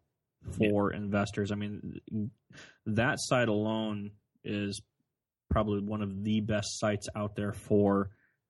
for 0.58 0.92
yeah. 0.92 0.98
investors. 0.98 1.52
I 1.52 1.56
mean, 1.56 2.32
that 2.86 3.16
site 3.20 3.48
alone 3.48 4.12
is 4.44 4.82
probably 5.50 5.82
one 5.82 6.02
of 6.02 6.24
the 6.24 6.42
best 6.42 6.80
sites 6.80 7.08
out 7.16 7.36
there 7.36 7.54
for 7.54 8.10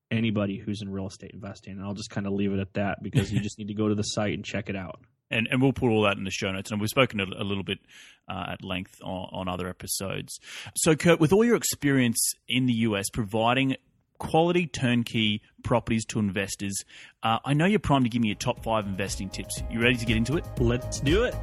anybody 0.10 0.58
who's 0.58 0.82
in 0.82 0.90
real 0.90 1.08
estate 1.08 1.32
investing. 1.34 1.74
And 1.74 1.84
I'll 1.84 1.94
just 1.94 2.10
kind 2.10 2.28
of 2.28 2.34
leave 2.34 2.54
it 2.54 2.60
at 2.60 2.74
that 2.74 3.02
because 3.02 3.32
you 3.32 3.40
just 3.44 3.58
need 3.58 3.68
to 3.68 3.74
go 3.74 3.88
to 3.88 3.96
the 3.96 4.04
site 4.04 4.34
and 4.34 4.46
check 4.46 4.70
it 4.70 4.76
out. 4.76 5.02
And, 5.30 5.48
and 5.50 5.62
we'll 5.62 5.72
put 5.72 5.90
all 5.90 6.04
that 6.04 6.18
in 6.18 6.26
the 6.26 6.32
show 6.32 6.52
notes. 6.52 6.72
And 6.72 6.82
we've 6.82 6.90
spoken 6.90 7.22
a, 7.22 7.24
a 7.24 7.46
little 7.46 7.64
bit 7.64 7.80
uh, 8.28 8.48
at 8.52 8.64
length 8.64 8.96
on, 9.02 9.30
on 9.32 9.48
other 9.48 9.68
episodes. 9.68 10.40
So, 10.76 10.96
Kurt, 10.96 11.22
with 11.22 11.32
all 11.32 11.46
your 11.46 11.56
experience 11.56 12.34
in 12.50 12.66
the 12.66 12.74
US 12.74 13.10
providing 13.10 13.78
quality 14.22 14.68
turnkey 14.68 15.42
properties 15.64 16.06
to 16.06 16.20
investors. 16.20 16.84
Uh, 17.24 17.40
I 17.44 17.56
know 17.56 17.66
you're 17.66 17.80
primed 17.80 18.06
to 18.06 18.10
give 18.10 18.22
me 18.22 18.28
your 18.28 18.36
top 18.36 18.64
five 18.64 18.86
investing 18.86 19.30
tips. 19.30 19.64
You 19.72 19.82
ready 19.82 19.98
to 19.98 20.06
get 20.06 20.16
into 20.16 20.38
it? 20.38 20.46
Let's 20.60 21.00
do 21.00 21.24
it. 21.24 21.34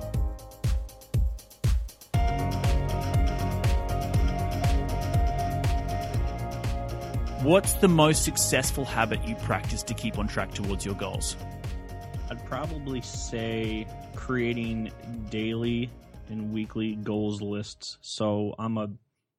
What's 7.42 7.74
the 7.74 7.86
most 7.86 8.24
successful 8.24 8.84
habit 8.84 9.22
you 9.24 9.36
practice 9.36 9.84
to 9.84 9.94
keep 9.94 10.18
on 10.18 10.26
track 10.26 10.52
towards 10.52 10.84
your 10.84 10.96
goals? 10.96 11.36
I'd 12.28 12.44
probably 12.46 13.00
say 13.00 13.86
creating 14.16 14.90
daily 15.30 15.88
and 16.28 16.52
weekly 16.52 16.96
goals 16.96 17.40
lists. 17.40 17.96
So 18.00 18.56
I'm 18.58 18.76
a 18.76 18.88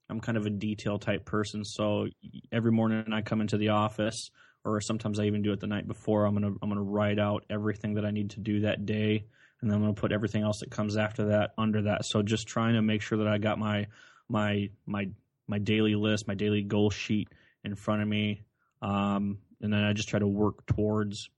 I'm 0.10 0.22
kind 0.22 0.38
of 0.38 0.46
a 0.46 0.50
detail 0.50 0.98
type 0.98 1.26
person. 1.26 1.66
So 1.66 2.08
every 2.54 2.72
morning 2.72 3.12
I 3.12 3.22
come 3.22 3.42
into 3.42 3.58
the 3.58 3.70
office, 3.70 4.32
or 4.64 4.80
sometimes 4.80 5.20
I 5.20 5.26
even 5.26 5.42
do 5.42 5.52
it 5.52 5.60
the 5.60 5.68
night 5.68 5.86
before. 5.86 6.24
I'm 6.24 6.36
gonna 6.36 6.54
I'm 6.62 6.70
gonna 6.70 6.82
write 6.82 7.20
out 7.20 7.44
everything 7.50 7.96
that 7.96 8.06
I 8.06 8.12
need 8.12 8.30
to 8.30 8.40
do 8.40 8.62
that 8.62 8.86
day, 8.86 9.26
and 9.60 9.70
then 9.70 9.76
I'm 9.76 9.82
gonna 9.82 9.94
put 9.94 10.14
everything 10.14 10.44
else 10.44 10.62
that 10.62 10.72
comes 10.72 10.96
after 10.96 11.26
that 11.26 11.52
under 11.58 11.82
that. 11.82 12.06
So 12.06 12.22
just 12.22 12.48
trying 12.48 12.76
to 12.76 12.82
make 12.82 13.02
sure 13.02 13.18
that 13.18 13.28
I 13.28 13.40
got 13.40 13.60
my 13.60 13.88
my 14.30 14.70
my 14.86 15.10
my 15.50 15.60
daily 15.60 15.96
list, 15.96 16.30
my 16.30 16.36
daily 16.36 16.62
goal 16.62 16.92
sheet 16.92 17.28
in 17.64 17.76
front 17.76 18.02
of 18.02 18.08
me, 18.08 18.44
um, 18.82 19.40
and 19.62 19.74
then 19.74 19.84
I 19.84 19.94
just 19.94 20.10
try 20.10 20.20
to 20.20 20.28
work 20.28 20.66
towards 20.66 21.30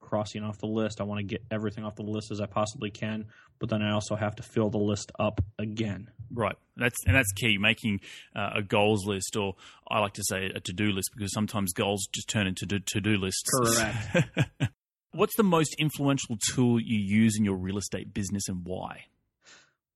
crossing 0.00 0.44
off 0.44 0.58
the 0.58 0.66
list. 0.66 1.00
I 1.00 1.04
want 1.04 1.18
to 1.18 1.24
get 1.24 1.42
everything 1.50 1.84
off 1.84 1.96
the 1.96 2.02
list 2.02 2.30
as 2.30 2.40
I 2.40 2.46
possibly 2.46 2.90
can, 2.90 3.26
but 3.58 3.68
then 3.68 3.82
I 3.82 3.92
also 3.92 4.14
have 4.14 4.36
to 4.36 4.42
fill 4.42 4.70
the 4.70 4.78
list 4.78 5.10
up 5.18 5.40
again. 5.58 6.10
Right. 6.32 6.56
That's 6.76 6.96
and 7.06 7.16
that's 7.16 7.32
key. 7.32 7.58
Making 7.58 8.00
uh, 8.34 8.50
a 8.56 8.62
goals 8.62 9.06
list, 9.06 9.36
or 9.36 9.54
I 9.88 10.00
like 10.00 10.14
to 10.14 10.24
say 10.24 10.46
a 10.54 10.60
to 10.60 10.72
do 10.72 10.92
list, 10.92 11.10
because 11.14 11.32
sometimes 11.32 11.72
goals 11.72 12.06
just 12.12 12.28
turn 12.28 12.46
into 12.46 12.66
to 12.66 13.00
do 13.00 13.16
lists. 13.16 13.42
Correct. 13.50 14.28
What's 15.12 15.36
the 15.36 15.44
most 15.44 15.74
influential 15.78 16.36
tool 16.52 16.80
you 16.80 16.98
use 16.98 17.36
in 17.38 17.44
your 17.44 17.56
real 17.56 17.78
estate 17.78 18.12
business, 18.12 18.48
and 18.48 18.64
why? 18.64 19.06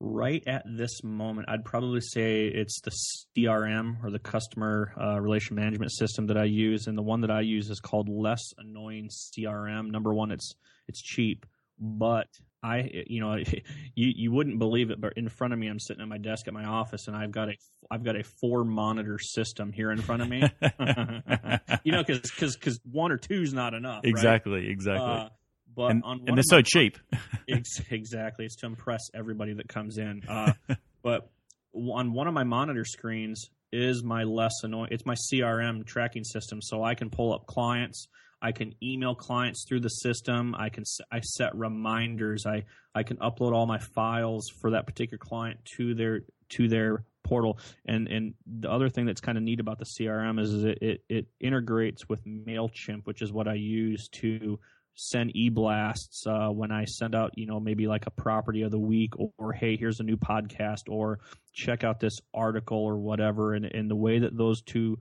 Right 0.00 0.42
at 0.46 0.64
this 0.66 1.04
moment, 1.04 1.48
I'd 1.48 1.64
probably 1.64 2.00
say 2.00 2.46
it's 2.46 2.80
the 2.80 2.92
CRM 3.36 4.02
or 4.02 4.10
the 4.10 4.18
customer 4.18 4.92
uh, 5.00 5.20
relation 5.20 5.56
management 5.56 5.92
system 5.92 6.26
that 6.28 6.36
I 6.36 6.44
use, 6.44 6.86
and 6.86 6.96
the 6.96 7.02
one 7.02 7.20
that 7.20 7.30
I 7.30 7.42
use 7.42 7.70
is 7.70 7.80
called 7.80 8.08
Less 8.08 8.42
Annoying 8.58 9.10
CRM. 9.10 9.90
Number 9.90 10.12
one, 10.12 10.30
it's 10.30 10.54
it's 10.88 11.02
cheap, 11.02 11.46
but 11.78 12.26
I, 12.62 12.90
you 13.06 13.20
know, 13.20 13.36
you 13.94 14.12
you 14.16 14.32
wouldn't 14.32 14.58
believe 14.58 14.90
it, 14.90 15.00
but 15.00 15.12
in 15.16 15.28
front 15.28 15.52
of 15.52 15.58
me, 15.58 15.68
I'm 15.68 15.78
sitting 15.78 16.02
at 16.02 16.08
my 16.08 16.18
desk 16.18 16.48
at 16.48 16.54
my 16.54 16.64
office, 16.64 17.06
and 17.06 17.16
I've 17.16 17.30
got 17.32 17.50
a 17.50 17.54
I've 17.90 18.02
got 18.02 18.16
a 18.16 18.24
four 18.24 18.64
monitor 18.64 19.18
system 19.18 19.72
here 19.72 19.90
in 19.90 20.00
front 20.00 20.22
of 20.22 20.28
me. 20.28 20.40
you 21.84 21.92
know, 21.92 22.02
because 22.02 22.20
because 22.22 22.56
because 22.56 22.80
one 22.90 23.12
or 23.12 23.18
two 23.18 23.42
is 23.42 23.52
not 23.52 23.74
enough. 23.74 24.00
Exactly, 24.04 24.60
right? 24.60 24.70
exactly. 24.70 25.10
Uh, 25.10 25.28
but 25.74 25.90
and, 25.90 26.02
and 26.04 26.36
they're 26.36 26.42
so 26.42 26.62
cheap. 26.62 26.98
exactly, 27.90 28.44
it's 28.44 28.56
to 28.56 28.66
impress 28.66 29.02
everybody 29.14 29.54
that 29.54 29.68
comes 29.68 29.98
in. 29.98 30.22
Uh, 30.28 30.52
but 31.02 31.30
on 31.74 32.12
one 32.12 32.26
of 32.26 32.34
my 32.34 32.44
monitor 32.44 32.84
screens 32.84 33.50
is 33.72 34.02
my 34.02 34.24
less 34.24 34.52
annoying. 34.62 34.88
It's 34.90 35.06
my 35.06 35.14
CRM 35.14 35.86
tracking 35.86 36.24
system, 36.24 36.60
so 36.62 36.82
I 36.82 36.94
can 36.94 37.10
pull 37.10 37.32
up 37.32 37.46
clients. 37.46 38.08
I 38.42 38.52
can 38.52 38.74
email 38.82 39.14
clients 39.14 39.66
through 39.68 39.80
the 39.80 39.88
system. 39.88 40.54
I 40.58 40.70
can 40.70 40.84
I 41.12 41.20
set 41.20 41.54
reminders. 41.54 42.46
I 42.46 42.64
I 42.94 43.02
can 43.02 43.18
upload 43.18 43.52
all 43.52 43.66
my 43.66 43.78
files 43.78 44.48
for 44.60 44.70
that 44.72 44.86
particular 44.86 45.18
client 45.18 45.60
to 45.76 45.94
their 45.94 46.22
to 46.50 46.68
their 46.68 47.04
portal. 47.22 47.58
And 47.86 48.08
and 48.08 48.34
the 48.46 48.70
other 48.70 48.88
thing 48.88 49.06
that's 49.06 49.20
kind 49.20 49.36
of 49.38 49.44
neat 49.44 49.60
about 49.60 49.78
the 49.78 49.84
CRM 49.84 50.40
is, 50.40 50.52
is 50.52 50.64
it, 50.64 50.78
it, 50.80 51.04
it 51.08 51.26
integrates 51.38 52.08
with 52.08 52.24
Mailchimp, 52.24 53.02
which 53.04 53.22
is 53.22 53.32
what 53.32 53.46
I 53.46 53.54
use 53.54 54.08
to 54.20 54.58
send 55.02 55.34
e-blasts 55.34 56.26
uh, 56.26 56.48
when 56.48 56.70
I 56.70 56.84
send 56.84 57.14
out, 57.14 57.32
you 57.34 57.46
know, 57.46 57.58
maybe 57.58 57.86
like 57.86 58.06
a 58.06 58.10
property 58.10 58.62
of 58.62 58.70
the 58.70 58.78
week 58.78 59.18
or, 59.18 59.32
or, 59.38 59.52
hey, 59.52 59.76
here's 59.76 59.98
a 59.98 60.02
new 60.02 60.18
podcast 60.18 60.90
or 60.90 61.20
check 61.54 61.84
out 61.84 62.00
this 62.00 62.20
article 62.34 62.76
or 62.76 62.98
whatever. 62.98 63.54
And, 63.54 63.64
and 63.64 63.90
the 63.90 63.96
way 63.96 64.18
that 64.18 64.36
those 64.36 64.60
two 64.60 64.98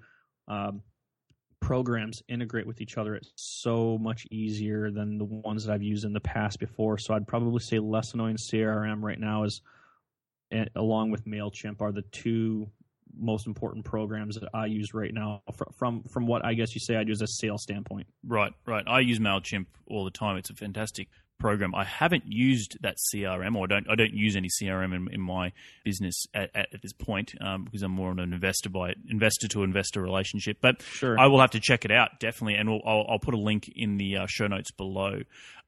um, 0.47 0.83
programs 1.59 2.23
integrate 2.29 2.65
with 2.65 2.79
each 2.79 2.97
other, 2.97 3.13
it's 3.13 3.33
so 3.35 3.97
much 3.97 4.25
easier 4.31 4.89
than 4.89 5.17
the 5.17 5.25
ones 5.25 5.65
that 5.65 5.73
I've 5.73 5.83
used 5.83 6.05
in 6.05 6.13
the 6.13 6.21
past 6.21 6.59
before. 6.59 6.97
So 6.97 7.13
I'd 7.13 7.27
probably 7.27 7.59
say 7.59 7.79
less 7.79 8.13
annoying 8.13 8.37
CRM 8.37 9.01
right 9.01 9.19
now 9.19 9.43
is, 9.43 9.61
along 10.77 11.11
with 11.11 11.25
MailChimp, 11.25 11.81
are 11.81 11.91
the 11.91 12.03
two 12.03 12.71
most 13.19 13.47
important 13.47 13.85
programs 13.85 14.35
that 14.35 14.49
I 14.53 14.65
use 14.65 14.93
right 14.93 15.13
now 15.13 15.41
from 15.77 16.03
from 16.03 16.27
what 16.27 16.45
I 16.45 16.53
guess 16.53 16.73
you 16.73 16.81
say 16.81 16.95
I 16.95 17.01
use 17.01 17.21
a 17.21 17.27
sales 17.27 17.63
standpoint. 17.63 18.07
Right, 18.25 18.53
right. 18.65 18.83
I 18.87 18.99
use 19.01 19.19
Mailchimp 19.19 19.65
all 19.87 20.05
the 20.05 20.11
time. 20.11 20.37
It's 20.37 20.49
a 20.49 20.55
fantastic 20.55 21.07
program. 21.39 21.73
I 21.73 21.85
haven't 21.85 22.23
used 22.27 22.77
that 22.81 22.97
CRM, 22.97 23.55
or 23.55 23.63
I 23.63 23.67
don't. 23.67 23.89
I 23.89 23.95
don't 23.95 24.13
use 24.13 24.35
any 24.35 24.49
CRM 24.49 24.93
in, 24.93 25.07
in 25.11 25.21
my 25.21 25.51
business 25.83 26.25
at, 26.33 26.51
at, 26.53 26.73
at 26.73 26.81
this 26.81 26.93
point 26.93 27.33
um, 27.41 27.63
because 27.63 27.81
I'm 27.81 27.91
more 27.91 28.11
on 28.11 28.19
an 28.19 28.33
investor 28.33 28.69
by 28.69 28.93
investor 29.09 29.47
to 29.49 29.63
investor 29.63 30.01
relationship. 30.01 30.57
But 30.61 30.81
sure. 30.81 31.19
I 31.19 31.27
will 31.27 31.39
have 31.39 31.51
to 31.51 31.59
check 31.59 31.85
it 31.85 31.91
out 31.91 32.19
definitely, 32.19 32.55
and 32.55 32.69
we'll, 32.69 32.81
I'll, 32.85 33.05
I'll, 33.09 33.19
put 33.19 33.33
a 33.33 33.39
link 33.39 33.71
in 33.75 33.97
the 33.97 34.17
uh, 34.17 34.25
show 34.27 34.47
notes 34.47 34.71
below. 34.71 35.21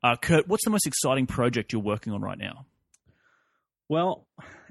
Uh, 0.03 0.15
Kurt, 0.15 0.47
what's 0.47 0.65
the 0.65 0.71
most 0.71 0.85
exciting 0.85 1.25
project 1.25 1.73
you're 1.73 1.81
working 1.81 2.13
on 2.13 2.21
right 2.21 2.37
now? 2.37 2.65
Well, 3.87 4.27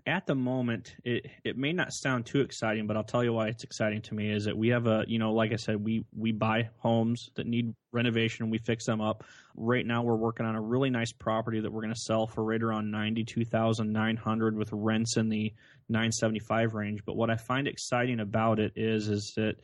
at 0.06 0.26
the 0.26 0.34
moment, 0.34 0.94
it 1.04 1.26
it 1.44 1.56
may 1.56 1.72
not 1.72 1.92
sound 1.92 2.26
too 2.26 2.40
exciting, 2.40 2.86
but 2.86 2.96
I'll 2.96 3.04
tell 3.04 3.24
you 3.24 3.32
why 3.32 3.48
it's 3.48 3.64
exciting 3.64 4.02
to 4.02 4.14
me 4.14 4.30
is 4.30 4.44
that 4.44 4.56
we 4.56 4.68
have 4.68 4.86
a 4.86 5.04
you 5.06 5.18
know 5.18 5.32
like 5.32 5.52
I 5.52 5.56
said 5.56 5.82
we 5.82 6.04
we 6.16 6.32
buy 6.32 6.70
homes 6.78 7.30
that 7.34 7.46
need 7.46 7.74
renovation 7.92 8.44
and 8.44 8.52
we 8.52 8.58
fix 8.58 8.86
them 8.86 9.00
up. 9.00 9.24
Right 9.56 9.86
now, 9.86 10.02
we're 10.02 10.16
working 10.16 10.46
on 10.46 10.56
a 10.56 10.60
really 10.60 10.90
nice 10.90 11.12
property 11.12 11.60
that 11.60 11.72
we're 11.72 11.82
going 11.82 11.94
to 11.94 12.00
sell 12.00 12.26
for 12.26 12.44
right 12.44 12.62
around 12.62 12.90
ninety 12.90 13.24
two 13.24 13.44
thousand 13.44 13.92
nine 13.92 14.16
hundred 14.16 14.56
with 14.56 14.70
rents 14.72 15.16
in 15.16 15.28
the 15.28 15.52
nine 15.88 16.12
seventy 16.12 16.40
five 16.40 16.74
range. 16.74 17.04
But 17.04 17.16
what 17.16 17.30
I 17.30 17.36
find 17.36 17.68
exciting 17.68 18.20
about 18.20 18.58
it 18.58 18.72
is 18.76 19.08
is 19.08 19.32
that 19.36 19.56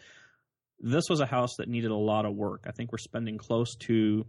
this 0.80 1.04
was 1.08 1.20
a 1.20 1.26
house 1.26 1.56
that 1.56 1.68
needed 1.68 1.90
a 1.90 1.96
lot 1.96 2.26
of 2.26 2.34
work. 2.34 2.64
I 2.66 2.72
think 2.72 2.92
we're 2.92 2.98
spending 2.98 3.38
close 3.38 3.76
to 3.76 4.26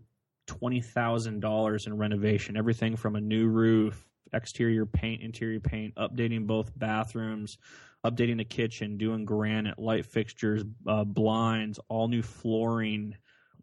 twenty 0.48 0.82
thousand 0.82 1.42
dollars 1.42 1.88
in 1.88 1.98
renovation, 1.98 2.58
everything 2.58 2.96
from 2.96 3.16
a 3.16 3.22
new 3.22 3.48
roof, 3.48 4.08
exterior 4.34 4.86
paint, 4.86 5.22
interior 5.22 5.60
paint, 5.60 5.96
updating 5.96 6.48
both 6.48 6.72
bathrooms, 6.78 7.58
updating 8.06 8.38
the 8.38 8.46
kitchen, 8.46 8.98
doing 8.98 9.26
granite, 9.26 9.80
light 9.80 10.06
fixtures, 10.06 10.64
uh, 10.88 11.04
blinds, 11.04 11.80
all 11.90 12.08
new 12.08 12.22
flooring. 12.22 13.16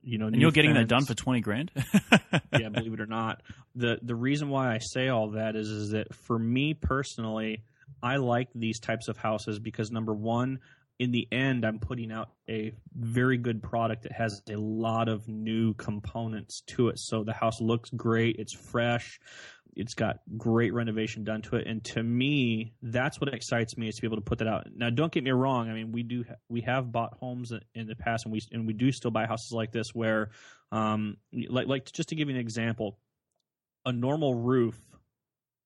You 0.03 0.19
know, 0.19 0.27
and 0.27 0.37
you're 0.37 0.51
getting 0.51 0.75
fence. 0.75 0.89
that 0.89 0.95
done 0.95 1.05
for 1.07 1.15
twenty 1.15 1.41
grand. 1.41 1.71
yeah, 2.59 2.69
believe 2.69 2.93
it 2.93 3.01
or 3.01 3.07
not. 3.07 3.43
the 3.75 3.99
The 4.03 4.15
reason 4.15 4.51
why 4.51 4.75
I 4.75 4.79
say 4.79 5.09
all 5.09 5.31
that 5.31 5.57
is 5.57 5.69
is 5.69 5.91
that 5.91 6.15
for 6.15 6.39
me 6.39 6.75
personally, 6.75 7.63
I 8.03 8.17
like 8.17 8.49
these 8.55 8.81
types 8.81 9.09
of 9.09 9.17
houses 9.17 9.59
because 9.59 9.91
number 9.91 10.13
one, 10.13 10.61
in 10.99 11.11
the 11.11 11.27
end, 11.33 11.65
I'm 11.65 11.79
putting 11.79 12.13
out 12.13 12.29
a 12.49 12.73
very 12.95 13.39
good 13.39 13.63
product 13.63 14.03
that 14.03 14.13
has 14.13 14.43
a 14.49 14.57
lot 14.57 15.09
of 15.09 15.27
new 15.27 15.75
components 15.75 16.63
to 16.69 16.89
it. 16.89 16.99
So 16.99 17.25
the 17.25 17.33
house 17.33 17.61
looks 17.61 17.91
great. 17.91 18.37
It's 18.39 18.53
fresh. 18.53 19.19
It's 19.77 19.95
got 19.95 20.21
great 20.37 20.73
renovation 20.73 21.25
done 21.25 21.43
to 21.43 21.57
it. 21.57 21.67
And 21.67 21.85
to 21.87 22.03
me, 22.03 22.75
that's 22.83 23.21
what 23.21 23.33
excites 23.33 23.77
me 23.77 23.89
is 23.89 23.97
to 23.97 24.03
be 24.03 24.07
able 24.07 24.17
to 24.17 24.23
put 24.23 24.39
that 24.39 24.49
out. 24.49 24.67
Now, 24.75 24.91
don't 24.91 25.13
get 25.13 25.25
me 25.25 25.31
wrong. 25.31 25.69
I 25.69 25.75
mean, 25.75 25.93
we 25.93 26.03
do, 26.03 26.25
we 26.49 26.63
have 26.63 26.93
bought 26.93 27.15
homes 27.15 27.53
in 27.75 27.87
the 27.87 27.97
past 27.97 28.25
and 28.27 28.33
we, 28.33 28.41
and 28.53 28.67
we 28.67 28.73
do 28.73 28.93
still 28.93 29.11
buy 29.11 29.27
houses 29.27 29.53
like 29.53 29.73
this 29.73 29.95
where, 29.95 30.31
um, 30.73 31.17
like, 31.33 31.67
like 31.67 31.93
just 31.93 32.11
to 32.11 32.15
give 32.15 32.29
you 32.29 32.35
an 32.35 32.41
example, 32.41 32.99
a 33.85 33.93
normal 33.93 34.35
roof 34.35 34.81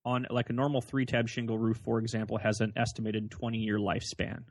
on 0.05 0.27
like 0.31 0.51
a 0.51 0.53
normal 0.55 0.81
three 0.81 1.07
tab 1.07 1.29
shingle 1.29 1.59
roof, 1.59 1.79
for 1.79 1.99
example, 1.99 2.39
has 2.39 2.61
an 2.61 2.73
estimated 2.77 3.31
20 3.31 3.59
year 3.59 3.79
lifespan 3.79 4.45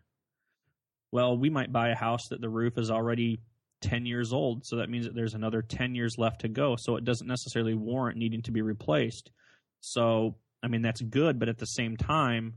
well, 1.12 1.38
we 1.38 1.49
might 1.49 1.72
buy 1.72 1.89
a 1.89 1.95
house 1.95 2.28
that 2.30 2.41
the 2.41 2.49
roof 2.49 2.78
is 2.78 2.91
already 2.91 3.39
10 3.82 4.05
years 4.05 4.34
old. 4.34 4.66
So 4.66 4.78
that 4.78 4.89
means 4.89 5.05
that 5.05 5.16
there's 5.16 5.36
another 5.36 5.62
10 5.62 5.95
years 5.95 6.18
left 6.18 6.41
to 6.41 6.47
go. 6.47 6.76
So 6.76 6.95
it 6.95 7.05
doesn't 7.05 7.28
necessarily 7.28 7.74
warrant 7.74 8.18
needing 8.18 8.41
to 8.43 8.51
be 8.51 8.62
replaced. 8.62 9.32
So, 9.80 10.36
I 10.63 10.67
mean, 10.67 10.82
that's 10.82 11.01
good. 11.01 11.39
But 11.39 11.49
at 11.49 11.57
the 11.57 11.65
same 11.65 11.97
time, 11.97 12.55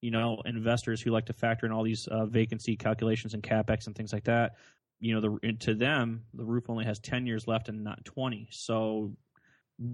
you 0.00 0.10
know, 0.10 0.42
investors 0.44 1.00
who 1.00 1.10
like 1.10 1.26
to 1.26 1.32
factor 1.32 1.66
in 1.66 1.72
all 1.72 1.82
these 1.82 2.06
uh, 2.06 2.26
vacancy 2.26 2.76
calculations 2.76 3.34
and 3.34 3.42
capex 3.42 3.86
and 3.86 3.96
things 3.96 4.12
like 4.12 4.24
that, 4.24 4.56
you 5.00 5.14
know, 5.14 5.20
the, 5.20 5.52
to 5.60 5.74
them, 5.74 6.24
the 6.34 6.44
roof 6.44 6.68
only 6.68 6.84
has 6.84 6.98
10 6.98 7.26
years 7.26 7.46
left 7.46 7.68
and 7.68 7.84
not 7.84 8.04
20. 8.04 8.48
So 8.50 9.12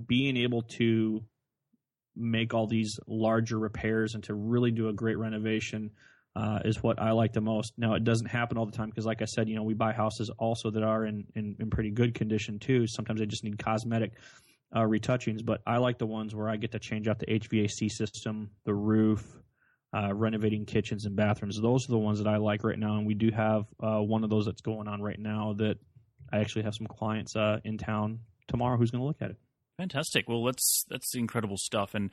being 0.07 0.37
able 0.37 0.63
to 0.63 1.25
make 2.17 2.55
all 2.55 2.67
these 2.67 2.99
larger 3.07 3.59
repairs 3.59 4.15
and 4.15 4.25
to 4.25 4.35
really 4.35 4.71
do 4.71 4.89
a 4.89 4.93
great 4.93 5.19
renovation 5.19 5.91
uh, 6.37 6.61
is 6.65 6.83
what 6.83 7.01
I 7.01 7.11
like 7.13 7.33
the 7.33 7.41
most. 7.41 7.73
Now, 7.77 7.95
it 7.95 8.05
doesn't 8.05 8.27
happen 8.27 8.57
all 8.57 8.67
the 8.67 8.77
time 8.77 8.89
because, 8.89 9.07
like 9.07 9.23
I 9.23 9.25
said, 9.25 9.49
you 9.49 9.57
know, 9.57 9.63
we 9.63 9.75
buy 9.75 9.93
houses 9.93 10.31
also 10.39 10.71
that 10.71 10.83
are 10.83 11.05
in, 11.05 11.27
in, 11.35 11.57
in 11.59 11.71
pretty 11.71 11.91
good 11.91 12.15
condition 12.15 12.59
too. 12.59 12.87
Sometimes 12.87 13.21
they 13.21 13.27
just 13.27 13.43
need 13.43 13.59
cosmetic 13.59 14.13
uh, 14.75 14.81
retouchings, 14.81 15.43
but 15.45 15.61
I 15.67 15.79
like 15.79 15.99
the 15.99 16.07
ones 16.07 16.35
where 16.35 16.49
I 16.49 16.57
get 16.57 16.73
to 16.73 16.79
change 16.79 17.09
out 17.09 17.19
the 17.19 17.27
HVAC 17.27 17.91
system, 17.91 18.51
the 18.65 18.75
roof, 18.75 19.25
uh, 19.93 20.15
renovating 20.15 20.65
kitchens 20.65 21.07
and 21.07 21.17
bathrooms. 21.17 21.61
Those 21.61 21.89
are 21.89 21.93
the 21.93 21.99
ones 21.99 22.19
that 22.19 22.29
I 22.29 22.37
like 22.37 22.63
right 22.63 22.79
now, 22.79 22.97
and 22.97 23.07
we 23.07 23.15
do 23.15 23.31
have 23.31 23.67
uh, 23.83 23.99
one 23.99 24.23
of 24.23 24.31
those 24.31 24.47
that's 24.47 24.61
going 24.61 24.87
on 24.87 25.03
right 25.03 25.19
now 25.19 25.55
that 25.59 25.79
I 26.33 26.39
actually 26.39 26.63
have 26.63 26.75
some 26.75 26.87
clients 26.87 27.35
uh, 27.35 27.59
in 27.65 27.79
town 27.79 28.21
tomorrow 28.47 28.77
who's 28.77 28.91
going 28.91 29.03
to 29.03 29.07
look 29.07 29.21
at 29.21 29.31
it. 29.31 29.37
Fantastic. 29.81 30.29
Well, 30.29 30.45
that's 30.45 30.85
that's 30.91 31.15
incredible 31.15 31.57
stuff, 31.57 31.95
and 31.95 32.11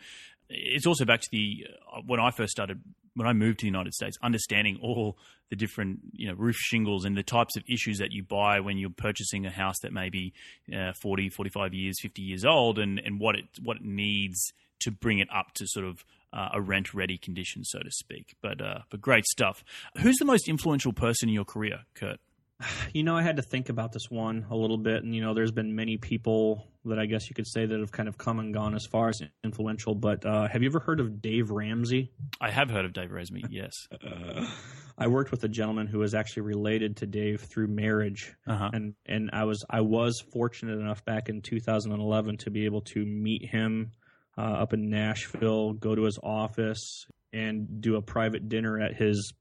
it's 0.50 0.88
also 0.88 1.04
back 1.04 1.20
to 1.20 1.28
the 1.34 1.68
uh, 1.94 2.00
when 2.06 2.18
I 2.18 2.32
first 2.32 2.52
started 2.52 2.80
when 3.14 3.28
I 3.28 3.34
moved 3.34 3.60
to 3.60 3.64
the 3.64 3.68
United 3.68 3.94
States, 3.94 4.18
understanding 4.24 4.80
all 4.82 5.18
the 5.50 5.58
different 5.58 6.00
you 6.14 6.30
know 6.30 6.34
roof 6.36 6.56
shingles 6.56 7.04
and 7.04 7.18
the 7.18 7.24
types 7.24 7.58
of 7.58 7.64
issues 7.68 7.98
that 7.98 8.14
you 8.14 8.24
buy 8.24 8.62
when 8.62 8.78
you're 8.78 8.90
purchasing 8.90 9.46
a 9.46 9.50
house 9.50 9.76
that 9.82 9.92
may 9.92 10.10
be 10.10 10.32
uh, 10.74 10.94
40, 11.02 11.28
45 11.28 11.74
years, 11.74 12.00
50 12.02 12.22
years 12.22 12.46
old, 12.46 12.80
and 12.80 13.00
and 13.00 13.20
what 13.20 13.36
it 13.36 13.44
what 13.62 13.76
it 13.76 13.84
needs 13.84 14.54
to 14.80 14.90
bring 14.90 15.20
it 15.20 15.28
up 15.36 15.54
to 15.56 15.66
sort 15.68 15.86
of 15.86 16.06
uh, 16.32 16.52
a 16.54 16.62
rent 16.62 16.94
ready 16.94 17.18
condition, 17.18 17.66
so 17.66 17.80
to 17.80 17.92
speak. 17.92 18.36
But 18.42 18.62
uh, 18.62 18.80
but 18.90 19.02
great 19.02 19.26
stuff. 19.26 19.62
Who's 19.98 20.16
the 20.20 20.26
most 20.26 20.48
influential 20.48 20.94
person 20.94 21.28
in 21.28 21.36
your 21.36 21.44
career, 21.44 21.82
Kurt? 21.96 22.22
You 22.94 23.04
know, 23.04 23.16
I 23.16 23.22
had 23.22 23.36
to 23.36 23.44
think 23.44 23.70
about 23.70 23.92
this 23.92 24.10
one 24.10 24.48
a 24.50 24.56
little 24.56 24.78
bit, 24.78 25.04
and 25.04 25.14
you 25.14 25.22
know, 25.22 25.34
there's 25.34 25.52
been 25.52 25.76
many 25.76 25.98
people 25.98 26.68
that 26.86 26.98
I 26.98 27.06
guess 27.06 27.30
you 27.30 27.36
could 27.36 27.46
say 27.46 27.66
that 27.66 27.80
have 27.80 27.92
kind 27.92 28.10
of 28.10 28.18
come 28.18 28.40
and 28.40 28.54
gone 28.54 28.74
as 28.74 28.86
far 28.86 29.10
as 29.10 29.22
influential. 29.44 29.94
But 29.94 30.26
uh, 30.26 30.48
have 30.48 30.64
you 30.64 30.70
ever 30.70 30.80
heard 30.80 31.00
of 31.00 31.22
Dave 31.22 31.52
Ramsey? 31.52 32.12
I 32.42 32.50
have 32.50 32.72
heard 32.72 32.86
of 32.86 32.94
Dave 32.94 33.12
Ramsey. 33.12 33.44
Yes, 33.50 33.88
uh, 33.92 34.48
I 34.98 35.08
worked 35.08 35.32
with 35.32 35.44
a 35.44 35.48
gentleman 35.48 35.86
who 35.86 36.00
was 36.00 36.16
actually 36.16 36.44
related 36.44 36.98
to 36.98 37.06
Dave 37.06 37.42
through 37.42 37.68
marriage, 37.68 38.34
uh-huh. 38.48 38.72
and 38.74 38.96
and 39.06 39.30
I 39.34 39.44
was 39.44 39.64
I 39.70 39.82
was 39.82 40.20
fortunate 40.20 40.80
enough 40.80 41.06
back 41.06 41.30
in 41.30 41.42
2011 41.42 42.38
to 42.38 42.50
be 42.50 42.66
able 42.66 42.82
to 42.82 43.06
meet 43.06 43.46
him 43.46 43.92
uh, 44.38 44.42
up 44.42 44.74
in 44.74 44.90
Nashville, 44.90 45.74
go 45.74 45.94
to 45.94 46.04
his 46.04 46.18
office, 46.24 47.06
and 47.34 47.82
do 47.82 47.96
a 47.96 48.02
private 48.02 48.50
dinner 48.50 48.80
at 48.80 48.96
his 48.96 49.34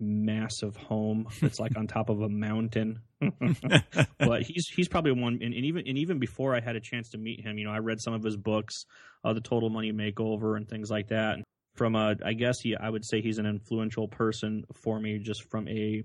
massive 0.00 0.76
home 0.76 1.28
that's 1.40 1.60
like 1.60 1.76
on 1.76 1.86
top 1.86 2.08
of 2.08 2.20
a 2.22 2.28
mountain. 2.28 3.00
but 4.18 4.42
he's 4.42 4.66
he's 4.68 4.88
probably 4.88 5.12
one, 5.12 5.34
and, 5.42 5.54
and, 5.54 5.64
even 5.64 5.86
and 5.86 5.98
even 5.98 6.18
before 6.18 6.56
I 6.56 6.60
had 6.60 6.76
a 6.76 6.80
chance 6.80 7.10
to 7.10 7.18
meet 7.18 7.40
him, 7.44 7.58
you 7.58 7.64
know, 7.64 7.72
I 7.72 7.78
read 7.78 8.00
some 8.00 8.14
of 8.14 8.22
his 8.22 8.36
books, 8.36 8.86
uh, 9.24 9.32
the 9.32 9.40
Total 9.40 9.68
Money 9.68 9.92
Makeover 9.92 10.56
and 10.56 10.68
things 10.68 10.90
like 10.90 11.08
that. 11.08 11.38
From 11.74 11.94
a, 11.94 12.16
I 12.24 12.32
guess 12.32 12.60
he, 12.60 12.76
I 12.76 12.90
would 12.90 13.04
say 13.04 13.20
he's 13.20 13.38
an 13.38 13.46
influential 13.46 14.08
person 14.08 14.64
for 14.74 14.98
me, 14.98 15.18
just 15.18 15.48
from 15.50 15.68
a 15.68 16.02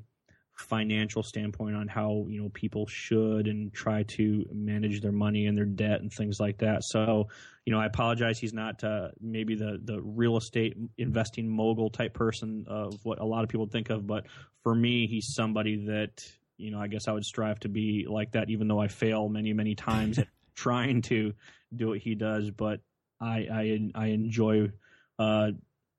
financial 0.56 1.22
standpoint 1.22 1.76
on 1.76 1.88
how 1.88 2.26
you 2.30 2.41
know 2.41 2.49
people 2.49 2.88
should 2.88 3.47
and 3.47 3.74
try 3.74 4.03
to 4.03 4.45
manage 4.53 5.01
their 5.01 5.12
money 5.12 5.47
and 5.47 5.58
their 5.58 5.66
debt 5.66 6.01
and 6.01 6.12
things 6.12 6.39
like 6.39 6.58
that. 6.60 6.84
So, 6.84 7.28
you 7.66 7.74
know, 7.74 7.80
I 7.80 7.86
apologize. 7.86 8.39
He's 8.39 8.53
not 8.53 8.84
uh, 8.84 9.10
maybe 9.20 9.56
the 9.56 9.80
the 9.84 10.01
real 10.01 10.38
estate 10.38 10.78
investing 10.97 11.49
mogul 11.49 11.89
type 11.89 12.14
person 12.14 12.66
of 12.68 12.93
what 13.03 13.20
a 13.20 13.26
lot 13.26 13.43
of 13.43 13.49
people 13.49 13.68
think 13.68 13.89
of, 13.89 14.08
but 14.08 14.28
for 14.64 14.74
me, 14.74 15.08
he's 15.08 15.34
somebody 15.34 15.86
that 15.88 16.26
you 16.58 16.72
know 16.72 16.80
I 16.80 16.88
guess 16.88 17.08
I 17.08 17.12
would 17.12 17.26
strive 17.26 17.60
to 17.62 17.70
be 17.70 18.06
like 18.10 18.32
that, 18.32 18.49
even 18.49 18.68
though 18.68 18.80
I 18.80 18.88
fail 18.88 19.28
many 19.28 19.51
many 19.53 19.76
times 19.76 20.20
at 20.20 20.28
trying 20.56 21.01
to 21.03 21.34
do 21.76 21.89
what 21.89 21.99
he 21.99 22.16
does. 22.16 22.49
But 22.49 22.80
I 23.20 23.47
I, 23.51 23.91
I 23.93 24.06
enjoy 24.08 24.72
uh, 25.20 25.51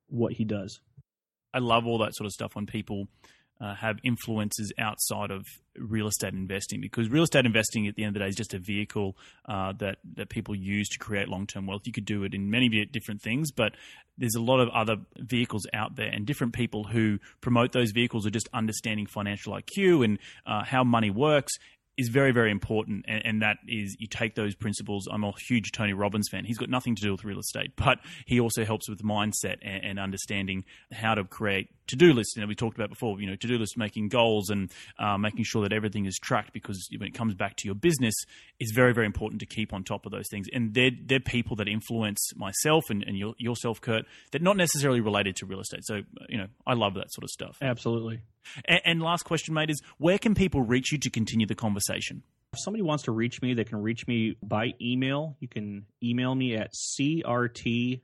what 0.09 0.33
he 0.33 0.45
does. 0.45 0.81
I 1.53 1.59
love 1.59 1.87
all 1.87 1.99
that 1.99 2.15
sort 2.15 2.27
of 2.27 2.33
stuff 2.33 2.55
when 2.55 2.67
people 2.67 3.09
uh, 3.61 3.75
have 3.75 3.99
influences 4.05 4.73
outside 4.79 5.31
of 5.31 5.47
real 5.79 6.07
estate 6.07 6.33
investing 6.33 6.81
because 6.81 7.09
real 7.09 7.23
estate 7.23 7.45
investing 7.45 7.87
at 7.87 7.95
the 7.97 8.05
end 8.05 8.09
of 8.09 8.15
the 8.15 8.21
day 8.21 8.29
is 8.29 8.35
just 8.35 8.55
a 8.55 8.59
vehicle 8.59 9.17
uh, 9.49 9.73
that 9.79 9.99
that 10.15 10.29
people 10.29 10.55
use 10.55 10.89
to 10.89 10.99
create 10.99 11.29
long 11.29 11.47
term 11.47 11.67
wealth. 11.67 11.83
You 11.85 11.93
could 11.93 12.05
do 12.05 12.25
it 12.25 12.35
in 12.35 12.51
many 12.51 12.69
different 12.87 13.23
things, 13.23 13.51
but 13.51 13.73
there's 14.19 14.35
a 14.35 14.41
lot 14.41 14.61
of 14.61 14.69
other 14.71 14.97
vehicles 15.19 15.67
out 15.75 15.97
there 15.97 16.09
and 16.09 16.27
different 16.27 16.55
people 16.55 16.85
who 16.85 17.19
promote 17.41 17.73
those 17.73 17.91
vehicles 17.91 18.27
are 18.27 18.31
just 18.31 18.49
understanding 18.53 19.07
financial 19.07 19.53
IQ 19.53 20.05
and 20.05 20.19
uh, 20.47 20.65
how 20.65 20.83
money 20.83 21.11
works 21.11 21.53
is 21.97 22.09
very, 22.09 22.33
very 22.33 22.51
important. 22.51 23.05
And, 23.09 23.25
and, 23.25 23.43
that 23.43 23.59
is 23.69 23.97
you 23.99 24.07
take 24.07 24.35
those 24.35 24.55
principles. 24.55 25.07
I'm 25.11 25.25
a 25.25 25.33
huge 25.49 25.73
Tony 25.73 25.93
Robbins 25.93 26.29
fan. 26.31 26.45
He's 26.45 26.59
got 26.59 26.69
nothing 26.69 26.95
to 26.97 27.03
do 27.03 27.13
with 27.13 27.25
real 27.25 27.39
estate, 27.39 27.73
but 27.77 27.99
he 28.27 28.41
also 28.41 28.65
helps 28.65 28.89
with 28.89 29.03
mindset 29.03 29.57
and, 29.63 29.85
and 29.85 29.99
understanding 29.99 30.65
how 30.93 31.15
to 31.15 31.25
create 31.25 31.69
to 31.89 31.97
do 31.97 32.13
lists. 32.13 32.35
You 32.37 32.43
know, 32.43 32.49
we 32.49 32.55
talked 32.55 32.77
about 32.77 32.91
before, 32.91 33.21
you 33.21 33.27
know, 33.29 33.37
to 33.37 33.47
do 33.47 33.59
list, 33.59 33.77
making 33.77 34.09
goals 34.09 34.51
and 34.51 34.71
uh, 34.99 35.17
making 35.19 35.45
sure 35.45 35.63
that 35.63 35.73
everything 35.73 36.07
is 36.07 36.19
tracked 36.19 36.53
because 36.53 36.89
when 36.97 37.09
it 37.09 37.15
comes 37.15 37.35
back 37.35 37.57
to 37.57 37.69
your 37.69 37.75
business, 37.75 38.15
it's 38.59 38.73
very, 38.73 38.93
very 38.93 39.07
important 39.07 39.41
to 39.41 39.47
keep 39.47 39.73
on 39.73 39.85
top 39.85 40.07
of 40.07 40.13
those 40.13 40.29
things. 40.31 40.47
And 40.53 40.75
they're, 40.75 40.91
they're 41.05 41.21
people 41.21 41.57
that 41.57 41.69
influence 41.69 42.35
myself 42.37 42.85
and, 42.91 43.05
and 43.05 43.17
your, 43.17 43.35
yourself, 43.39 43.81
Kurt, 43.81 44.05
that 44.33 44.43
not 44.43 44.57
necessarily 44.57 45.01
related 45.01 45.37
to 45.37 45.47
real 45.47 45.61
estate. 45.61 45.85
So, 45.85 46.03
you 46.29 46.39
know, 46.39 46.47
I 46.67 46.75
love 46.75 46.95
that 46.95 47.13
sort 47.13 47.25
of 47.25 47.31
stuff. 47.31 47.57
Absolutely. 47.63 48.21
And, 48.65 48.81
and 48.85 49.03
last 49.03 49.25
question, 49.25 49.55
mate, 49.55 49.71
is 49.71 49.81
where 49.99 50.19
can 50.19 50.35
people 50.35 50.63
reach 50.63 50.93
you 50.93 50.99
to 50.99 51.11
continue 51.11 51.47
the 51.47 51.55
conversation? 51.55 52.23
If 52.53 52.61
somebody 52.61 52.83
wants 52.83 53.05
to 53.05 53.13
reach 53.13 53.43
me, 53.43 53.55
they 53.55 53.65
can 53.65 53.83
reach 53.83 54.07
me 54.07 54.37
by 54.43 54.73
email. 54.81 55.37
You 55.41 55.49
can 55.49 55.87
email 56.03 56.35
me 56.35 56.57
at 56.57 56.73
crtdavis 56.73 58.01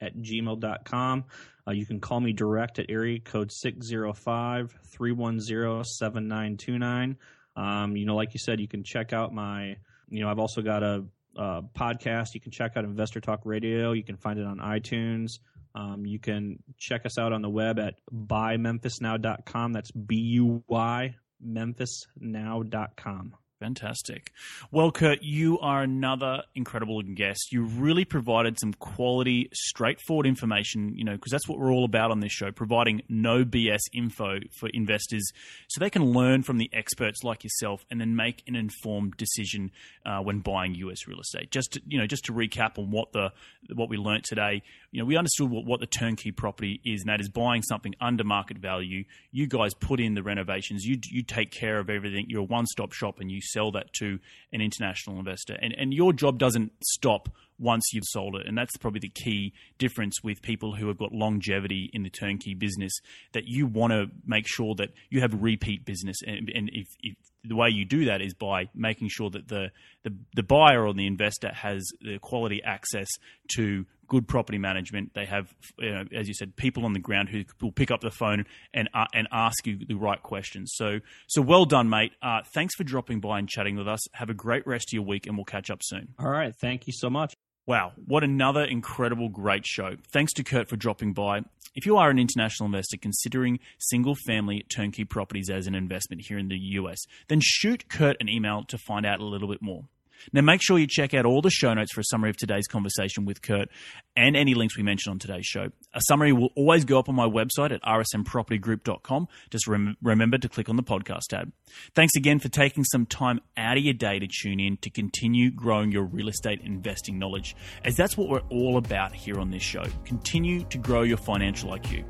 at 0.00 0.16
gmail.com. 0.16 1.24
Uh, 1.68 1.72
you 1.72 1.86
can 1.86 2.00
call 2.00 2.20
me 2.20 2.32
direct 2.32 2.78
at 2.78 2.86
area 2.88 3.20
code 3.20 3.52
605 3.52 4.78
310 4.86 5.84
7929. 5.84 7.16
Um, 7.56 7.96
you 7.96 8.06
know, 8.06 8.16
like 8.16 8.32
you 8.34 8.40
said, 8.40 8.60
you 8.60 8.68
can 8.68 8.82
check 8.82 9.12
out 9.12 9.34
my, 9.34 9.76
you 10.08 10.22
know, 10.22 10.30
I've 10.30 10.38
also 10.38 10.62
got 10.62 10.82
a, 10.82 11.04
a 11.36 11.62
podcast. 11.76 12.34
You 12.34 12.40
can 12.40 12.52
check 12.52 12.72
out 12.76 12.84
Investor 12.84 13.20
Talk 13.20 13.40
Radio. 13.44 13.92
You 13.92 14.02
can 14.02 14.16
find 14.16 14.38
it 14.38 14.46
on 14.46 14.58
iTunes. 14.58 15.38
Um, 15.74 16.04
you 16.04 16.18
can 16.18 16.62
check 16.78 17.06
us 17.06 17.18
out 17.18 17.32
on 17.32 17.42
the 17.42 17.48
web 17.48 17.78
at 17.78 17.94
buymemphisnow.com. 18.12 19.72
That's 19.72 19.90
B 19.90 20.16
U 20.16 20.64
Y 20.66 21.16
memphisnow.com. 21.46 23.34
Fantastic. 23.60 24.32
Well, 24.70 24.90
Kurt, 24.90 25.22
you 25.22 25.58
are 25.58 25.82
another 25.82 26.44
incredible 26.54 27.02
guest. 27.02 27.52
You 27.52 27.64
really 27.64 28.06
provided 28.06 28.58
some 28.58 28.72
quality, 28.72 29.50
straightforward 29.52 30.26
information, 30.26 30.94
you 30.96 31.04
know, 31.04 31.12
because 31.12 31.30
that's 31.30 31.46
what 31.46 31.58
we're 31.58 31.70
all 31.70 31.84
about 31.84 32.10
on 32.10 32.20
this 32.20 32.32
show, 32.32 32.50
providing 32.52 33.02
no 33.10 33.44
BS 33.44 33.80
info 33.92 34.38
for 34.58 34.70
investors 34.70 35.30
so 35.68 35.78
they 35.78 35.90
can 35.90 36.12
learn 36.12 36.42
from 36.42 36.56
the 36.56 36.70
experts 36.72 37.22
like 37.22 37.44
yourself 37.44 37.84
and 37.90 38.00
then 38.00 38.16
make 38.16 38.42
an 38.46 38.56
informed 38.56 39.18
decision 39.18 39.72
uh, 40.06 40.20
when 40.20 40.38
buying 40.38 40.74
US 40.76 41.06
real 41.06 41.20
estate. 41.20 41.50
Just 41.50 41.72
to, 41.72 41.82
you 41.86 41.98
know, 41.98 42.06
just 42.06 42.24
to 42.24 42.32
recap 42.32 42.78
on 42.78 42.90
what 42.90 43.12
the 43.12 43.30
what 43.74 43.90
we 43.90 43.98
learned 43.98 44.24
today, 44.24 44.62
you 44.90 45.00
know, 45.00 45.04
we 45.04 45.18
understood 45.18 45.50
what, 45.50 45.66
what 45.66 45.80
the 45.80 45.86
turnkey 45.86 46.32
property 46.32 46.80
is, 46.82 47.02
and 47.02 47.10
that 47.10 47.20
is 47.20 47.28
buying 47.28 47.60
something 47.60 47.94
under 48.00 48.24
market 48.24 48.56
value. 48.56 49.04
You 49.32 49.46
guys 49.46 49.74
put 49.74 50.00
in 50.00 50.14
the 50.14 50.22
renovations, 50.22 50.82
you 50.86 50.98
you 51.10 51.22
take 51.22 51.50
care 51.50 51.78
of 51.78 51.90
everything. 51.90 52.24
You're 52.30 52.40
a 52.40 52.44
one-stop 52.44 52.94
shop 52.94 53.20
and 53.20 53.30
you 53.30 53.42
sell 53.52 53.70
that 53.72 53.92
to 53.94 54.18
an 54.52 54.60
international 54.60 55.18
investor. 55.18 55.56
And, 55.60 55.74
and 55.76 55.92
your 55.92 56.12
job 56.12 56.38
doesn't 56.38 56.72
stop 56.82 57.28
once 57.58 57.92
you've 57.92 58.04
sold 58.06 58.36
it. 58.36 58.46
And 58.46 58.56
that's 58.56 58.76
probably 58.78 59.00
the 59.00 59.10
key 59.10 59.52
difference 59.78 60.22
with 60.24 60.40
people 60.42 60.74
who 60.74 60.88
have 60.88 60.98
got 60.98 61.12
longevity 61.12 61.90
in 61.92 62.02
the 62.02 62.10
turnkey 62.10 62.54
business 62.54 62.92
that 63.32 63.44
you 63.46 63.66
want 63.66 63.92
to 63.92 64.06
make 64.26 64.46
sure 64.48 64.74
that 64.76 64.90
you 65.10 65.20
have 65.20 65.34
repeat 65.40 65.84
business. 65.84 66.16
And, 66.26 66.50
and 66.54 66.70
if, 66.72 66.88
if, 67.02 67.14
the 67.44 67.56
way 67.56 67.68
you 67.70 67.84
do 67.84 68.06
that 68.06 68.20
is 68.20 68.34
by 68.34 68.68
making 68.74 69.08
sure 69.10 69.30
that 69.30 69.48
the, 69.48 69.70
the, 70.02 70.14
the 70.34 70.42
buyer 70.42 70.86
or 70.86 70.92
the 70.92 71.06
investor 71.06 71.50
has 71.52 71.86
the 72.00 72.18
quality 72.18 72.62
access 72.62 73.08
to 73.56 73.86
good 74.10 74.28
property 74.28 74.58
management. 74.58 75.14
They 75.14 75.24
have, 75.24 75.54
you 75.78 75.90
know, 75.90 76.04
as 76.12 76.28
you 76.28 76.34
said, 76.34 76.56
people 76.56 76.84
on 76.84 76.92
the 76.92 76.98
ground 76.98 77.30
who 77.30 77.44
will 77.62 77.72
pick 77.72 77.90
up 77.90 78.02
the 78.02 78.10
phone 78.10 78.44
and 78.74 78.90
uh, 78.92 79.06
and 79.14 79.26
ask 79.32 79.66
you 79.66 79.78
the 79.86 79.94
right 79.94 80.22
questions. 80.22 80.72
So 80.74 80.98
so 81.28 81.40
well 81.40 81.64
done, 81.64 81.88
mate. 81.88 82.12
Uh, 82.20 82.40
thanks 82.52 82.74
for 82.74 82.84
dropping 82.84 83.20
by 83.20 83.38
and 83.38 83.48
chatting 83.48 83.76
with 83.76 83.88
us. 83.88 84.00
Have 84.14 84.28
a 84.28 84.34
great 84.34 84.66
rest 84.66 84.90
of 84.90 84.92
your 84.92 85.04
week, 85.04 85.26
and 85.26 85.38
we'll 85.38 85.46
catch 85.46 85.70
up 85.70 85.80
soon. 85.82 86.08
All 86.18 86.28
right, 86.28 86.54
thank 86.60 86.86
you 86.86 86.92
so 86.92 87.08
much. 87.08 87.32
Wow, 87.66 87.92
what 88.04 88.24
another 88.24 88.64
incredible, 88.64 89.28
great 89.28 89.64
show. 89.64 89.96
Thanks 90.12 90.32
to 90.34 90.42
Kurt 90.42 90.68
for 90.68 90.76
dropping 90.76 91.12
by. 91.12 91.42
If 91.76 91.86
you 91.86 91.96
are 91.98 92.10
an 92.10 92.18
international 92.18 92.66
investor 92.66 92.96
considering 92.96 93.60
single 93.78 94.16
family 94.26 94.64
turnkey 94.68 95.04
properties 95.04 95.48
as 95.50 95.68
an 95.68 95.76
investment 95.76 96.22
here 96.26 96.36
in 96.36 96.48
the 96.48 96.58
US, 96.58 96.98
then 97.28 97.38
shoot 97.40 97.88
Kurt 97.88 98.16
an 98.18 98.28
email 98.28 98.64
to 98.64 98.76
find 98.76 99.06
out 99.06 99.20
a 99.20 99.24
little 99.24 99.46
bit 99.46 99.62
more. 99.62 99.84
Now, 100.32 100.40
make 100.40 100.60
sure 100.62 100.78
you 100.78 100.86
check 100.88 101.14
out 101.14 101.24
all 101.24 101.42
the 101.42 101.50
show 101.50 101.72
notes 101.74 101.92
for 101.92 102.00
a 102.00 102.04
summary 102.04 102.30
of 102.30 102.36
today's 102.36 102.66
conversation 102.66 103.24
with 103.24 103.42
Kurt 103.42 103.68
and 104.16 104.36
any 104.36 104.54
links 104.54 104.76
we 104.76 104.82
mentioned 104.82 105.12
on 105.12 105.18
today's 105.18 105.46
show. 105.46 105.70
A 105.94 106.00
summary 106.08 106.32
will 106.32 106.50
always 106.56 106.84
go 106.84 106.98
up 106.98 107.08
on 107.08 107.14
my 107.14 107.26
website 107.26 107.72
at 107.72 107.82
rsmpropertygroup.com. 107.82 109.28
Just 109.50 109.66
rem- 109.66 109.96
remember 110.02 110.38
to 110.38 110.48
click 110.48 110.68
on 110.68 110.76
the 110.76 110.82
podcast 110.82 111.28
tab. 111.30 111.52
Thanks 111.94 112.14
again 112.16 112.38
for 112.38 112.48
taking 112.48 112.84
some 112.84 113.06
time 113.06 113.40
out 113.56 113.76
of 113.76 113.82
your 113.82 113.94
day 113.94 114.18
to 114.18 114.26
tune 114.26 114.60
in 114.60 114.76
to 114.78 114.90
continue 114.90 115.50
growing 115.50 115.92
your 115.92 116.04
real 116.04 116.28
estate 116.28 116.60
investing 116.62 117.18
knowledge, 117.18 117.56
as 117.84 117.96
that's 117.96 118.16
what 118.16 118.28
we're 118.28 118.42
all 118.50 118.76
about 118.76 119.14
here 119.14 119.38
on 119.38 119.50
this 119.50 119.62
show. 119.62 119.84
Continue 120.04 120.64
to 120.64 120.78
grow 120.78 121.02
your 121.02 121.16
financial 121.16 121.70
IQ. 121.70 122.04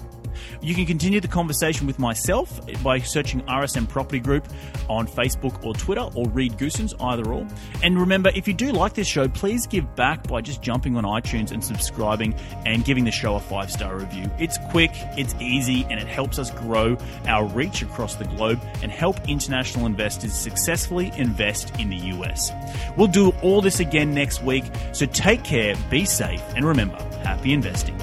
You 0.63 0.75
can 0.75 0.87
continue 0.87 1.21
the 1.21 1.29
conversation 1.29 1.87
with 1.87 1.99
myself 1.99 2.61
by 2.83 2.99
searching 3.01 3.41
RSM 3.43 3.89
Property 3.89 4.21
Group 4.21 4.49
on 4.89 5.07
Facebook 5.07 5.65
or 5.65 5.75
Twitter 5.75 6.09
or 6.15 6.29
Reed 6.29 6.53
Goossens, 6.53 6.93
either 7.01 7.33
or. 7.33 7.47
And 7.83 8.00
remember, 8.01 8.31
if 8.35 8.49
you 8.49 8.55
do 8.55 8.73
like 8.73 8.95
this 8.95 9.07
show, 9.07 9.29
please 9.29 9.67
give 9.67 9.95
back 9.95 10.27
by 10.27 10.41
just 10.41 10.63
jumping 10.63 10.97
on 10.97 11.05
iTunes 11.05 11.53
and 11.53 11.63
subscribing 11.63 12.35
and 12.67 12.85
giving 12.85 13.05
the 13.05 13.11
show 13.11 13.37
a 13.37 13.41
five 13.41 13.71
star 13.71 13.97
review. 13.97 14.31
It's 14.39 14.59
quick, 14.71 14.91
it's 15.17 15.35
easy, 15.41 15.87
and 15.91 16.01
it 16.01 16.09
helps 16.09 16.39
us 16.39 16.51
grow 16.51 16.97
our 17.27 17.47
reach 17.47 17.83
across 17.83 18.17
the 18.17 18.25
globe 18.25 18.61
and 18.83 18.91
help 18.91 19.29
international 19.29 19.87
investors 19.87 20.33
successfully 20.33 21.13
invest 21.17 21.79
in 21.79 21.91
the 21.91 21.97
US. 21.97 22.53
We'll 22.97 23.09
do 23.09 23.31
all 23.43 23.61
this 23.61 23.81
again 23.81 24.15
next 24.15 24.43
week, 24.43 24.65
so 24.93 25.07
take 25.07 25.45
care, 25.45 25.75
be 25.91 26.05
safe, 26.05 26.43
and 26.57 26.65
remember, 26.65 26.99
happy 27.23 27.53
investing. 27.53 27.99